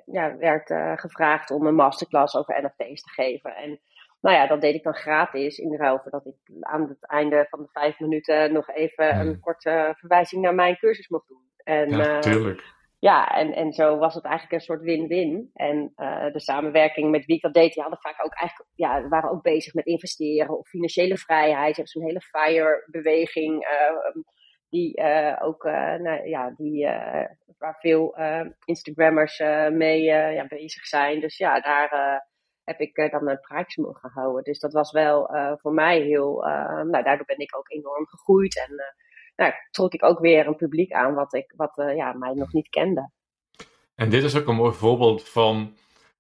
ja, 0.05 0.37
werd 0.37 0.73
gevraagd 1.01 1.51
om 1.51 1.67
een 1.67 1.75
masterclass 1.75 2.37
over 2.37 2.63
NFT's 2.63 3.03
te 3.03 3.11
geven. 3.11 3.57
En 3.57 3.81
nou 4.21 4.37
ja, 4.37 4.47
dat 4.47 4.61
deed 4.61 4.75
ik 4.75 4.83
dan 4.83 4.95
gratis 4.95 5.59
in 5.59 5.77
ruil 5.77 5.99
voor 5.99 6.11
dat 6.11 6.27
ik 6.27 6.35
aan 6.61 6.89
het 6.89 7.07
einde 7.07 7.47
van 7.51 7.59
de 7.59 7.69
vijf 7.73 7.99
minuten 7.99 8.53
nog 8.53 8.69
even 8.69 9.21
een 9.21 9.41
korte 9.41 9.95
verwijzing 9.97 10.43
naar 10.43 10.55
mijn 10.55 10.77
cursus 10.77 11.09
mocht 11.09 11.29
doen. 11.29 11.49
En, 11.65 11.91
ja, 11.91 12.15
eh, 12.15 12.19
tuurlijk. 12.19 12.63
ja, 12.99 13.29
en, 13.35 13.53
en 13.55 13.73
zo 13.73 13.97
was 13.97 14.15
het 14.15 14.25
eigenlijk 14.25 14.55
een 14.55 14.61
soort 14.61 14.83
win-win. 14.83 15.51
En 15.55 15.93
uh, 15.97 16.33
de 16.33 16.41
samenwerking 16.41 17.11
met 17.11 17.25
wie 17.25 17.37
ik 17.37 17.43
dat 17.43 17.55
deed, 17.55 17.73
die 17.73 17.83
hadden 17.83 18.01
vaak 18.01 18.25
ook 18.25 18.35
eigenlijk, 18.35 18.71
ja, 18.75 19.09
waren 19.09 19.31
ook 19.31 19.43
bezig 19.43 19.75
met 19.75 19.87
investeren 19.87 20.59
of 20.59 20.69
financiële 20.69 21.17
vrijheid. 21.17 21.75
Je 21.75 21.81
hebt 21.81 21.91
zo'n 21.91 22.07
hele 22.07 22.21
FIRE-beweging. 22.21 23.65
Uh, 23.65 24.23
die 24.69 25.03
ook, 25.41 25.65
nou, 25.99 26.29
ja, 26.29 26.55
die, 26.57 26.87
waar 27.59 27.77
veel 27.79 28.17
Instagrammers 28.65 29.39
mee 29.71 30.03
ja, 30.03 30.47
bezig 30.47 30.87
zijn. 30.87 31.21
Dus 31.21 31.37
ja, 31.37 31.61
daar 31.61 32.23
heb 32.71 32.81
ik 32.81 33.11
dan 33.11 33.25
mijn 33.25 33.41
praatjes 33.41 33.85
mogen 33.85 34.11
houden. 34.11 34.43
Dus 34.43 34.59
dat 34.59 34.73
was 34.73 34.93
wel 34.93 35.31
voor 35.61 35.73
mij 35.73 36.01
heel, 36.01 36.41
nou, 36.85 37.03
daardoor 37.03 37.27
ben 37.27 37.39
ik 37.39 37.57
ook 37.57 37.71
enorm 37.71 38.07
gegroeid 38.07 38.67
en 38.69 38.83
nou, 39.37 39.53
trok 39.71 39.93
ik 39.93 40.05
ook 40.05 40.19
weer 40.19 40.47
een 40.47 40.57
publiek 40.57 40.93
aan 40.93 41.15
wat, 41.15 41.35
ik, 41.35 41.53
wat 41.57 41.73
ja, 41.75 42.13
mij 42.13 42.35
nog 42.35 42.53
niet 42.53 42.69
kende. 42.69 43.11
En 43.95 44.11
dit 44.11 44.23
is 44.23 44.37
ook 44.37 44.47
een 44.47 44.55
mooi 44.55 44.73
voorbeeld 44.73 45.29
van 45.29 45.77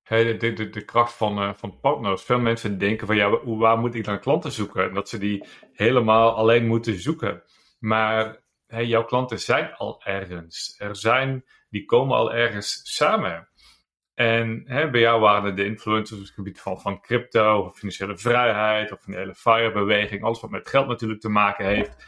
de, 0.08 0.68
de, 0.70 0.84
kracht 0.84 1.12
van, 1.12 1.56
van 1.56 1.80
partners. 1.80 2.22
Veel 2.22 2.38
mensen 2.38 2.78
denken 2.78 3.06
van 3.06 3.16
ja, 3.16 3.44
waar 3.44 3.78
moet 3.78 3.94
ik 3.94 4.04
dan 4.04 4.20
klanten 4.20 4.52
zoeken? 4.52 4.84
En 4.84 4.94
dat 4.94 5.08
ze 5.08 5.18
die 5.18 5.46
helemaal 5.72 6.34
alleen 6.34 6.66
moeten 6.66 7.00
zoeken. 7.00 7.42
Maar 7.78 8.42
jouw 8.66 9.04
klanten 9.04 9.40
zijn 9.40 9.74
al 9.74 10.02
ergens. 10.04 10.74
Er 10.78 10.96
zijn, 10.96 11.44
die 11.68 11.84
komen 11.84 12.16
al 12.16 12.32
ergens 12.32 12.80
samen. 12.82 13.48
En 14.20 14.62
hè, 14.66 14.90
bij 14.90 15.00
jou 15.00 15.20
waren 15.20 15.56
de 15.56 15.64
influencers 15.64 16.18
op 16.18 16.24
het 16.24 16.34
gebied 16.34 16.60
van, 16.60 16.80
van 16.80 17.00
crypto, 17.00 17.58
of 17.58 17.76
financiële 17.78 18.16
vrijheid, 18.16 18.92
of 18.92 19.06
een 19.06 19.14
hele 19.14 19.34
FIRE-beweging, 19.34 20.22
alles 20.22 20.40
wat 20.40 20.50
met 20.50 20.68
geld 20.68 20.88
natuurlijk 20.88 21.20
te 21.20 21.28
maken 21.28 21.66
heeft. 21.66 22.04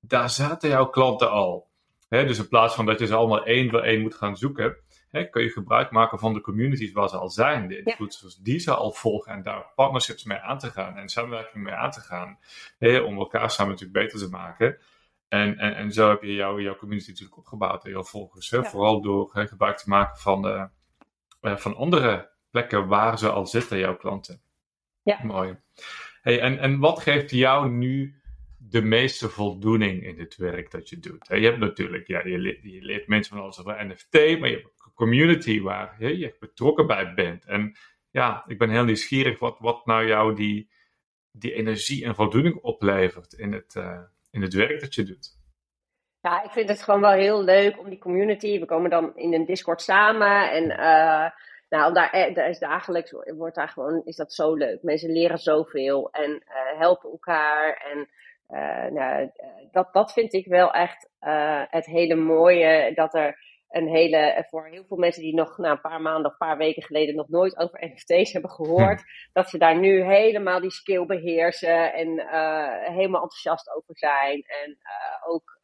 Daar 0.00 0.30
zaten 0.30 0.68
jouw 0.68 0.86
klanten 0.86 1.30
al. 1.30 1.70
Hè, 2.08 2.26
dus 2.26 2.38
in 2.38 2.48
plaats 2.48 2.74
van 2.74 2.86
dat 2.86 2.98
je 2.98 3.06
ze 3.06 3.14
allemaal 3.14 3.44
één 3.44 3.70
voor 3.70 3.80
één 3.80 4.00
moet 4.00 4.14
gaan 4.14 4.36
zoeken, 4.36 4.76
hè, 5.10 5.24
kun 5.28 5.42
je 5.42 5.50
gebruik 5.50 5.90
maken 5.90 6.18
van 6.18 6.34
de 6.34 6.40
communities 6.40 6.92
waar 6.92 7.08
ze 7.08 7.16
al 7.16 7.30
zijn, 7.30 7.68
de 7.68 7.82
influencers 7.82 8.36
die 8.36 8.58
ze 8.58 8.74
al 8.74 8.92
volgen 8.92 9.32
en 9.32 9.42
daar 9.42 9.72
partnerships 9.74 10.24
mee 10.24 10.38
aan 10.38 10.58
te 10.58 10.70
gaan 10.70 10.96
en 10.96 11.08
samenwerking 11.08 11.64
mee 11.64 11.74
aan 11.74 11.90
te 11.90 12.00
gaan, 12.00 12.38
hè, 12.78 12.98
om 12.98 13.16
elkaar 13.18 13.50
samen 13.50 13.72
natuurlijk 13.72 14.04
beter 14.04 14.18
te 14.18 14.28
maken. 14.28 14.78
En, 15.28 15.58
en, 15.58 15.74
en 15.74 15.92
zo 15.92 16.08
heb 16.08 16.22
je 16.22 16.34
jouw, 16.34 16.60
jouw 16.60 16.76
community 16.76 17.10
natuurlijk 17.10 17.38
opgebouwd 17.38 17.84
en 17.84 17.90
jouw 17.90 18.04
volgers. 18.04 18.50
Hè, 18.50 18.64
Vooral 18.64 19.02
door 19.02 19.30
gebruik 19.32 19.76
te 19.76 19.88
maken 19.88 20.18
van, 20.18 20.42
de, 20.42 20.68
uh, 21.44 21.56
van 21.56 21.76
andere 21.76 22.30
plekken 22.50 22.86
waar 22.86 23.18
ze 23.18 23.30
al 23.30 23.46
zitten, 23.46 23.78
jouw 23.78 23.96
klanten. 23.96 24.40
Ja. 25.02 25.20
Mooi. 25.22 25.56
Hey, 26.22 26.40
en, 26.40 26.58
en 26.58 26.78
wat 26.78 27.00
geeft 27.00 27.30
jou 27.30 27.70
nu 27.70 28.22
de 28.58 28.82
meeste 28.82 29.28
voldoening 29.28 30.02
in 30.02 30.18
het 30.18 30.36
werk 30.36 30.70
dat 30.70 30.88
je 30.88 30.98
doet? 30.98 31.26
Je 31.28 31.44
hebt 31.44 31.58
natuurlijk, 31.58 32.06
ja, 32.06 32.26
je, 32.26 32.38
leert, 32.38 32.62
je 32.62 32.82
leert 32.82 33.06
mensen 33.06 33.34
van 33.34 33.42
alles 33.42 33.58
over 33.58 33.86
NFT, 33.86 34.12
maar 34.12 34.48
je 34.48 34.54
hebt 34.54 34.92
community 34.94 35.60
waar 35.60 35.96
je, 35.98 36.18
je 36.18 36.36
betrokken 36.40 36.86
bij 36.86 37.14
bent. 37.14 37.44
En 37.44 37.76
ja, 38.10 38.44
ik 38.46 38.58
ben 38.58 38.70
heel 38.70 38.84
nieuwsgierig 38.84 39.38
wat, 39.38 39.58
wat 39.58 39.86
nou 39.86 40.06
jou 40.06 40.34
die, 40.34 40.70
die 41.30 41.52
energie 41.52 42.04
en 42.04 42.14
voldoening 42.14 42.54
oplevert 42.54 43.32
in 43.32 43.52
het, 43.52 43.74
uh, 43.74 44.00
in 44.30 44.42
het 44.42 44.54
werk 44.54 44.80
dat 44.80 44.94
je 44.94 45.04
doet. 45.04 45.33
Ja, 46.24 46.42
ik 46.42 46.50
vind 46.50 46.68
het 46.68 46.82
gewoon 46.82 47.00
wel 47.00 47.12
heel 47.12 47.42
leuk 47.42 47.78
om 47.78 47.88
die 47.88 47.98
community. 47.98 48.58
We 48.60 48.66
komen 48.66 48.90
dan 48.90 49.16
in 49.16 49.34
een 49.34 49.44
Discord 49.44 49.82
samen 49.82 50.50
en 50.50 50.64
uh, 50.70 51.30
nou, 51.68 51.92
daar, 51.92 52.10
eh, 52.10 52.34
daar, 52.34 52.48
is 52.48 52.58
dagelijks 52.58 53.14
wordt 53.36 53.54
daar 53.54 53.68
gewoon, 53.68 54.02
is 54.04 54.16
dat 54.16 54.32
zo 54.32 54.54
leuk. 54.54 54.82
Mensen 54.82 55.12
leren 55.12 55.38
zoveel 55.38 56.10
en 56.10 56.30
uh, 56.30 56.78
helpen 56.78 57.10
elkaar. 57.10 57.86
En 57.92 58.08
uh, 58.58 58.92
nou, 58.92 59.30
dat, 59.70 59.92
dat 59.92 60.12
vind 60.12 60.32
ik 60.32 60.46
wel 60.46 60.72
echt 60.72 61.08
het 61.70 61.86
hele 61.86 62.14
mooie. 62.14 62.94
Dat 62.94 63.14
er 63.14 63.38
een 63.74 63.88
hele, 63.88 64.16
eh, 64.16 64.44
voor 64.48 64.66
heel 64.66 64.84
veel 64.84 64.96
mensen 64.96 65.22
die 65.22 65.34
nog 65.34 65.58
na 65.58 65.70
een 65.70 65.80
paar 65.80 66.00
maanden 66.00 66.26
of 66.26 66.32
een 66.32 66.46
paar 66.46 66.56
weken 66.56 66.82
geleden 66.82 67.14
nog 67.14 67.28
nooit 67.28 67.56
over 67.56 67.78
NFT's 67.88 68.32
hebben 68.32 68.50
gehoord, 68.50 69.00
hm. 69.00 69.06
dat 69.32 69.48
ze 69.48 69.58
daar 69.58 69.78
nu 69.78 70.02
helemaal 70.02 70.60
die 70.60 70.70
skill 70.70 71.06
beheersen 71.06 71.92
en 71.92 72.08
uh, 72.08 72.94
helemaal 72.94 73.22
enthousiast 73.22 73.74
over 73.74 73.98
zijn. 73.98 74.42
En 74.42 74.70
uh, 74.70 75.32
ook 75.32 75.58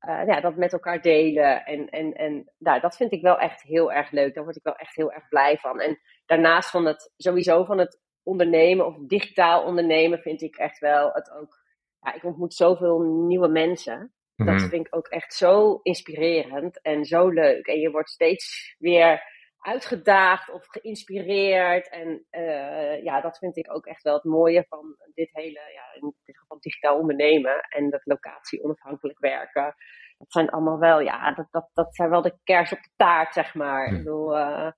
ja, 0.00 0.40
dat 0.40 0.56
met 0.56 0.72
elkaar 0.72 1.02
delen. 1.02 1.64
En, 1.64 1.88
en, 1.88 2.12
en 2.12 2.52
nou, 2.58 2.80
dat 2.80 2.96
vind 2.96 3.12
ik 3.12 3.22
wel 3.22 3.38
echt 3.38 3.62
heel 3.62 3.92
erg 3.92 4.10
leuk. 4.10 4.34
Daar 4.34 4.44
word 4.44 4.56
ik 4.56 4.62
wel 4.62 4.76
echt 4.76 4.94
heel 4.94 5.12
erg 5.12 5.28
blij 5.28 5.56
van. 5.56 5.80
En 5.80 5.98
daarnaast 6.26 6.70
van 6.70 6.86
het, 6.86 7.12
sowieso 7.16 7.64
van 7.64 7.78
het 7.78 8.00
ondernemen 8.22 8.86
of 8.86 8.96
digitaal 9.06 9.64
ondernemen, 9.64 10.18
vind 10.18 10.42
ik 10.42 10.56
echt 10.56 10.78
wel 10.78 11.10
het 11.12 11.30
ook. 11.30 11.66
Ja, 12.00 12.14
ik 12.14 12.24
ontmoet 12.24 12.54
zoveel 12.54 13.00
nieuwe 13.00 13.48
mensen. 13.48 14.12
Dat 14.36 14.46
mhm. 14.46 14.68
vind 14.68 14.86
ik 14.86 14.96
ook 14.96 15.06
echt 15.06 15.34
zo 15.34 15.80
inspirerend 15.82 16.80
en 16.82 17.04
zo 17.04 17.28
leuk. 17.28 17.66
En 17.66 17.80
je 17.80 17.90
wordt 17.90 18.10
steeds 18.10 18.74
weer 18.78 19.22
uitgedaagd 19.58 20.50
of 20.50 20.66
geïnspireerd. 20.66 21.88
En 21.88 22.26
uh, 22.30 23.02
ja, 23.02 23.20
dat 23.20 23.38
vind 23.38 23.56
ik 23.56 23.74
ook 23.74 23.86
echt 23.86 24.02
wel 24.02 24.14
het 24.14 24.24
mooie 24.24 24.64
van 24.68 24.96
dit 25.14 25.28
hele, 25.32 25.60
ja, 25.74 26.00
in 26.00 26.14
dit 26.24 26.38
geval 26.38 26.60
digitaal 26.60 26.98
ondernemen 26.98 27.60
en 27.60 27.90
dat 27.90 28.00
locatie 28.04 28.62
onafhankelijk 28.62 29.18
werken. 29.18 29.74
Dat 30.18 30.32
zijn 30.32 30.50
allemaal 30.50 30.78
wel, 30.78 31.00
ja, 31.00 31.32
dat, 31.32 31.46
dat, 31.50 31.70
dat 31.72 31.94
zijn 31.94 32.10
wel 32.10 32.22
de 32.22 32.38
kers 32.44 32.72
op 32.72 32.82
de 32.82 32.90
taart, 32.96 33.34
zeg 33.34 33.54
maar. 33.54 33.86
Ik 33.86 33.98
bedoel, 33.98 34.38
uh, 34.38 34.70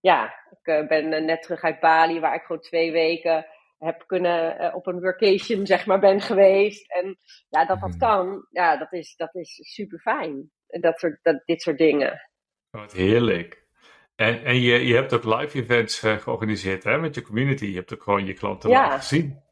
ja, 0.00 0.34
ik 0.50 0.66
uh, 0.66 0.86
ben 0.86 1.24
net 1.24 1.42
terug 1.42 1.62
uit 1.62 1.80
Bali, 1.80 2.20
waar 2.20 2.34
ik 2.34 2.42
gewoon 2.42 2.62
twee 2.62 2.92
weken 2.92 3.46
heb 3.78 4.04
kunnen 4.06 4.62
uh, 4.62 4.74
op 4.74 4.86
een 4.86 5.00
workation, 5.00 5.66
zeg 5.66 5.86
maar, 5.86 5.98
ben 5.98 6.20
geweest. 6.20 6.92
En 6.92 7.18
ja, 7.48 7.66
dat 7.66 7.80
dat 7.80 7.96
kan, 7.96 8.46
ja, 8.50 8.76
dat 8.76 8.92
is, 8.92 9.16
dat 9.16 9.34
is 9.34 9.54
super 9.54 9.98
fijn. 9.98 10.50
Dat 10.66 10.98
soort, 10.98 11.18
dat, 11.22 11.42
dit 11.44 11.62
soort 11.62 11.78
dingen. 11.78 12.30
Wat 12.70 12.92
heerlijk. 12.92 13.66
En, 14.18 14.44
en 14.44 14.60
je, 14.60 14.86
je 14.86 14.94
hebt 14.94 15.12
ook 15.12 15.24
live 15.24 15.58
events 15.58 16.04
uh, 16.04 16.16
georganiseerd 16.16 16.84
hè, 16.84 16.98
met 16.98 17.14
je 17.14 17.22
community. 17.22 17.66
Je 17.66 17.74
hebt 17.74 17.94
ook 17.94 18.02
gewoon 18.02 18.26
je 18.26 18.32
klanten 18.32 18.70
ja. 18.70 18.88
laten 18.88 19.04
zien. 19.04 19.42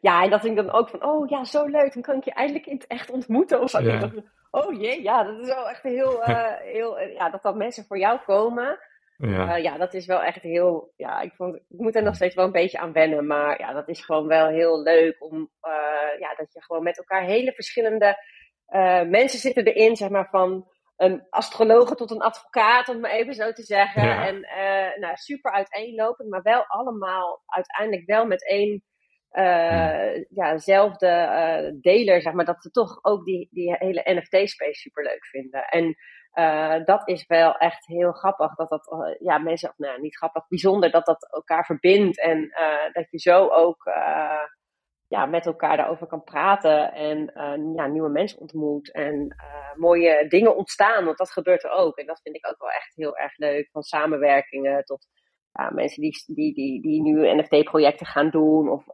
Ja, 0.00 0.22
en 0.22 0.30
dat 0.30 0.40
vind 0.40 0.58
ik 0.58 0.64
dan 0.64 0.74
ook 0.74 0.88
van, 0.88 1.04
oh 1.04 1.28
ja, 1.28 1.44
zo 1.44 1.66
leuk. 1.66 1.94
Dan 1.94 2.02
kan 2.02 2.16
ik 2.16 2.24
je 2.24 2.32
eindelijk 2.32 2.66
in 2.66 2.74
het 2.74 2.86
echt 2.86 3.10
ontmoeten. 3.10 3.60
Of 3.60 3.70
zo. 3.70 3.80
Ja. 3.80 4.10
Oh 4.50 4.80
jee, 4.80 5.02
ja, 5.02 5.22
dat 5.22 5.38
is 5.40 5.46
wel 5.46 5.68
echt 5.68 5.82
heel, 5.82 6.28
uh, 6.28 6.52
heel 6.74 6.98
ja, 7.00 7.30
dat 7.30 7.42
dan 7.42 7.56
mensen 7.56 7.84
voor 7.84 7.98
jou 7.98 8.18
komen. 8.26 8.78
Ja. 9.16 9.56
Uh, 9.56 9.62
ja, 9.62 9.76
dat 9.76 9.94
is 9.94 10.06
wel 10.06 10.22
echt 10.22 10.42
heel. 10.42 10.92
Ja, 10.96 11.20
ik, 11.20 11.32
vond, 11.34 11.54
ik 11.54 11.62
moet 11.68 11.96
er 11.96 12.02
nog 12.02 12.14
steeds 12.14 12.34
wel 12.34 12.44
een 12.44 12.52
beetje 12.52 12.78
aan 12.78 12.92
wennen. 12.92 13.26
Maar 13.26 13.60
ja, 13.60 13.72
dat 13.72 13.88
is 13.88 14.04
gewoon 14.04 14.26
wel 14.26 14.46
heel 14.46 14.82
leuk 14.82 15.16
om. 15.18 15.50
Uh, 15.62 16.20
ja, 16.20 16.34
dat 16.36 16.52
je 16.52 16.62
gewoon 16.62 16.82
met 16.82 16.98
elkaar 16.98 17.22
hele 17.22 17.52
verschillende 17.52 18.16
mensen 19.08 19.38
zitten 19.38 19.64
erin, 19.64 19.96
zeg 19.96 20.08
maar, 20.08 20.28
van 20.30 20.66
een 20.98 21.26
astrologe 21.30 21.94
tot 21.94 22.10
een 22.10 22.20
advocaat, 22.20 22.88
om 22.88 23.00
maar 23.00 23.10
even 23.10 23.34
zo 23.34 23.52
te 23.52 23.62
zeggen. 23.62 24.02
Ja. 24.02 24.26
En 24.26 24.40
nou, 25.00 25.16
super 25.16 25.52
uiteenlopend, 25.52 26.28
maar 26.28 26.42
wel 26.42 26.64
allemaal 26.66 27.42
uiteindelijk 27.46 28.06
wel 28.06 28.26
met 28.26 28.48
één. 28.48 28.82
Uh, 29.32 30.24
ja, 30.28 30.58
zelfde 30.58 31.78
deler, 31.80 32.22
zeg 32.22 32.32
maar, 32.32 32.44
dat 32.44 32.62
ze 32.62 32.70
toch 32.70 32.98
ook 33.02 33.24
die, 33.24 33.48
die 33.50 33.76
hele 33.78 34.02
NFT-space 34.04 34.80
super 34.80 35.02
leuk 35.02 35.26
vinden. 35.26 35.64
En 35.64 35.96
uh, 36.34 36.84
dat 36.84 37.08
is 37.08 37.26
wel 37.26 37.56
echt 37.56 37.86
heel 37.86 38.12
grappig. 38.12 38.54
Dat 38.54 38.68
dat, 38.68 39.16
ja, 39.18 39.38
mensen, 39.38 39.68
of 39.68 39.78
nou, 39.78 40.00
niet 40.00 40.16
grappig, 40.16 40.48
bijzonder 40.48 40.90
dat 40.90 41.06
dat 41.06 41.32
elkaar 41.32 41.64
verbindt. 41.64 42.20
En 42.20 42.50
dat 42.92 43.10
je 43.10 43.18
zo 43.18 43.48
ook 43.48 43.84
ja, 45.08 45.26
met 45.26 45.46
elkaar 45.46 45.76
daarover 45.76 46.06
kan 46.06 46.24
praten. 46.24 46.92
En 46.92 47.32
ja, 47.76 47.86
nieuwe 47.86 48.08
mensen 48.08 48.40
ontmoet. 48.40 48.92
En 48.92 49.36
mooie 49.74 50.28
dingen 50.28 50.56
ontstaan. 50.56 51.04
Want 51.04 51.18
dat 51.18 51.30
gebeurt 51.30 51.64
er 51.64 51.70
ook. 51.70 51.96
En 51.96 52.06
dat 52.06 52.20
vind 52.22 52.36
ik 52.36 52.46
ook 52.46 52.58
wel 52.58 52.70
echt 52.70 52.94
heel 52.94 53.16
erg 53.16 53.36
leuk. 53.36 53.68
Van 53.72 53.82
samenwerkingen 53.82 54.84
tot 54.84 55.06
mensen 55.70 56.02
die, 56.02 56.24
die, 56.26 56.54
die, 56.54 56.82
die 56.82 57.02
nu 57.02 57.34
NFT-projecten 57.36 58.06
gaan 58.06 58.30
doen. 58.30 58.70
Of 58.70 58.84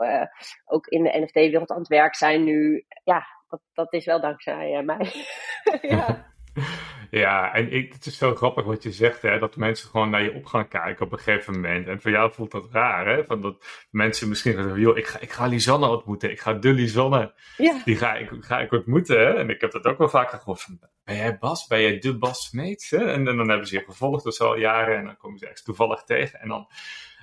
ook 0.64 0.86
in 0.86 1.02
de 1.02 1.18
NFT-wereld 1.20 1.70
aan 1.70 1.78
het 1.78 1.88
werk 1.88 2.14
zijn 2.14 2.44
nu. 2.44 2.84
Ja, 3.04 3.22
dat, 3.48 3.60
dat 3.72 3.92
is 3.92 4.04
wel 4.04 4.20
dankzij 4.20 4.82
mij. 4.82 5.12
ja. 5.96 6.32
Ja, 7.10 7.54
en 7.54 7.72
ik, 7.72 7.92
het 7.92 8.06
is 8.06 8.18
zo 8.18 8.34
grappig 8.34 8.64
wat 8.64 8.82
je 8.82 8.92
zegt, 8.92 9.22
hè, 9.22 9.38
dat 9.38 9.56
mensen 9.56 9.88
gewoon 9.88 10.10
naar 10.10 10.22
je 10.22 10.34
op 10.34 10.46
gaan 10.46 10.68
kijken 10.68 11.06
op 11.06 11.12
een 11.12 11.18
gegeven 11.18 11.54
moment. 11.54 11.86
En 11.86 12.00
voor 12.00 12.10
jou 12.10 12.32
voelt 12.32 12.50
dat 12.50 12.68
raar, 12.72 13.06
hè? 13.06 13.24
Van 13.24 13.40
dat 13.40 13.86
mensen 13.90 14.28
misschien 14.28 14.52
zeggen, 14.52 14.80
joh, 14.80 14.96
ik 14.96 15.06
ga, 15.06 15.20
ik 15.20 15.32
ga 15.32 15.46
Lisanne 15.46 15.86
ontmoeten. 15.86 16.30
Ik 16.30 16.40
ga 16.40 16.52
de 16.52 16.72
Lisanne, 16.72 17.34
ja. 17.56 17.80
die 17.84 17.96
ga 17.96 18.14
ik, 18.14 18.30
ga 18.40 18.60
ik 18.60 18.72
ontmoeten. 18.72 19.18
Hè? 19.18 19.34
En 19.34 19.50
ik 19.50 19.60
heb 19.60 19.72
dat 19.72 19.84
ook 19.84 19.98
wel 19.98 20.08
vaker 20.08 20.38
gehoord 20.38 20.66
ben 21.04 21.16
jij 21.16 21.38
Bas? 21.38 21.66
Ben 21.66 21.80
jij 21.80 21.98
de 21.98 22.18
Bas 22.18 22.44
Smeets? 22.44 22.92
En, 22.92 23.08
en, 23.08 23.24
dan 23.24 23.48
hebben 23.48 23.66
ze 23.66 23.78
je 23.78 23.84
gevolgd 23.84 24.24
dus 24.24 24.40
al 24.40 24.56
jaren 24.56 24.96
en 24.96 25.04
dan 25.04 25.16
komen 25.16 25.38
ze 25.38 25.48
echt 25.48 25.64
toevallig 25.64 26.02
tegen. 26.02 26.40
En 26.40 26.48
dan, 26.48 26.68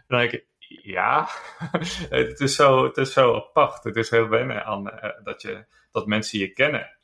dan 0.08 0.20
denk 0.20 0.32
ik, 0.32 0.46
ja, 0.84 1.28
het, 2.10 2.40
is 2.40 2.56
zo, 2.56 2.84
het 2.84 2.98
is 2.98 3.14
zo 3.14 3.36
apart. 3.36 3.84
Het 3.84 3.96
is 3.96 4.10
heel 4.10 4.28
wennen 4.28 4.66
aan 4.66 4.88
uh, 4.88 5.10
dat, 5.24 5.42
je, 5.42 5.66
dat 5.92 6.08
mensen 6.08 6.40
je 6.40 6.54
kennen. 6.54 7.01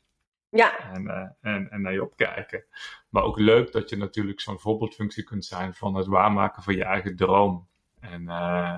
Ja. 0.50 0.92
En, 0.92 1.04
uh, 1.04 1.52
en, 1.54 1.70
en 1.70 1.82
naar 1.82 1.92
je 1.92 2.02
opkijken. 2.02 2.64
Maar 3.08 3.22
ook 3.22 3.38
leuk 3.38 3.72
dat 3.72 3.90
je 3.90 3.96
natuurlijk 3.96 4.40
zo'n 4.40 4.58
voorbeeldfunctie 4.58 5.24
kunt 5.24 5.44
zijn 5.44 5.74
van 5.74 5.94
het 5.94 6.06
waarmaken 6.06 6.62
van 6.62 6.76
je 6.76 6.84
eigen 6.84 7.16
droom. 7.16 7.68
En, 8.00 8.22
uh, 8.22 8.74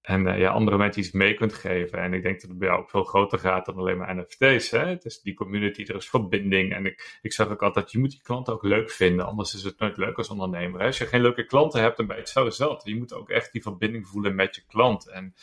en 0.00 0.26
uh, 0.26 0.38
ja, 0.38 0.50
andere 0.50 0.76
mensen 0.76 1.02
iets 1.02 1.12
mee 1.12 1.34
kunt 1.34 1.54
geven. 1.54 1.98
En 1.98 2.12
ik 2.12 2.22
denk 2.22 2.40
dat 2.40 2.50
het 2.50 2.58
bij 2.58 2.68
jou 2.68 2.80
ook 2.80 2.90
veel 2.90 3.04
groter 3.04 3.38
gaat 3.38 3.66
dan 3.66 3.76
alleen 3.76 3.98
maar 3.98 4.16
NFT's. 4.16 4.70
Hè? 4.70 4.86
Het 4.86 5.04
is 5.04 5.20
die 5.20 5.34
community, 5.34 5.82
er 5.82 5.94
is 5.94 6.08
verbinding. 6.08 6.72
En 6.74 6.86
ik, 6.86 7.18
ik 7.22 7.32
zeg 7.32 7.48
ook 7.48 7.62
altijd, 7.62 7.92
je 7.92 7.98
moet 7.98 8.10
die 8.10 8.22
klanten 8.22 8.52
ook 8.52 8.62
leuk 8.62 8.90
vinden. 8.90 9.26
Anders 9.26 9.54
is 9.54 9.62
het 9.62 9.78
nooit 9.78 9.96
leuk 9.96 10.16
als 10.16 10.28
ondernemer. 10.28 10.80
Hè? 10.80 10.86
Als 10.86 10.98
je 10.98 11.06
geen 11.06 11.22
leuke 11.22 11.46
klanten 11.46 11.80
hebt, 11.80 11.96
dan 11.96 12.06
ben 12.06 12.16
je 12.16 12.22
het 12.22 12.30
zo 12.30 12.50
zat. 12.50 12.82
Je 12.84 12.96
moet 12.96 13.14
ook 13.14 13.30
echt 13.30 13.52
die 13.52 13.62
verbinding 13.62 14.06
voelen 14.06 14.34
met 14.34 14.54
je 14.54 14.62
klant. 14.66 15.08
En 15.08 15.34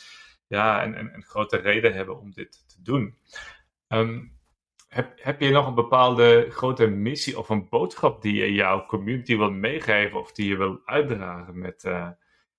ja, 0.46 0.82
en, 0.82 0.94
en, 0.94 1.12
en 1.12 1.22
grote 1.22 1.56
reden 1.56 1.94
hebben 1.94 2.18
om 2.18 2.30
dit 2.30 2.64
te 2.68 2.82
doen. 2.82 3.14
Um, 3.88 4.38
heb, 4.90 5.12
heb 5.22 5.40
je 5.40 5.50
nog 5.50 5.66
een 5.66 5.74
bepaalde 5.74 6.50
grote 6.50 6.86
missie 6.86 7.38
of 7.38 7.48
een 7.48 7.68
boodschap 7.68 8.22
die 8.22 8.34
je 8.34 8.52
jouw 8.52 8.86
community 8.86 9.36
wil 9.36 9.50
meegeven 9.50 10.20
of 10.20 10.32
die 10.32 10.48
je 10.48 10.56
wil 10.56 10.80
uitdragen 10.84 11.58
met, 11.58 11.84
uh, 11.84 12.08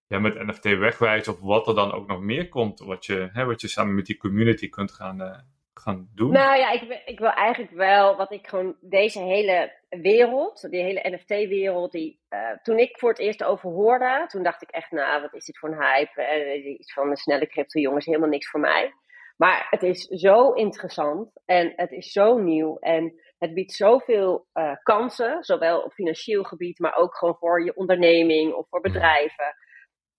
ja, 0.08 0.20
met 0.20 0.48
NFT 0.48 0.64
wegwijzen 0.64 1.34
of 1.34 1.40
wat 1.40 1.68
er 1.68 1.76
dan 1.76 1.92
ook 1.92 2.08
nog 2.08 2.22
meer 2.22 2.50
komt, 2.50 2.80
wat 2.80 3.06
je, 3.06 3.30
hè, 3.34 3.46
wat 3.46 3.62
je 3.62 3.68
samen 3.68 3.96
met 3.96 4.06
die 4.06 4.18
community 4.18 4.70
kunt 4.70 4.92
gaan, 4.92 5.22
uh, 5.22 5.38
gaan 5.74 6.10
doen? 6.16 6.32
Nou 6.32 6.58
ja, 6.58 6.72
ik, 6.72 7.02
ik 7.06 7.20
wil 7.20 7.32
eigenlijk 7.32 7.72
wel 7.72 8.16
wat 8.16 8.32
ik 8.32 8.48
gewoon 8.48 8.76
deze 8.82 9.20
hele 9.20 9.80
wereld, 9.90 10.68
die 10.70 10.82
hele 10.82 11.10
NFT-wereld, 11.16 11.92
die 11.92 12.20
uh, 12.30 12.40
toen 12.64 12.78
ik 12.80 13.00
voor 13.00 13.10
het 13.10 13.20
eerst 13.20 13.44
over 13.44 13.70
hoorde, 13.70 14.26
toen 14.28 14.44
dacht 14.44 14.62
ik 14.62 14.70
echt, 14.70 14.92
nou, 14.92 15.22
wat 15.22 15.34
is 15.34 15.46
dit 15.46 15.58
voor 15.58 15.70
een 15.70 15.82
hype? 15.82 16.78
Iets 16.80 16.94
van 16.94 17.10
de 17.10 17.18
snelle 17.18 17.48
crypto 17.48 17.80
jongens, 17.80 18.06
helemaal 18.06 18.30
niks 18.30 18.50
voor 18.50 18.60
mij. 18.60 18.94
Maar 19.42 19.68
het 19.70 19.84
is 19.84 20.06
zo 20.06 20.52
interessant 20.52 21.42
en 21.46 21.74
het 21.76 21.92
is 21.92 22.12
zo 22.12 22.38
nieuw 22.38 22.78
en 22.80 23.14
het 23.38 23.54
biedt 23.54 23.74
zoveel 23.74 24.48
uh, 24.54 24.76
kansen, 24.84 25.44
zowel 25.44 25.82
op 25.82 25.94
financieel 25.94 26.44
gebied, 26.44 26.80
maar 26.80 26.96
ook 26.96 27.16
gewoon 27.18 27.36
voor 27.36 27.64
je 27.64 27.76
onderneming 27.76 28.54
of 28.54 28.68
voor 28.70 28.82
bedrijven. 28.82 29.56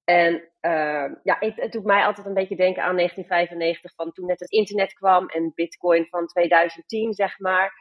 En 0.04 0.34
uh, 0.60 1.10
ja, 1.22 1.36
het, 1.38 1.72
doet 1.72 1.84
mij 1.84 2.04
altijd 2.04 2.26
een 2.26 2.34
beetje 2.34 2.56
denken 2.56 2.82
aan 2.82 2.96
1995, 2.96 3.94
van 3.94 4.12
toen 4.12 4.26
net 4.26 4.40
het 4.40 4.50
internet 4.50 4.92
kwam 4.92 5.28
en 5.28 5.52
Bitcoin 5.54 6.06
van 6.06 6.26
2010, 6.26 7.12
zeg 7.12 7.38
maar. 7.38 7.72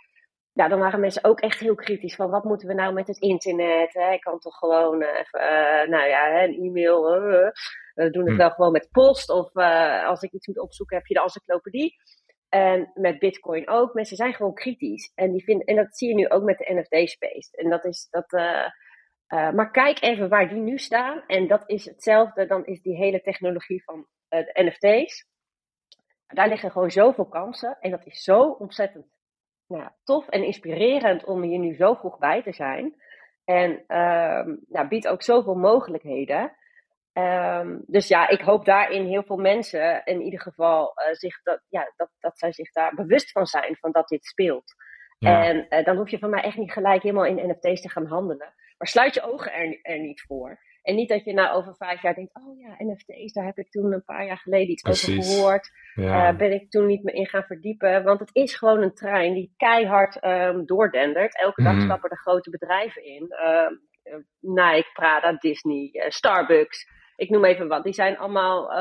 Ja, 0.53 0.67
dan 0.67 0.79
waren 0.79 0.99
mensen 0.99 1.23
ook 1.23 1.39
echt 1.39 1.59
heel 1.59 1.75
kritisch 1.75 2.15
van 2.15 2.29
wat 2.29 2.43
moeten 2.43 2.67
we 2.67 2.73
nou 2.73 2.93
met 2.93 3.07
het 3.07 3.17
internet? 3.17 3.93
Hè? 3.93 4.11
Ik 4.11 4.21
kan 4.21 4.39
toch 4.39 4.55
gewoon 4.57 5.01
uh, 5.01 5.07
even, 5.07 5.39
uh, 5.39 5.89
nou 5.89 6.07
ja, 6.07 6.43
een 6.43 6.53
e-mail. 6.53 7.03
we 7.93 8.09
doen 8.09 8.23
het 8.23 8.31
hm. 8.31 8.37
wel 8.37 8.49
gewoon 8.49 8.71
met 8.71 8.91
post. 8.91 9.29
Of 9.29 9.55
als 10.05 10.21
ik 10.21 10.31
iets 10.31 10.47
moet 10.47 10.59
opzoeken, 10.59 10.97
heb 10.97 11.05
je 11.05 11.13
de 11.13 11.21
encyclopedie. 11.21 11.95
En 12.49 12.91
met 12.93 13.19
Bitcoin 13.19 13.69
ook. 13.69 13.93
Mensen 13.93 14.15
zijn 14.15 14.33
gewoon 14.33 14.53
kritisch. 14.53 15.11
En, 15.15 15.31
die 15.31 15.43
vinden, 15.43 15.65
en 15.65 15.75
dat 15.75 15.97
zie 15.97 16.07
je 16.07 16.15
nu 16.15 16.29
ook 16.29 16.43
met 16.43 16.57
de 16.57 16.73
NFT-space. 16.73 17.57
En 17.57 17.69
dat 17.69 17.85
is 17.85 18.07
dat. 18.09 18.31
Maar 19.53 19.71
kijk 19.71 20.01
even 20.01 20.29
waar 20.29 20.49
die 20.49 20.61
nu 20.61 20.77
staan. 20.77 21.23
En 21.27 21.47
dat 21.47 21.63
is 21.65 21.85
hetzelfde, 21.85 22.45
dan 22.45 22.65
is 22.65 22.81
die 22.81 22.95
hele 22.95 23.21
technologie 23.21 23.83
van 23.83 24.07
de 24.27 24.51
NFT's. 24.53 25.25
Daar 26.27 26.47
liggen 26.47 26.71
gewoon 26.71 26.91
zoveel 26.91 27.27
kansen. 27.27 27.77
En 27.79 27.91
dat 27.91 28.05
is 28.05 28.23
zo 28.23 28.41
ontzettend 28.41 29.05
nou, 29.71 29.89
tof 30.03 30.27
en 30.27 30.43
inspirerend 30.43 31.23
om 31.25 31.41
hier 31.41 31.59
nu 31.59 31.75
zo 31.75 31.93
vroeg 31.93 32.17
bij 32.17 32.43
te 32.43 32.53
zijn. 32.53 32.95
En 33.45 33.83
uh, 33.87 34.55
nou, 34.67 34.87
biedt 34.87 35.07
ook 35.07 35.21
zoveel 35.21 35.55
mogelijkheden. 35.55 36.55
Um, 37.13 37.83
dus 37.87 38.07
ja, 38.07 38.27
ik 38.27 38.41
hoop 38.41 38.65
daarin 38.65 39.05
heel 39.05 39.23
veel 39.23 39.37
mensen 39.37 40.01
in 40.05 40.21
ieder 40.21 40.41
geval 40.41 40.81
uh, 40.83 41.13
zich 41.13 41.41
dat, 41.41 41.61
ja, 41.69 41.93
dat, 41.95 42.09
dat 42.19 42.37
zij 42.37 42.51
zich 42.51 42.71
daar 42.71 42.95
bewust 42.95 43.31
van 43.31 43.45
zijn 43.45 43.75
van 43.79 43.91
dat 43.91 44.07
dit 44.07 44.25
speelt. 44.25 44.73
Ja. 45.19 45.43
En 45.43 45.65
uh, 45.69 45.85
dan 45.85 45.97
hoef 45.97 46.09
je 46.09 46.19
van 46.19 46.29
mij 46.29 46.41
echt 46.41 46.57
niet 46.57 46.71
gelijk 46.71 47.01
helemaal 47.01 47.25
in 47.25 47.49
NFT's 47.49 47.81
te 47.81 47.89
gaan 47.89 48.05
handelen. 48.05 48.53
Maar 48.77 48.87
sluit 48.87 49.13
je 49.13 49.21
ogen 49.21 49.53
er, 49.53 49.79
er 49.81 49.99
niet 49.99 50.21
voor. 50.21 50.59
En 50.81 50.95
niet 50.95 51.09
dat 51.09 51.23
je 51.23 51.33
na 51.33 51.51
over 51.51 51.75
vijf 51.75 52.01
jaar 52.01 52.13
denkt: 52.13 52.35
oh 52.35 52.59
ja, 52.59 52.75
NFT's, 52.77 53.33
daar 53.33 53.45
heb 53.45 53.57
ik 53.57 53.69
toen 53.69 53.93
een 53.93 54.03
paar 54.03 54.25
jaar 54.25 54.37
geleden 54.37 54.69
iets 54.69 54.81
Precies. 54.81 55.17
over 55.17 55.33
gehoord. 55.33 55.71
Ja. 55.95 56.31
Uh, 56.31 56.37
ben 56.37 56.51
ik 56.51 56.69
toen 56.69 56.85
niet 56.85 57.03
meer 57.03 57.13
in 57.13 57.27
gaan 57.27 57.43
verdiepen. 57.43 58.03
Want 58.03 58.19
het 58.19 58.29
is 58.33 58.55
gewoon 58.55 58.81
een 58.81 58.93
trein 58.93 59.33
die 59.33 59.53
keihard 59.57 60.23
um, 60.23 60.65
doordendert. 60.65 61.39
Elke 61.39 61.63
dag 61.63 61.73
mm. 61.73 61.81
stappen 61.81 62.09
er 62.09 62.17
grote 62.17 62.49
bedrijven 62.49 63.05
in. 63.05 63.27
Uh, 63.29 63.67
Nike, 64.39 64.89
Prada, 64.93 65.33
Disney, 65.33 65.89
uh, 65.91 66.09
Starbucks. 66.09 66.87
Ik 67.15 67.29
noem 67.29 67.45
even 67.45 67.67
wat. 67.67 67.83
Die 67.83 67.93
zijn 67.93 68.17
allemaal 68.17 68.71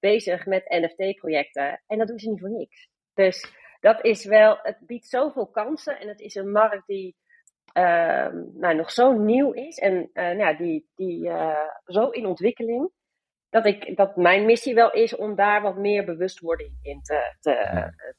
bezig 0.00 0.46
met 0.46 0.68
NFT-projecten. 0.68 1.82
En 1.86 1.98
dat 1.98 2.08
doen 2.08 2.18
ze 2.18 2.30
niet 2.30 2.40
voor 2.40 2.50
niks. 2.50 2.88
Dus 3.14 3.52
dat 3.80 4.04
is 4.04 4.24
wel, 4.24 4.58
het 4.62 4.78
biedt 4.86 5.06
zoveel 5.06 5.46
kansen. 5.46 6.00
En 6.00 6.08
het 6.08 6.20
is 6.20 6.34
een 6.34 6.50
markt 6.50 6.86
die 6.86 7.16
uh, 7.76 8.28
nou, 8.54 8.74
nog 8.74 8.90
zo 8.90 9.12
nieuw 9.12 9.52
is 9.52 9.78
en 9.78 10.10
uh, 10.12 10.30
nou, 10.30 10.56
die, 10.56 10.90
die 10.94 11.26
uh, 11.26 11.68
zo 11.84 12.08
in 12.08 12.26
ontwikkeling, 12.26 12.90
dat, 13.48 13.66
ik, 13.66 13.96
dat 13.96 14.16
mijn 14.16 14.44
missie 14.44 14.74
wel 14.74 14.92
is 14.92 15.16
om 15.16 15.34
daar 15.34 15.62
wat 15.62 15.76
meer 15.76 16.04
bewustwording 16.04 16.78
in 16.82 17.00
te, 17.02 17.36
te, 17.40 17.54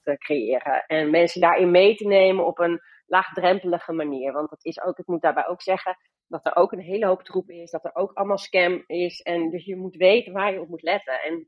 te 0.02 0.18
creëren. 0.18 0.84
En 0.88 1.10
mensen 1.10 1.42
daarin 1.42 1.72
mee 1.72 1.96
te 1.96 2.08
nemen 2.08 2.46
op 2.46 2.60
een 2.60 2.80
laagdrempelige 3.06 3.94
manier. 3.94 4.32
Want 4.32 4.50
dat 4.50 4.66
is 4.66 4.82
ook, 4.82 4.98
ik 4.98 5.08
moet 5.08 5.22
daarbij 5.22 5.48
ook 5.48 5.62
zeggen, 5.62 5.98
dat 6.28 6.46
er 6.46 6.56
ook 6.56 6.72
een 6.72 6.80
hele 6.80 7.06
hoop 7.06 7.24
troep 7.24 7.50
is, 7.50 7.72
dat 7.72 7.86
er 7.86 7.96
ook 7.96 8.14
allemaal 8.14 8.38
scam 8.38 8.84
is. 8.88 9.22
En 9.22 9.50
dus 9.50 9.66
je 9.66 9.76
moet 9.76 9.96
weten 9.96 10.34
waar 10.34 10.54
je 10.54 10.62
op 10.62 10.68
moet 10.68 10.82
letten 10.82 11.22
en 11.22 11.48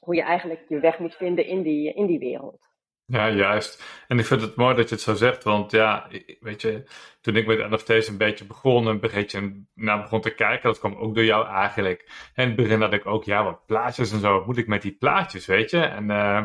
hoe 0.00 0.14
je 0.14 0.22
eigenlijk 0.22 0.64
je 0.68 0.80
weg 0.80 0.98
moet 0.98 1.14
vinden 1.14 1.46
in 1.46 1.62
die, 1.62 1.94
in 1.94 2.06
die 2.06 2.18
wereld. 2.18 2.73
Ja, 3.06 3.30
juist. 3.30 3.82
En 4.08 4.18
ik 4.18 4.24
vind 4.24 4.40
het 4.40 4.56
mooi 4.56 4.74
dat 4.74 4.88
je 4.88 4.94
het 4.94 5.04
zo 5.04 5.14
zegt, 5.14 5.44
want 5.44 5.70
ja, 5.70 6.08
weet 6.40 6.62
je, 6.62 6.84
toen 7.20 7.36
ik 7.36 7.46
met 7.46 7.70
NFT's 7.70 8.08
een 8.08 8.16
beetje 8.16 8.46
begon, 8.46 8.86
een 8.86 9.00
beetje 9.00 9.64
naar 9.74 10.02
begon 10.02 10.20
te 10.20 10.34
kijken, 10.34 10.68
dat 10.68 10.78
kwam 10.78 10.94
ook 10.94 11.14
door 11.14 11.24
jou 11.24 11.46
eigenlijk. 11.46 12.10
En 12.34 12.42
in 12.42 12.48
het 12.48 12.56
begin 12.56 12.80
had 12.80 12.92
ik 12.92 13.06
ook, 13.06 13.24
ja, 13.24 13.44
wat 13.44 13.66
plaatjes 13.66 14.12
en 14.12 14.20
zo, 14.20 14.32
wat 14.32 14.46
moet 14.46 14.56
ik 14.56 14.66
met 14.66 14.82
die 14.82 14.96
plaatjes, 14.96 15.46
weet 15.46 15.70
je? 15.70 15.80
En, 15.80 16.10
uh, 16.10 16.44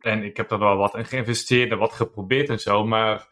en 0.00 0.22
ik 0.24 0.36
heb 0.36 0.50
er 0.50 0.58
wel 0.58 0.76
wat 0.76 0.94
in 0.94 1.04
geïnvesteerd 1.04 1.70
en 1.70 1.78
wat 1.78 1.92
geprobeerd 1.92 2.48
en 2.48 2.60
zo, 2.60 2.86
maar 2.86 3.30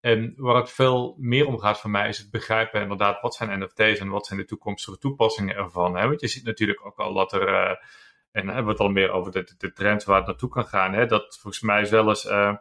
en 0.00 0.34
waar 0.36 0.56
het 0.56 0.70
veel 0.70 1.16
meer 1.18 1.46
om 1.46 1.58
gaat 1.58 1.80
voor 1.80 1.90
mij 1.90 2.08
is 2.08 2.18
het 2.18 2.30
begrijpen 2.30 2.82
inderdaad, 2.82 3.20
wat 3.20 3.34
zijn 3.34 3.60
NFT's 3.60 3.98
en 3.98 4.08
wat 4.08 4.26
zijn 4.26 4.38
de 4.38 4.44
toekomstige 4.44 4.98
toepassingen 4.98 5.56
ervan. 5.56 5.96
Hè? 5.96 6.08
Want 6.08 6.20
je 6.20 6.28
ziet 6.28 6.44
natuurlijk 6.44 6.86
ook 6.86 6.98
al 6.98 7.14
dat 7.14 7.32
er... 7.32 7.48
Uh, 7.48 7.76
en 8.32 8.46
dan 8.46 8.54
hebben 8.54 8.64
we 8.64 8.70
het 8.70 8.80
al 8.80 8.88
meer 8.88 9.10
over 9.10 9.32
de, 9.32 9.54
de 9.58 9.72
trends 9.72 10.04
waar 10.04 10.16
het 10.16 10.26
naartoe 10.26 10.48
kan 10.48 10.66
gaan. 10.66 10.92
Hè? 10.92 11.06
Dat 11.06 11.38
volgens 11.40 11.62
mij 11.62 11.84
zelfs 11.84 12.24
uh, 12.24 12.54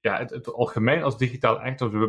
ja, 0.00 0.18
het, 0.18 0.30
het, 0.30 0.52
algemeen 0.52 1.02
als 1.02 1.18
digitaal 1.18 1.60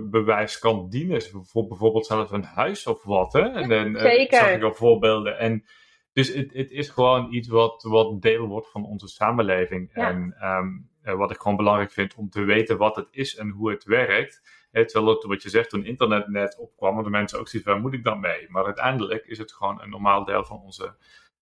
bewijs 0.09 0.59
kan 0.59 0.89
dienen. 0.89 1.21
Voor 1.21 1.67
bijvoorbeeld 1.67 2.05
zelfs 2.05 2.32
een 2.32 2.43
huis 2.43 2.88
of 2.88 3.03
wat. 3.03 3.34
Hè? 3.34 3.41
En 3.41 3.69
dan 3.69 3.95
uh, 3.95 4.30
zag 4.30 4.49
ik 4.49 4.63
al 4.63 4.73
voorbeelden. 4.73 5.38
En 5.38 5.65
dus 6.13 6.34
het, 6.34 6.53
het 6.53 6.71
is 6.71 6.89
gewoon 6.89 7.34
iets 7.34 7.47
wat, 7.47 7.84
wat 7.84 8.21
deel 8.21 8.47
wordt 8.47 8.71
van 8.71 8.86
onze 8.86 9.07
samenleving. 9.07 9.93
En 9.93 10.36
um, 10.43 10.89
wat 11.17 11.32
ik 11.32 11.38
gewoon 11.38 11.57
belangrijk 11.57 11.91
vind 11.91 12.15
om 12.15 12.30
te 12.30 12.43
weten 12.43 12.78
wat 12.78 12.95
het 12.95 13.07
is 13.11 13.36
en 13.36 13.49
hoe 13.49 13.71
het 13.71 13.84
werkt. 13.84 14.63
Terwijl 14.71 15.07
het, 15.07 15.23
wat 15.23 15.43
je 15.43 15.49
zegt, 15.49 15.69
toen 15.69 15.86
internet 15.86 16.28
net 16.28 16.57
opkwam, 16.57 17.03
de 17.03 17.09
mensen 17.09 17.39
ook 17.39 17.47
zoiets 17.47 17.69
waar 17.69 17.80
moet 17.80 17.93
ik 17.93 18.03
dan 18.03 18.19
mee? 18.19 18.45
Maar 18.49 18.65
uiteindelijk 18.65 19.26
is 19.26 19.38
het 19.38 19.53
gewoon 19.53 19.82
een 19.82 19.89
normaal 19.89 20.26
deel 20.26 20.43
van 20.43 20.61
onze 20.61 20.95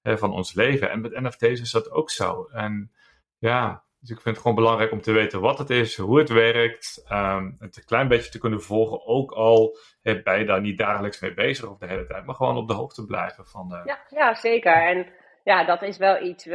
van 0.04 0.32
ons 0.32 0.54
leven. 0.54 0.89
En 0.89 1.01
met 1.01 1.22
NFT's 1.22 1.62
is 1.62 1.72
dat 1.72 1.91
ook 1.91 2.10
zo. 2.10 2.47
En 2.51 2.91
ja, 3.38 3.84
dus 4.04 4.12
ik 4.12 4.22
vind 4.22 4.36
het 4.36 4.38
gewoon 4.38 4.56
belangrijk 4.56 4.91
om 4.91 5.01
te 5.01 5.12
weten 5.12 5.41
wat 5.41 5.58
het 5.58 5.70
is, 5.70 5.97
hoe 5.97 6.20
het 6.20 6.30
werkt. 6.30 7.06
Um, 7.12 7.56
het 7.60 7.78
een 7.78 7.86
klein 7.86 8.08
beetje 8.08 8.32
te 8.32 8.39
kunnen 8.39 8.62
volgen. 8.62 9.06
Ook 9.06 9.32
al 9.32 9.78
ben 10.01 10.39
je 10.39 10.45
daar 10.45 10.62
niet 10.62 10.78
dagelijks 10.78 11.20
mee 11.20 11.34
bezig 11.34 11.70
of 11.70 11.78
de 11.78 11.88
hele 11.88 12.06
tijd. 12.06 12.26
Maar 12.26 12.36
gewoon 12.36 12.58
op 12.58 12.68
de 12.68 12.74
hoogte 12.74 13.06
blijven 13.06 13.45
van 13.45 13.70
de... 13.70 13.82
Ja, 13.86 13.99
ja 14.10 14.34
zeker. 14.34 14.74
En 14.74 15.08
ja, 15.43 15.66
dat 15.66 15.82
is 15.82 15.97
wel 15.97 16.22
iets 16.22 16.47
uh, 16.47 16.54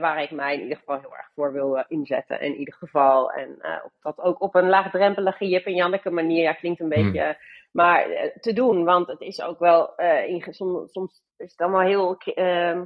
waar 0.00 0.22
ik 0.22 0.30
mij 0.30 0.54
in 0.54 0.62
ieder 0.62 0.76
geval 0.76 1.00
heel 1.00 1.16
erg 1.16 1.30
voor 1.34 1.52
wil 1.52 1.76
uh, 1.76 1.84
inzetten. 1.88 2.40
In 2.40 2.54
ieder 2.54 2.74
geval. 2.74 3.32
En 3.32 3.56
uh, 3.62 3.84
dat 4.02 4.18
ook 4.18 4.40
op 4.40 4.54
een 4.54 4.68
laagdrempelige 4.68 5.48
Jip 5.48 5.66
en 5.66 5.74
Janneke 5.74 6.10
manier. 6.10 6.42
Ja, 6.42 6.52
klinkt 6.52 6.80
een 6.80 6.92
hmm. 6.92 7.36
Maar 7.70 8.32
te 8.40 8.52
doen, 8.52 8.84
want 8.84 9.06
het 9.06 9.20
is 9.20 9.42
ook 9.42 9.58
wel... 9.58 9.94
in, 10.26 10.46
soms, 10.50 10.92
soms 10.92 11.22
is 11.36 11.50
het 11.50 11.60
allemaal 11.60 11.86
heel 11.86 12.16
uh, 12.24 12.82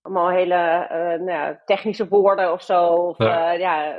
allemaal 0.00 0.30
hele 0.30 0.88
uh, 0.90 0.98
nou 0.98 1.30
ja, 1.30 1.62
technische 1.64 2.08
woorden 2.08 2.52
of 2.52 2.62
zo. 2.62 2.86
Of 2.86 3.18
ja, 3.18 3.52
ja 3.52 3.98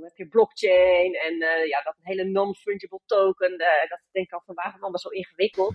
heb 0.00 0.16
je 0.16 0.28
blockchain 0.28 1.14
en 1.14 1.36
ja, 1.68 1.82
dat 1.82 1.96
hele 2.00 2.24
non-fungible 2.24 3.00
token. 3.06 3.58
dat 3.88 4.00
denk 4.10 4.26
ik 4.26 4.32
al 4.32 4.42
van 4.44 4.54
waarom 4.54 4.80
allemaal 4.80 4.98
zo 4.98 5.08
ingewikkeld. 5.08 5.74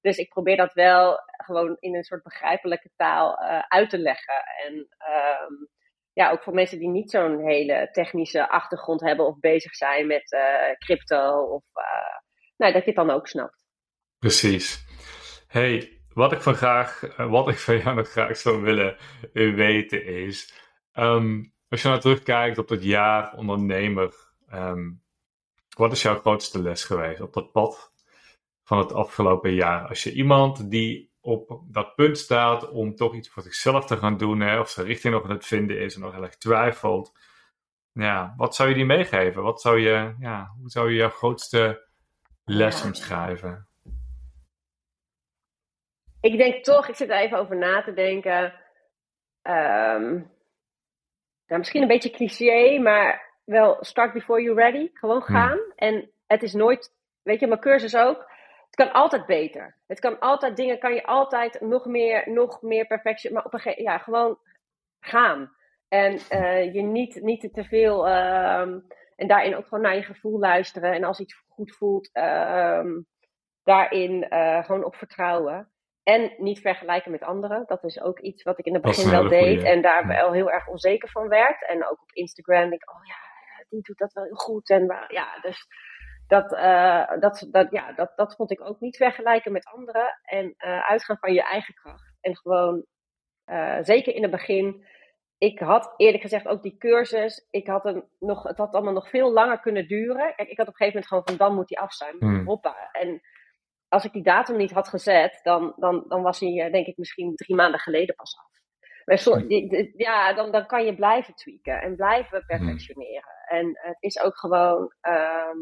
Dus 0.00 0.18
ik 0.18 0.28
probeer 0.28 0.56
dat 0.56 0.72
wel 0.72 1.18
gewoon 1.26 1.76
in 1.78 1.96
een 1.96 2.04
soort 2.04 2.22
begrijpelijke 2.22 2.90
taal 2.96 3.38
uit 3.68 3.90
te 3.90 3.98
leggen. 3.98 4.44
En 4.64 4.74
um, 4.74 5.68
ja, 6.12 6.30
ook 6.30 6.42
voor 6.42 6.54
mensen 6.54 6.78
die 6.78 6.88
niet 6.88 7.10
zo'n 7.10 7.46
hele 7.46 7.88
technische 7.92 8.48
achtergrond 8.48 9.00
hebben 9.00 9.26
of 9.26 9.38
bezig 9.38 9.74
zijn 9.74 10.06
met 10.06 10.36
crypto. 10.78 11.42
Of 11.42 11.64
nou, 12.56 12.72
dat 12.72 12.84
je 12.84 12.90
het 12.90 13.06
dan 13.06 13.10
ook 13.10 13.26
snapt. 13.26 13.56
Precies. 14.18 14.84
Hey, 15.46 16.00
wat 16.12 16.32
ik 16.32 16.40
van 16.40 16.54
graag, 16.54 17.04
eh, 17.04 17.30
wat 17.30 17.48
ik 17.48 17.58
van 17.58 17.78
jou 17.82 17.94
nog 17.94 18.08
graag 18.08 18.36
zou 18.36 18.62
willen 18.62 18.96
weten 19.32 20.04
is, 20.04 20.54
um, 20.94 21.54
als 21.68 21.82
je 21.82 21.88
nou 21.88 22.00
terugkijkt 22.00 22.58
op 22.58 22.68
het 22.68 22.82
jaar 22.84 23.34
ondernemer, 23.36 24.14
um, 24.52 25.02
wat 25.76 25.92
is 25.92 26.02
jouw 26.02 26.18
grootste 26.18 26.62
les 26.62 26.84
geweest 26.84 27.20
op 27.20 27.32
dat 27.32 27.52
pad 27.52 27.92
van 28.62 28.78
het 28.78 28.92
afgelopen 28.92 29.54
jaar? 29.54 29.88
Als 29.88 30.02
je 30.02 30.12
iemand 30.12 30.70
die 30.70 31.14
op 31.20 31.60
dat 31.64 31.94
punt 31.94 32.18
staat 32.18 32.70
om 32.70 32.94
toch 32.94 33.14
iets 33.14 33.28
voor 33.28 33.42
zichzelf 33.42 33.86
te 33.86 33.96
gaan 33.96 34.16
doen, 34.16 34.40
hè, 34.40 34.60
of 34.60 34.70
zijn 34.70 34.86
richting 34.86 35.14
nog 35.14 35.24
aan 35.24 35.30
het 35.30 35.46
vinden 35.46 35.80
is 35.80 35.94
en 35.94 36.00
nog 36.00 36.12
heel 36.12 36.22
erg 36.22 36.36
twijfelt, 36.36 37.18
ja, 37.92 38.34
wat 38.36 38.54
zou 38.54 38.68
je 38.68 38.74
die 38.74 38.84
meegeven? 38.84 39.42
Wat 39.42 39.60
zou 39.60 39.78
je, 39.78 40.14
ja, 40.18 40.54
hoe 40.60 40.70
zou 40.70 40.90
je 40.90 40.96
jouw 40.96 41.10
grootste 41.10 41.85
les 42.46 42.82
omschrijven? 42.84 43.68
ik 46.20 46.36
denk 46.36 46.64
toch, 46.64 46.88
ik 46.88 46.94
zit 46.94 47.10
er 47.10 47.16
even 47.16 47.38
over 47.38 47.56
na 47.56 47.82
te 47.82 47.92
denken. 47.92 48.44
Um, 49.42 50.30
nou, 51.46 51.58
misschien 51.58 51.82
een 51.82 51.88
beetje 51.88 52.10
cliché, 52.10 52.78
maar 52.78 53.34
wel 53.44 53.76
start 53.80 54.12
before 54.12 54.42
you're 54.42 54.60
ready. 54.60 54.90
Gewoon 54.94 55.22
Hmm. 55.22 55.36
gaan. 55.36 55.58
En 55.76 56.10
het 56.26 56.42
is 56.42 56.52
nooit, 56.52 56.92
weet 57.22 57.40
je, 57.40 57.46
mijn 57.46 57.60
cursus 57.60 57.96
ook. 57.96 58.30
Het 58.66 58.74
kan 58.74 58.92
altijd 58.92 59.26
beter. 59.26 59.76
Het 59.86 60.00
kan 60.00 60.18
altijd, 60.18 60.56
dingen 60.56 60.78
kan 60.78 60.94
je 60.94 61.04
altijd 61.04 61.60
nog 61.60 61.84
meer, 61.86 62.30
nog 62.30 62.62
meer 62.62 62.86
perfectie. 62.86 63.32
Maar 63.32 63.44
op 63.44 63.52
een 63.52 63.60
gegeven 63.60 63.84
ja, 63.84 63.98
gewoon 63.98 64.38
gaan. 65.00 65.52
En 65.88 66.18
eh, 66.28 66.74
je 66.74 66.82
niet, 66.82 67.22
niet 67.22 67.54
te 67.54 67.64
veel. 67.64 68.08
ehm, 68.08 68.78
en 69.16 69.26
daarin 69.26 69.56
ook 69.56 69.66
gewoon 69.66 69.84
naar 69.84 69.96
je 69.96 70.02
gevoel 70.02 70.38
luisteren. 70.38 70.92
En 70.92 71.04
als 71.04 71.20
iets 71.20 71.34
goed 71.56 71.76
voelt, 71.76 72.10
ehm, 72.12 73.00
daarin 73.62 74.28
eh, 74.28 74.64
gewoon 74.64 74.84
op 74.84 74.96
vertrouwen. 74.96 75.70
En 76.02 76.34
niet 76.38 76.60
vergelijken 76.60 77.10
met 77.10 77.22
anderen. 77.22 77.64
Dat 77.66 77.84
is 77.84 78.00
ook 78.00 78.20
iets 78.20 78.42
wat 78.42 78.58
ik 78.58 78.64
in 78.64 78.72
het 78.72 78.82
begin 78.82 79.10
wel 79.10 79.28
deed. 79.28 79.58
goeie. 79.58 79.68
En 79.68 79.82
daar 79.82 80.06
wel 80.06 80.32
heel 80.32 80.50
erg 80.50 80.68
onzeker 80.68 81.08
van 81.08 81.28
werd. 81.28 81.68
En 81.68 81.84
ook 81.84 82.02
op 82.02 82.12
Instagram 82.12 82.68
denk 82.68 82.82
ik, 82.82 82.90
oh 82.90 83.04
ja, 83.04 83.14
die 83.68 83.82
doet 83.82 83.98
dat 83.98 84.12
wel 84.12 84.24
heel 84.24 84.34
goed. 84.34 84.70
En 84.70 85.06
ja, 85.08 85.40
dus 85.40 85.66
dat, 86.26 86.52
eh, 86.52 87.18
dat, 87.20 87.46
dat, 87.50 87.70
ja, 87.70 87.92
dat, 87.92 88.12
dat 88.16 88.34
vond 88.34 88.50
ik 88.50 88.60
ook 88.60 88.80
niet 88.80 88.96
vergelijken 88.96 89.52
met 89.52 89.66
anderen. 89.66 90.18
En 90.22 90.54
eh, 90.56 90.90
uitgaan 90.90 91.18
van 91.18 91.32
je 91.32 91.42
eigen 91.42 91.74
kracht. 91.74 92.16
En 92.20 92.36
gewoon, 92.36 92.86
zeker 93.80 94.14
in 94.14 94.22
het 94.22 94.30
begin. 94.30 94.84
Ik 95.38 95.58
had 95.58 95.94
eerlijk 95.96 96.22
gezegd 96.22 96.48
ook 96.48 96.62
die 96.62 96.76
cursus. 96.78 97.46
Ik 97.50 97.66
had 97.66 97.82
hem 97.82 98.08
nog, 98.18 98.42
het 98.42 98.56
had 98.58 98.74
allemaal 98.74 98.92
nog 98.92 99.08
veel 99.08 99.32
langer 99.32 99.60
kunnen 99.60 99.88
duren. 99.88 100.34
Kijk, 100.34 100.48
ik 100.48 100.58
had 100.58 100.68
op 100.68 100.72
een 100.72 100.86
gegeven 100.86 100.86
moment 100.86 101.06
gewoon 101.06 101.22
van 101.26 101.36
dan 101.36 101.54
moet 101.54 101.68
die 101.68 101.78
af 101.78 101.92
zijn. 101.92 102.16
Hmm. 102.18 102.46
Hoppa. 102.46 102.88
En 102.92 103.20
als 103.88 104.04
ik 104.04 104.12
die 104.12 104.22
datum 104.22 104.56
niet 104.56 104.70
had 104.72 104.88
gezet, 104.88 105.40
dan, 105.42 105.74
dan, 105.76 106.04
dan 106.08 106.22
was 106.22 106.40
hij 106.40 106.64
eh, 106.64 106.72
denk 106.72 106.86
ik 106.86 106.96
misschien 106.96 107.34
drie 107.34 107.56
maanden 107.56 107.80
geleden 107.80 108.14
pas 108.14 108.36
af. 108.38 108.54
Maar 109.04 109.22
Hmm. 109.22 109.92
ja, 109.96 110.32
dan, 110.32 110.52
dan 110.52 110.66
kan 110.66 110.84
je 110.84 110.94
blijven 110.94 111.34
tweaken 111.34 111.80
en 111.82 111.96
blijven 111.96 112.44
perfectioneren. 112.46 113.34
En 113.46 113.66
het 113.72 113.96
is 114.00 114.20
ook 114.20 114.38
gewoon, 114.38 114.94
ehm, 115.00 115.56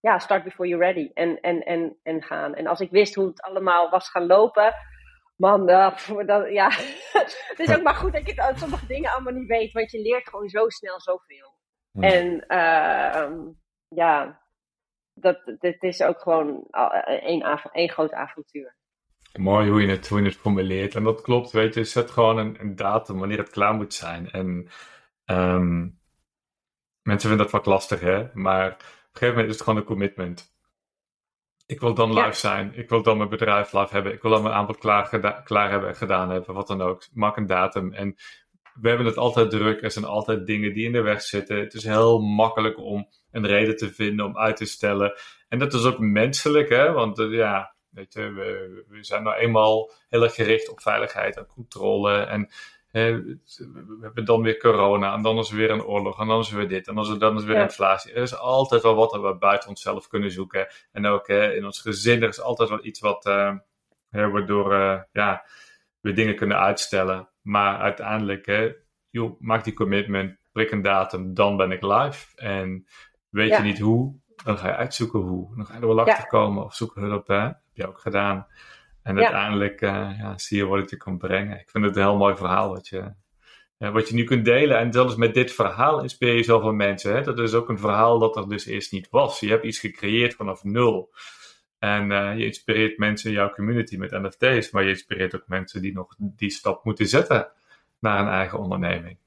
ja, 0.00 0.18
start 0.18 0.44
before 0.44 0.68
you're 0.68 0.84
ready. 0.84 1.10
En, 1.14 1.40
en, 1.40 1.60
en, 1.64 1.98
en 2.02 2.22
gaan. 2.22 2.54
En 2.54 2.66
als 2.66 2.80
ik 2.80 2.90
wist 2.90 3.14
hoe 3.14 3.26
het 3.26 3.42
allemaal 3.42 3.90
was 3.90 4.10
gaan 4.10 4.26
lopen, 4.26 4.74
man, 5.36 5.68
uh, 5.70 5.96
dat, 6.26 6.50
ja. 6.52 6.70
het 7.50 7.58
is 7.58 7.76
ook 7.76 7.82
maar 7.82 7.94
goed 7.94 8.12
dat 8.12 8.26
je 8.26 8.42
het- 8.42 8.58
sommige 8.58 8.86
dingen 8.86 9.10
allemaal 9.12 9.32
niet 9.32 9.48
weet, 9.48 9.72
want 9.72 9.90
je 9.90 10.00
leert 10.00 10.28
gewoon 10.28 10.48
zo 10.48 10.68
snel 10.68 11.00
zoveel. 11.00 11.54
Hmm. 11.90 12.02
En 12.02 12.46
ehm, 12.46 13.34
ja, 13.88 14.42
dat, 15.14 15.56
dit 15.58 15.82
is 15.82 16.02
ook 16.02 16.20
gewoon 16.20 16.66
één, 17.04 17.42
av- 17.42 17.72
één 17.72 17.90
groot 17.90 18.12
avontuur. 18.12 18.76
Mooi 19.38 19.70
hoe 19.70 19.80
je, 19.82 19.88
het, 19.88 20.08
hoe 20.08 20.18
je 20.20 20.26
het 20.26 20.36
formuleert. 20.36 20.94
En 20.94 21.02
dat 21.04 21.20
klopt, 21.20 21.50
weet 21.50 21.74
je. 21.74 21.84
Zet 21.84 22.10
gewoon 22.10 22.38
een, 22.38 22.60
een 22.60 22.76
datum 22.76 23.18
wanneer 23.18 23.38
het 23.38 23.50
klaar 23.50 23.74
moet 23.74 23.94
zijn. 23.94 24.30
En 24.30 24.68
ehm, 25.24 25.80
mensen 27.02 27.28
vinden 27.28 27.38
dat 27.38 27.50
wat 27.50 27.66
lastig, 27.66 28.00
hè. 28.00 28.28
Maar 28.32 28.66
op 28.72 28.78
een 28.80 28.86
gegeven 29.12 29.28
moment 29.28 29.48
is 29.48 29.54
het 29.54 29.62
gewoon 29.62 29.78
een 29.78 29.84
commitment. 29.84 30.55
Ik 31.66 31.80
wil 31.80 31.94
dan 31.94 32.14
live 32.14 32.36
zijn. 32.36 32.72
Ik 32.74 32.88
wil 32.88 33.02
dan 33.02 33.16
mijn 33.16 33.28
bedrijf 33.28 33.72
live 33.72 33.94
hebben. 33.94 34.12
Ik 34.12 34.22
wil 34.22 34.30
dan 34.30 34.42
mijn 34.42 34.54
aanbod 34.54 34.78
klaar, 34.78 35.42
klaar 35.44 35.70
hebben 35.70 35.88
en 35.88 35.96
gedaan 35.96 36.30
hebben. 36.30 36.54
Wat 36.54 36.66
dan 36.66 36.82
ook. 36.82 37.06
Maak 37.12 37.36
een 37.36 37.46
datum. 37.46 37.92
En 37.92 38.16
we 38.80 38.88
hebben 38.88 39.06
het 39.06 39.16
altijd 39.16 39.50
druk. 39.50 39.82
Er 39.82 39.90
zijn 39.90 40.04
altijd 40.04 40.46
dingen 40.46 40.72
die 40.72 40.84
in 40.84 40.92
de 40.92 41.00
weg 41.00 41.22
zitten. 41.22 41.58
Het 41.58 41.74
is 41.74 41.84
heel 41.84 42.20
makkelijk 42.20 42.78
om 42.78 43.08
een 43.30 43.46
reden 43.46 43.76
te 43.76 43.92
vinden 43.92 44.26
om 44.26 44.38
uit 44.38 44.56
te 44.56 44.64
stellen. 44.64 45.18
En 45.48 45.58
dat 45.58 45.74
is 45.74 45.84
ook 45.84 45.98
menselijk, 45.98 46.68
hè. 46.68 46.92
Want 46.92 47.18
eh, 47.18 47.32
ja, 47.32 47.74
weet 47.90 48.12
je, 48.12 48.32
we, 48.32 48.84
we 48.88 49.04
zijn 49.04 49.22
nou 49.22 49.36
eenmaal 49.36 49.90
heel 50.08 50.22
erg 50.22 50.34
gericht 50.34 50.70
op 50.70 50.80
veiligheid 50.80 51.36
en 51.36 51.46
controle. 51.46 52.18
En 52.18 52.50
we 52.90 53.98
hebben 54.00 54.24
dan 54.24 54.42
weer 54.42 54.58
corona. 54.58 55.14
En 55.14 55.22
dan 55.22 55.38
is 55.38 55.50
er 55.50 55.56
weer 55.56 55.70
een 55.70 55.84
oorlog. 55.84 56.20
En 56.20 56.26
dan 56.26 56.40
is 56.40 56.50
er 56.50 56.56
weer 56.56 56.68
dit. 56.68 56.88
En 56.88 56.94
dan 56.94 57.04
is 57.04 57.10
er, 57.10 57.18
dan 57.18 57.34
is 57.34 57.40
er 57.40 57.46
weer 57.48 57.56
Ja. 57.56 57.62
inflatie. 57.62 58.12
Er 58.12 58.22
is 58.22 58.38
altijd 58.38 58.82
wel 58.82 58.94
wat 58.94 59.10
dat 59.10 59.22
we 59.22 59.34
buiten 59.34 59.68
onszelf 59.68 60.08
kunnen 60.08 60.30
zoeken. 60.30 60.66
En 60.92 61.06
ook 61.06 61.28
hè, 61.28 61.52
in 61.54 61.64
ons 61.64 61.80
gezin. 61.80 62.22
Er 62.22 62.28
is 62.28 62.40
altijd 62.40 62.68
wel 62.68 62.84
iets 62.84 63.00
wat... 63.00 63.26
eh, 63.26 63.54
waardoor 64.10 64.72
eh, 64.74 65.00
ja, 65.12 65.44
we 66.00 66.12
dingen 66.12 66.36
kunnen 66.36 66.58
uitstellen. 66.58 67.28
Maar 67.42 67.78
uiteindelijk, 67.78 68.46
hè, 68.46 68.72
joh, 69.10 69.40
maak 69.40 69.64
die 69.64 69.72
commitment, 69.72 70.36
prik 70.52 70.70
een 70.70 70.82
datum, 70.82 71.34
dan 71.34 71.56
ben 71.56 71.70
ik 71.72 71.82
live. 71.82 72.36
En 72.36 72.86
weet 73.28 73.48
Ja. 73.48 73.56
je 73.56 73.62
niet 73.62 73.78
hoe, 73.78 74.14
dan 74.44 74.58
ga 74.58 74.68
je 74.68 74.74
uitzoeken 74.74 75.20
hoe. 75.20 75.56
Dan 75.56 75.66
ga 75.66 75.74
je 75.74 75.80
er 75.80 75.86
wel 75.86 75.98
achter 76.00 76.14
Ja. 76.18 76.22
komen 76.24 76.64
of 76.64 76.74
zoek 76.74 76.94
hulp. 76.94 77.26
Hè? 77.26 77.40
Heb 77.40 77.56
je 77.72 77.88
ook 77.88 77.98
gedaan. 77.98 78.46
En 79.06 79.18
uiteindelijk 79.18 79.80
eh, 79.80 80.10
ja, 80.18 80.38
zie 80.38 80.56
je 80.56 80.66
wat 80.66 80.78
het 80.78 80.90
je 80.90 80.96
kan 80.96 81.18
brengen. 81.18 81.60
Ik 81.60 81.70
vind 81.70 81.84
het 81.84 81.96
een 81.96 82.02
heel 82.02 82.16
mooi 82.16 82.36
verhaal 82.36 82.68
wat 82.68 82.88
je, 82.88 83.12
ja, 83.78 83.90
wat 83.92 84.08
je 84.08 84.14
nu 84.14 84.24
kunt 84.24 84.44
delen. 84.44 84.78
En 84.78 84.92
zelfs 84.92 85.16
met 85.16 85.34
dit 85.34 85.52
verhaal 85.52 86.02
inspireer 86.02 86.34
je 86.34 86.42
zoveel 86.42 86.72
mensen. 86.72 87.14
Hè? 87.14 87.22
Dat 87.22 87.38
is 87.38 87.54
ook 87.54 87.68
een 87.68 87.78
verhaal 87.78 88.18
dat 88.18 88.36
er 88.36 88.48
dus 88.48 88.66
eerst 88.66 88.92
niet 88.92 89.10
was. 89.10 89.40
Je 89.40 89.48
hebt 89.48 89.64
iets 89.64 89.78
gecreëerd 89.78 90.34
vanaf 90.34 90.64
nul. 90.64 91.12
En 91.78 92.12
eh, 92.12 92.38
je 92.38 92.44
inspireert 92.44 92.98
mensen 92.98 93.30
in 93.30 93.36
jouw 93.36 93.50
community 93.50 93.96
met 93.96 94.10
NFT's, 94.10 94.70
maar 94.70 94.82
je 94.82 94.88
inspireert 94.88 95.34
ook 95.34 95.44
mensen 95.46 95.82
die 95.82 95.92
nog 95.92 96.14
die 96.18 96.50
stap 96.50 96.84
moeten 96.84 97.06
zetten 97.06 97.48
naar 97.98 98.20
een 98.20 98.32
eigen 98.32 98.58
onderneming. 98.58 99.18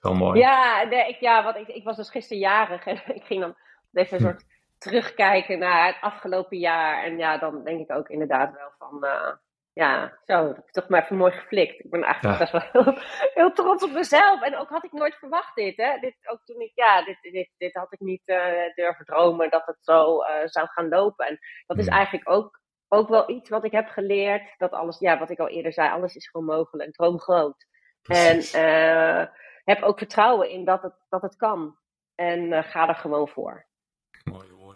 Heel 0.00 0.14
mooi. 0.14 0.38
Ja, 0.40 0.86
nee, 0.90 1.08
ik, 1.08 1.16
ja 1.20 1.44
want 1.44 1.56
ik, 1.56 1.68
ik 1.68 1.84
was 1.84 1.96
dus 1.96 2.10
gisteren 2.10 2.42
jarig 2.42 2.86
en 2.86 3.02
ik 3.18 3.22
ging 3.24 3.40
dan 3.40 3.56
even 3.92 4.16
een 4.16 4.22
soort 4.22 4.44
terugkijken 4.86 5.58
naar 5.58 5.86
het 5.86 5.96
afgelopen 6.00 6.58
jaar. 6.58 7.04
En 7.04 7.18
ja, 7.18 7.38
dan 7.38 7.64
denk 7.64 7.80
ik 7.80 7.96
ook 7.96 8.08
inderdaad 8.08 8.52
wel 8.52 8.70
van, 8.78 9.04
eh, 9.04 9.32
ja, 9.72 10.18
zo, 10.24 10.46
dat 10.46 10.56
heb 10.56 10.66
ik 10.66 10.72
toch 10.72 10.88
maar 10.88 11.02
even 11.02 11.16
mooi 11.16 11.32
geflikt. 11.32 11.84
Ik 11.84 11.90
ben 11.90 12.02
eigenlijk 12.02 12.38
Ja. 12.38 12.40
best 12.40 12.52
wel 12.72 12.82
heel, 12.84 12.98
heel 13.34 13.52
trots 13.52 13.84
op 13.84 13.90
mezelf. 13.90 14.42
En 14.42 14.56
ook 14.56 14.68
had 14.68 14.84
ik 14.84 14.92
nooit 14.92 15.14
verwacht 15.16 15.54
dit, 15.54 15.76
hè. 15.76 15.98
Dit, 15.98 16.16
ook 16.30 16.44
toen 16.44 16.60
ik, 16.60 16.70
ja, 16.74 17.04
dit, 17.04 17.18
dit, 17.20 17.50
dit 17.56 17.74
had 17.74 17.92
ik 17.92 18.00
niet 18.00 18.22
eh, 18.24 18.74
durven 18.74 19.04
dromen 19.04 19.50
dat 19.50 19.66
het 19.66 19.78
zo 19.80 20.20
eh, 20.20 20.46
zou 20.46 20.66
gaan 20.68 20.88
lopen. 20.88 21.26
En 21.26 21.38
dat 21.66 21.78
is 21.78 21.86
Hmm. 21.86 21.96
eigenlijk 21.96 22.30
ook, 22.30 22.60
ook 22.88 23.08
wel 23.08 23.30
iets 23.30 23.48
wat 23.50 23.64
ik 23.64 23.72
heb 23.72 23.88
geleerd. 23.88 24.54
Dat 24.58 24.72
alles, 24.72 24.98
ja, 24.98 25.18
wat 25.18 25.30
ik 25.30 25.38
al 25.38 25.48
eerder 25.48 25.72
zei, 25.72 25.90
alles 25.90 26.16
is 26.16 26.28
gewoon 26.30 26.46
mogelijk. 26.46 26.92
Droom 26.92 27.18
groot. 27.20 27.66
Precies. 28.02 28.52
En 28.52 29.30
heb 29.64 29.82
ook 29.82 29.98
vertrouwen 29.98 30.50
in 30.50 30.64
dat 30.64 30.82
het, 30.82 30.94
dat 31.08 31.22
het 31.22 31.36
kan. 31.36 31.76
En 32.14 32.64
ga 32.64 32.88
er 32.88 32.94
gewoon 32.94 33.28
voor. 33.28 33.65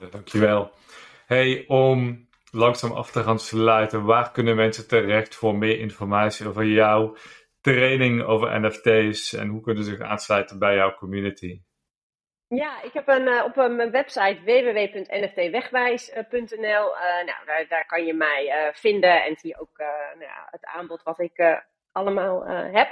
Dankjewel. 0.08 0.70
Hey, 1.26 1.64
om 1.66 2.28
langzaam 2.50 2.92
af 2.92 3.10
te 3.10 3.22
gaan 3.22 3.38
sluiten, 3.38 4.04
waar 4.04 4.32
kunnen 4.32 4.56
mensen 4.56 4.88
terecht 4.88 5.34
voor 5.34 5.54
meer 5.54 5.78
informatie 5.78 6.48
over 6.48 6.64
jouw 6.64 7.16
training 7.60 8.22
over 8.22 8.60
NFT's 8.60 9.32
en 9.32 9.48
hoe 9.48 9.60
kunnen 9.60 9.84
ze 9.84 9.90
zich 9.90 10.00
aansluiten 10.00 10.58
bij 10.58 10.74
jouw 10.74 10.94
community? 10.94 11.62
Ja, 12.48 12.82
ik 12.82 12.92
heb 12.92 13.08
een, 13.08 13.28
eh, 13.28 13.44
op 13.44 13.54
mijn 13.54 13.90
website 13.90 14.40
www.nftwegwijs.nl. 14.44 16.96
eh 16.96 17.24
nou, 17.26 17.46
daar, 17.46 17.66
daar 17.68 17.86
kan 17.86 18.04
je 18.04 18.14
mij 18.14 18.48
eh, 18.48 18.74
vinden 18.74 19.24
en 19.24 19.36
zie 19.36 19.50
je 19.50 19.60
ook 19.60 19.78
nou 20.18 20.30
het 20.50 20.64
aanbod 20.64 21.02
wat 21.02 21.20
ik 21.20 21.62
allemaal 21.92 22.46
heb. 22.46 22.88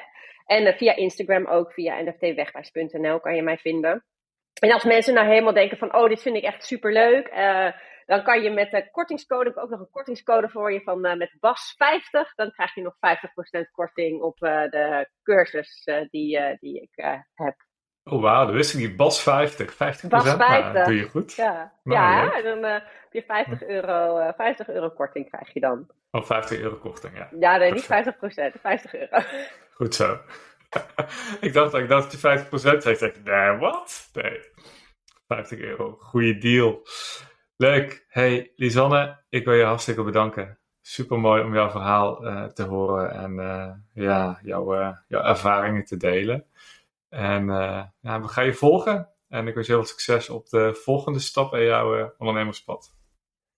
En 0.47 0.75
via 0.75 0.97
Instagram 0.97 1.47
ook, 1.47 1.73
via 1.73 2.01
nftwegwijs.nl 2.01 3.21
kan 3.21 3.35
je 3.35 3.43
mij 3.43 3.59
vinden. 3.59 4.05
En 4.59 4.73
als 4.73 4.85
mensen 4.85 5.15
nou 5.15 5.27
helemaal 5.27 5.53
denken 5.53 5.79
van, 5.79 5.95
oh, 5.95 6.09
dit 6.09 6.23
vind 6.23 6.37
ik 6.37 6.43
echt 6.43 6.65
superleuk, 6.65 7.27
eh 7.27 7.69
dan 8.07 8.23
kan 8.23 8.43
je 8.43 8.51
met 8.51 8.71
de 8.71 8.91
kortingscode, 8.91 9.49
ik 9.49 9.55
heb 9.55 9.65
ook 9.65 9.71
nog 9.71 9.81
een 9.81 9.91
kortingscode 9.91 10.49
voor 10.49 10.73
je 10.73 10.81
van 10.81 11.05
eh, 11.05 11.17
met 11.17 11.31
BAS50, 11.35 12.35
dan 12.35 12.53
krijg 12.53 12.75
je 12.75 12.83
nog 12.83 12.95
50% 12.95 13.71
korting 13.73 14.23
op 14.23 14.43
eh, 14.43 14.71
de 14.71 15.09
cursus 15.23 15.89
die, 16.11 16.57
die 16.59 16.81
ik 16.81 17.21
heb. 17.35 17.67
Oh 18.11 18.23
wauw, 18.23 18.45
dat 18.45 18.55
wist 18.55 18.75
ik 18.75 18.81
niet. 18.81 18.97
Bas 18.97 19.23
50, 19.23 19.75
50 19.75 20.11
Bas 20.11 20.35
50. 20.35 20.85
doe 20.85 20.97
je 20.97 21.09
goed. 21.09 21.35
Ja, 21.35 21.73
Nou, 21.83 22.01
ja 22.01 22.33
en 22.37 22.45
dan 22.45 22.71
heb 22.71 22.83
je 23.11 23.23
50 23.23 23.63
euro, 23.63 24.19
eh 24.19 24.33
50 24.37 24.69
euro 24.69 24.91
korting 24.91 25.29
krijg 25.31 25.53
je 25.53 25.61
dan. 25.61 25.87
Oh, 26.11 26.25
50 26.25 26.59
euro 26.59 26.77
korting, 26.77 27.17
ja. 27.17 27.29
Ja, 27.39 27.57
nee, 27.57 27.73
niet 27.73 27.87
Perfect. 27.87 28.57
50% 28.57 28.61
50 28.61 28.95
euro. 28.95 29.23
Goed 29.73 29.95
zo. 29.95 30.19
ik 31.41 31.53
dacht 31.53 31.75
ik 31.75 31.89
dacht 31.89 32.21
dat 32.21 32.21
je 32.21 32.47
50% 32.47 32.79
zei. 32.79 32.95
Ik 32.95 33.25
nee, 33.25 33.57
wat? 33.57 34.11
Nee. 34.13 34.41
50 35.27 35.59
euro. 35.59 35.97
Goeie 36.01 36.39
deal. 36.39 36.83
Leuk. 37.57 38.05
Hey, 38.09 38.53
Lisanne, 38.57 39.25
ik 39.29 39.45
wil 39.45 39.55
je 39.55 39.65
hartstikke 39.65 40.03
bedanken. 40.03 40.59
Super 40.81 41.19
mooi 41.19 41.43
om 41.43 41.55
jouw 41.55 41.71
verhaal 41.71 42.27
eh, 42.27 42.45
te 42.45 42.63
horen 42.63 43.11
en 43.11 43.39
eh, 43.39 43.73
ja, 44.05 44.39
jouw, 44.43 44.75
eh, 44.75 44.97
jouw 45.09 45.23
ervaringen 45.23 45.85
te 45.85 45.97
delen. 45.97 46.47
En 47.09 47.47
ja, 48.01 48.21
we 48.21 48.29
gaan 48.29 48.45
je 48.45 48.55
volgen. 48.55 49.09
En 49.29 49.47
ik 49.47 49.55
wens 49.55 49.67
je 49.67 49.73
heel 49.73 49.83
veel 49.83 49.91
succes 49.91 50.29
op 50.29 50.49
de 50.49 50.75
volgende 50.75 51.19
stap 51.19 51.55
in 51.55 51.65
jouw 51.65 52.15
ondernemerspad. 52.19 52.98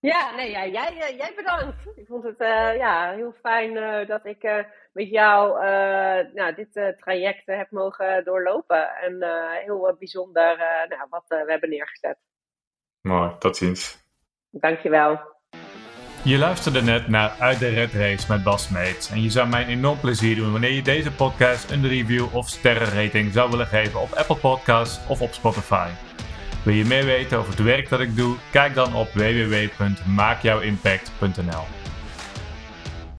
Ja, 0.01 0.35
nee, 0.35 0.51
jij, 0.51 0.99
eh, 0.99 1.17
jij 1.17 1.33
bedankt. 1.35 1.75
Ik 1.95 2.07
vond 2.07 2.23
het 2.23 2.39
eh, 2.39 2.75
ja, 2.77 3.11
heel 3.11 3.33
fijn 3.41 3.77
eh, 3.77 4.07
dat 4.07 4.25
ik 4.25 4.67
met 4.93 5.09
jou 5.09 5.59
nou, 6.33 6.55
dit 6.55 6.97
traject 6.97 7.41
heb 7.45 7.71
mogen 7.71 8.23
doorlopen. 8.23 8.89
En 8.95 9.23
heel 9.63 9.95
bijzonder 9.99 10.57
nou, 10.89 11.07
wat 11.09 11.23
we 11.27 11.43
hebben 11.47 11.69
neergezet. 11.69 12.17
Mooi, 13.01 13.37
tot 13.39 13.57
ziens. 13.57 14.03
Dankjewel. 14.49 15.19
Je 16.23 16.37
luisterde 16.37 16.81
net 16.81 17.07
naar 17.07 17.35
Uit 17.39 17.59
de 17.59 17.69
Red 17.69 17.93
Race 17.93 18.31
met 18.31 18.43
Bas 18.43 18.69
Meets. 18.69 19.11
En 19.11 19.21
je 19.21 19.29
zou 19.29 19.47
mij 19.49 19.61
een 19.63 19.69
enorm 19.69 19.99
plezier 19.99 20.35
doen 20.35 20.51
wanneer 20.51 20.71
je 20.71 20.81
deze 20.81 21.15
podcast 21.15 21.71
een 21.71 21.87
review 21.87 22.35
of 22.35 22.47
sterrenrating 22.47 23.33
zou 23.33 23.49
willen 23.49 23.67
geven 23.67 23.99
op 24.01 24.11
Apple 24.11 24.37
Podcasts 24.37 25.07
of 25.09 25.21
op 25.21 25.31
Spotify. 25.31 25.89
Wil 26.63 26.73
je 26.73 26.85
meer 26.85 27.05
weten 27.05 27.37
over 27.37 27.51
het 27.51 27.61
werk 27.61 27.89
dat 27.89 27.99
ik 27.99 28.15
doe? 28.15 28.35
Kijk 28.51 28.73
dan 28.73 28.95
op 28.95 29.13
www.maakjouwimpact.nl. 29.13 31.80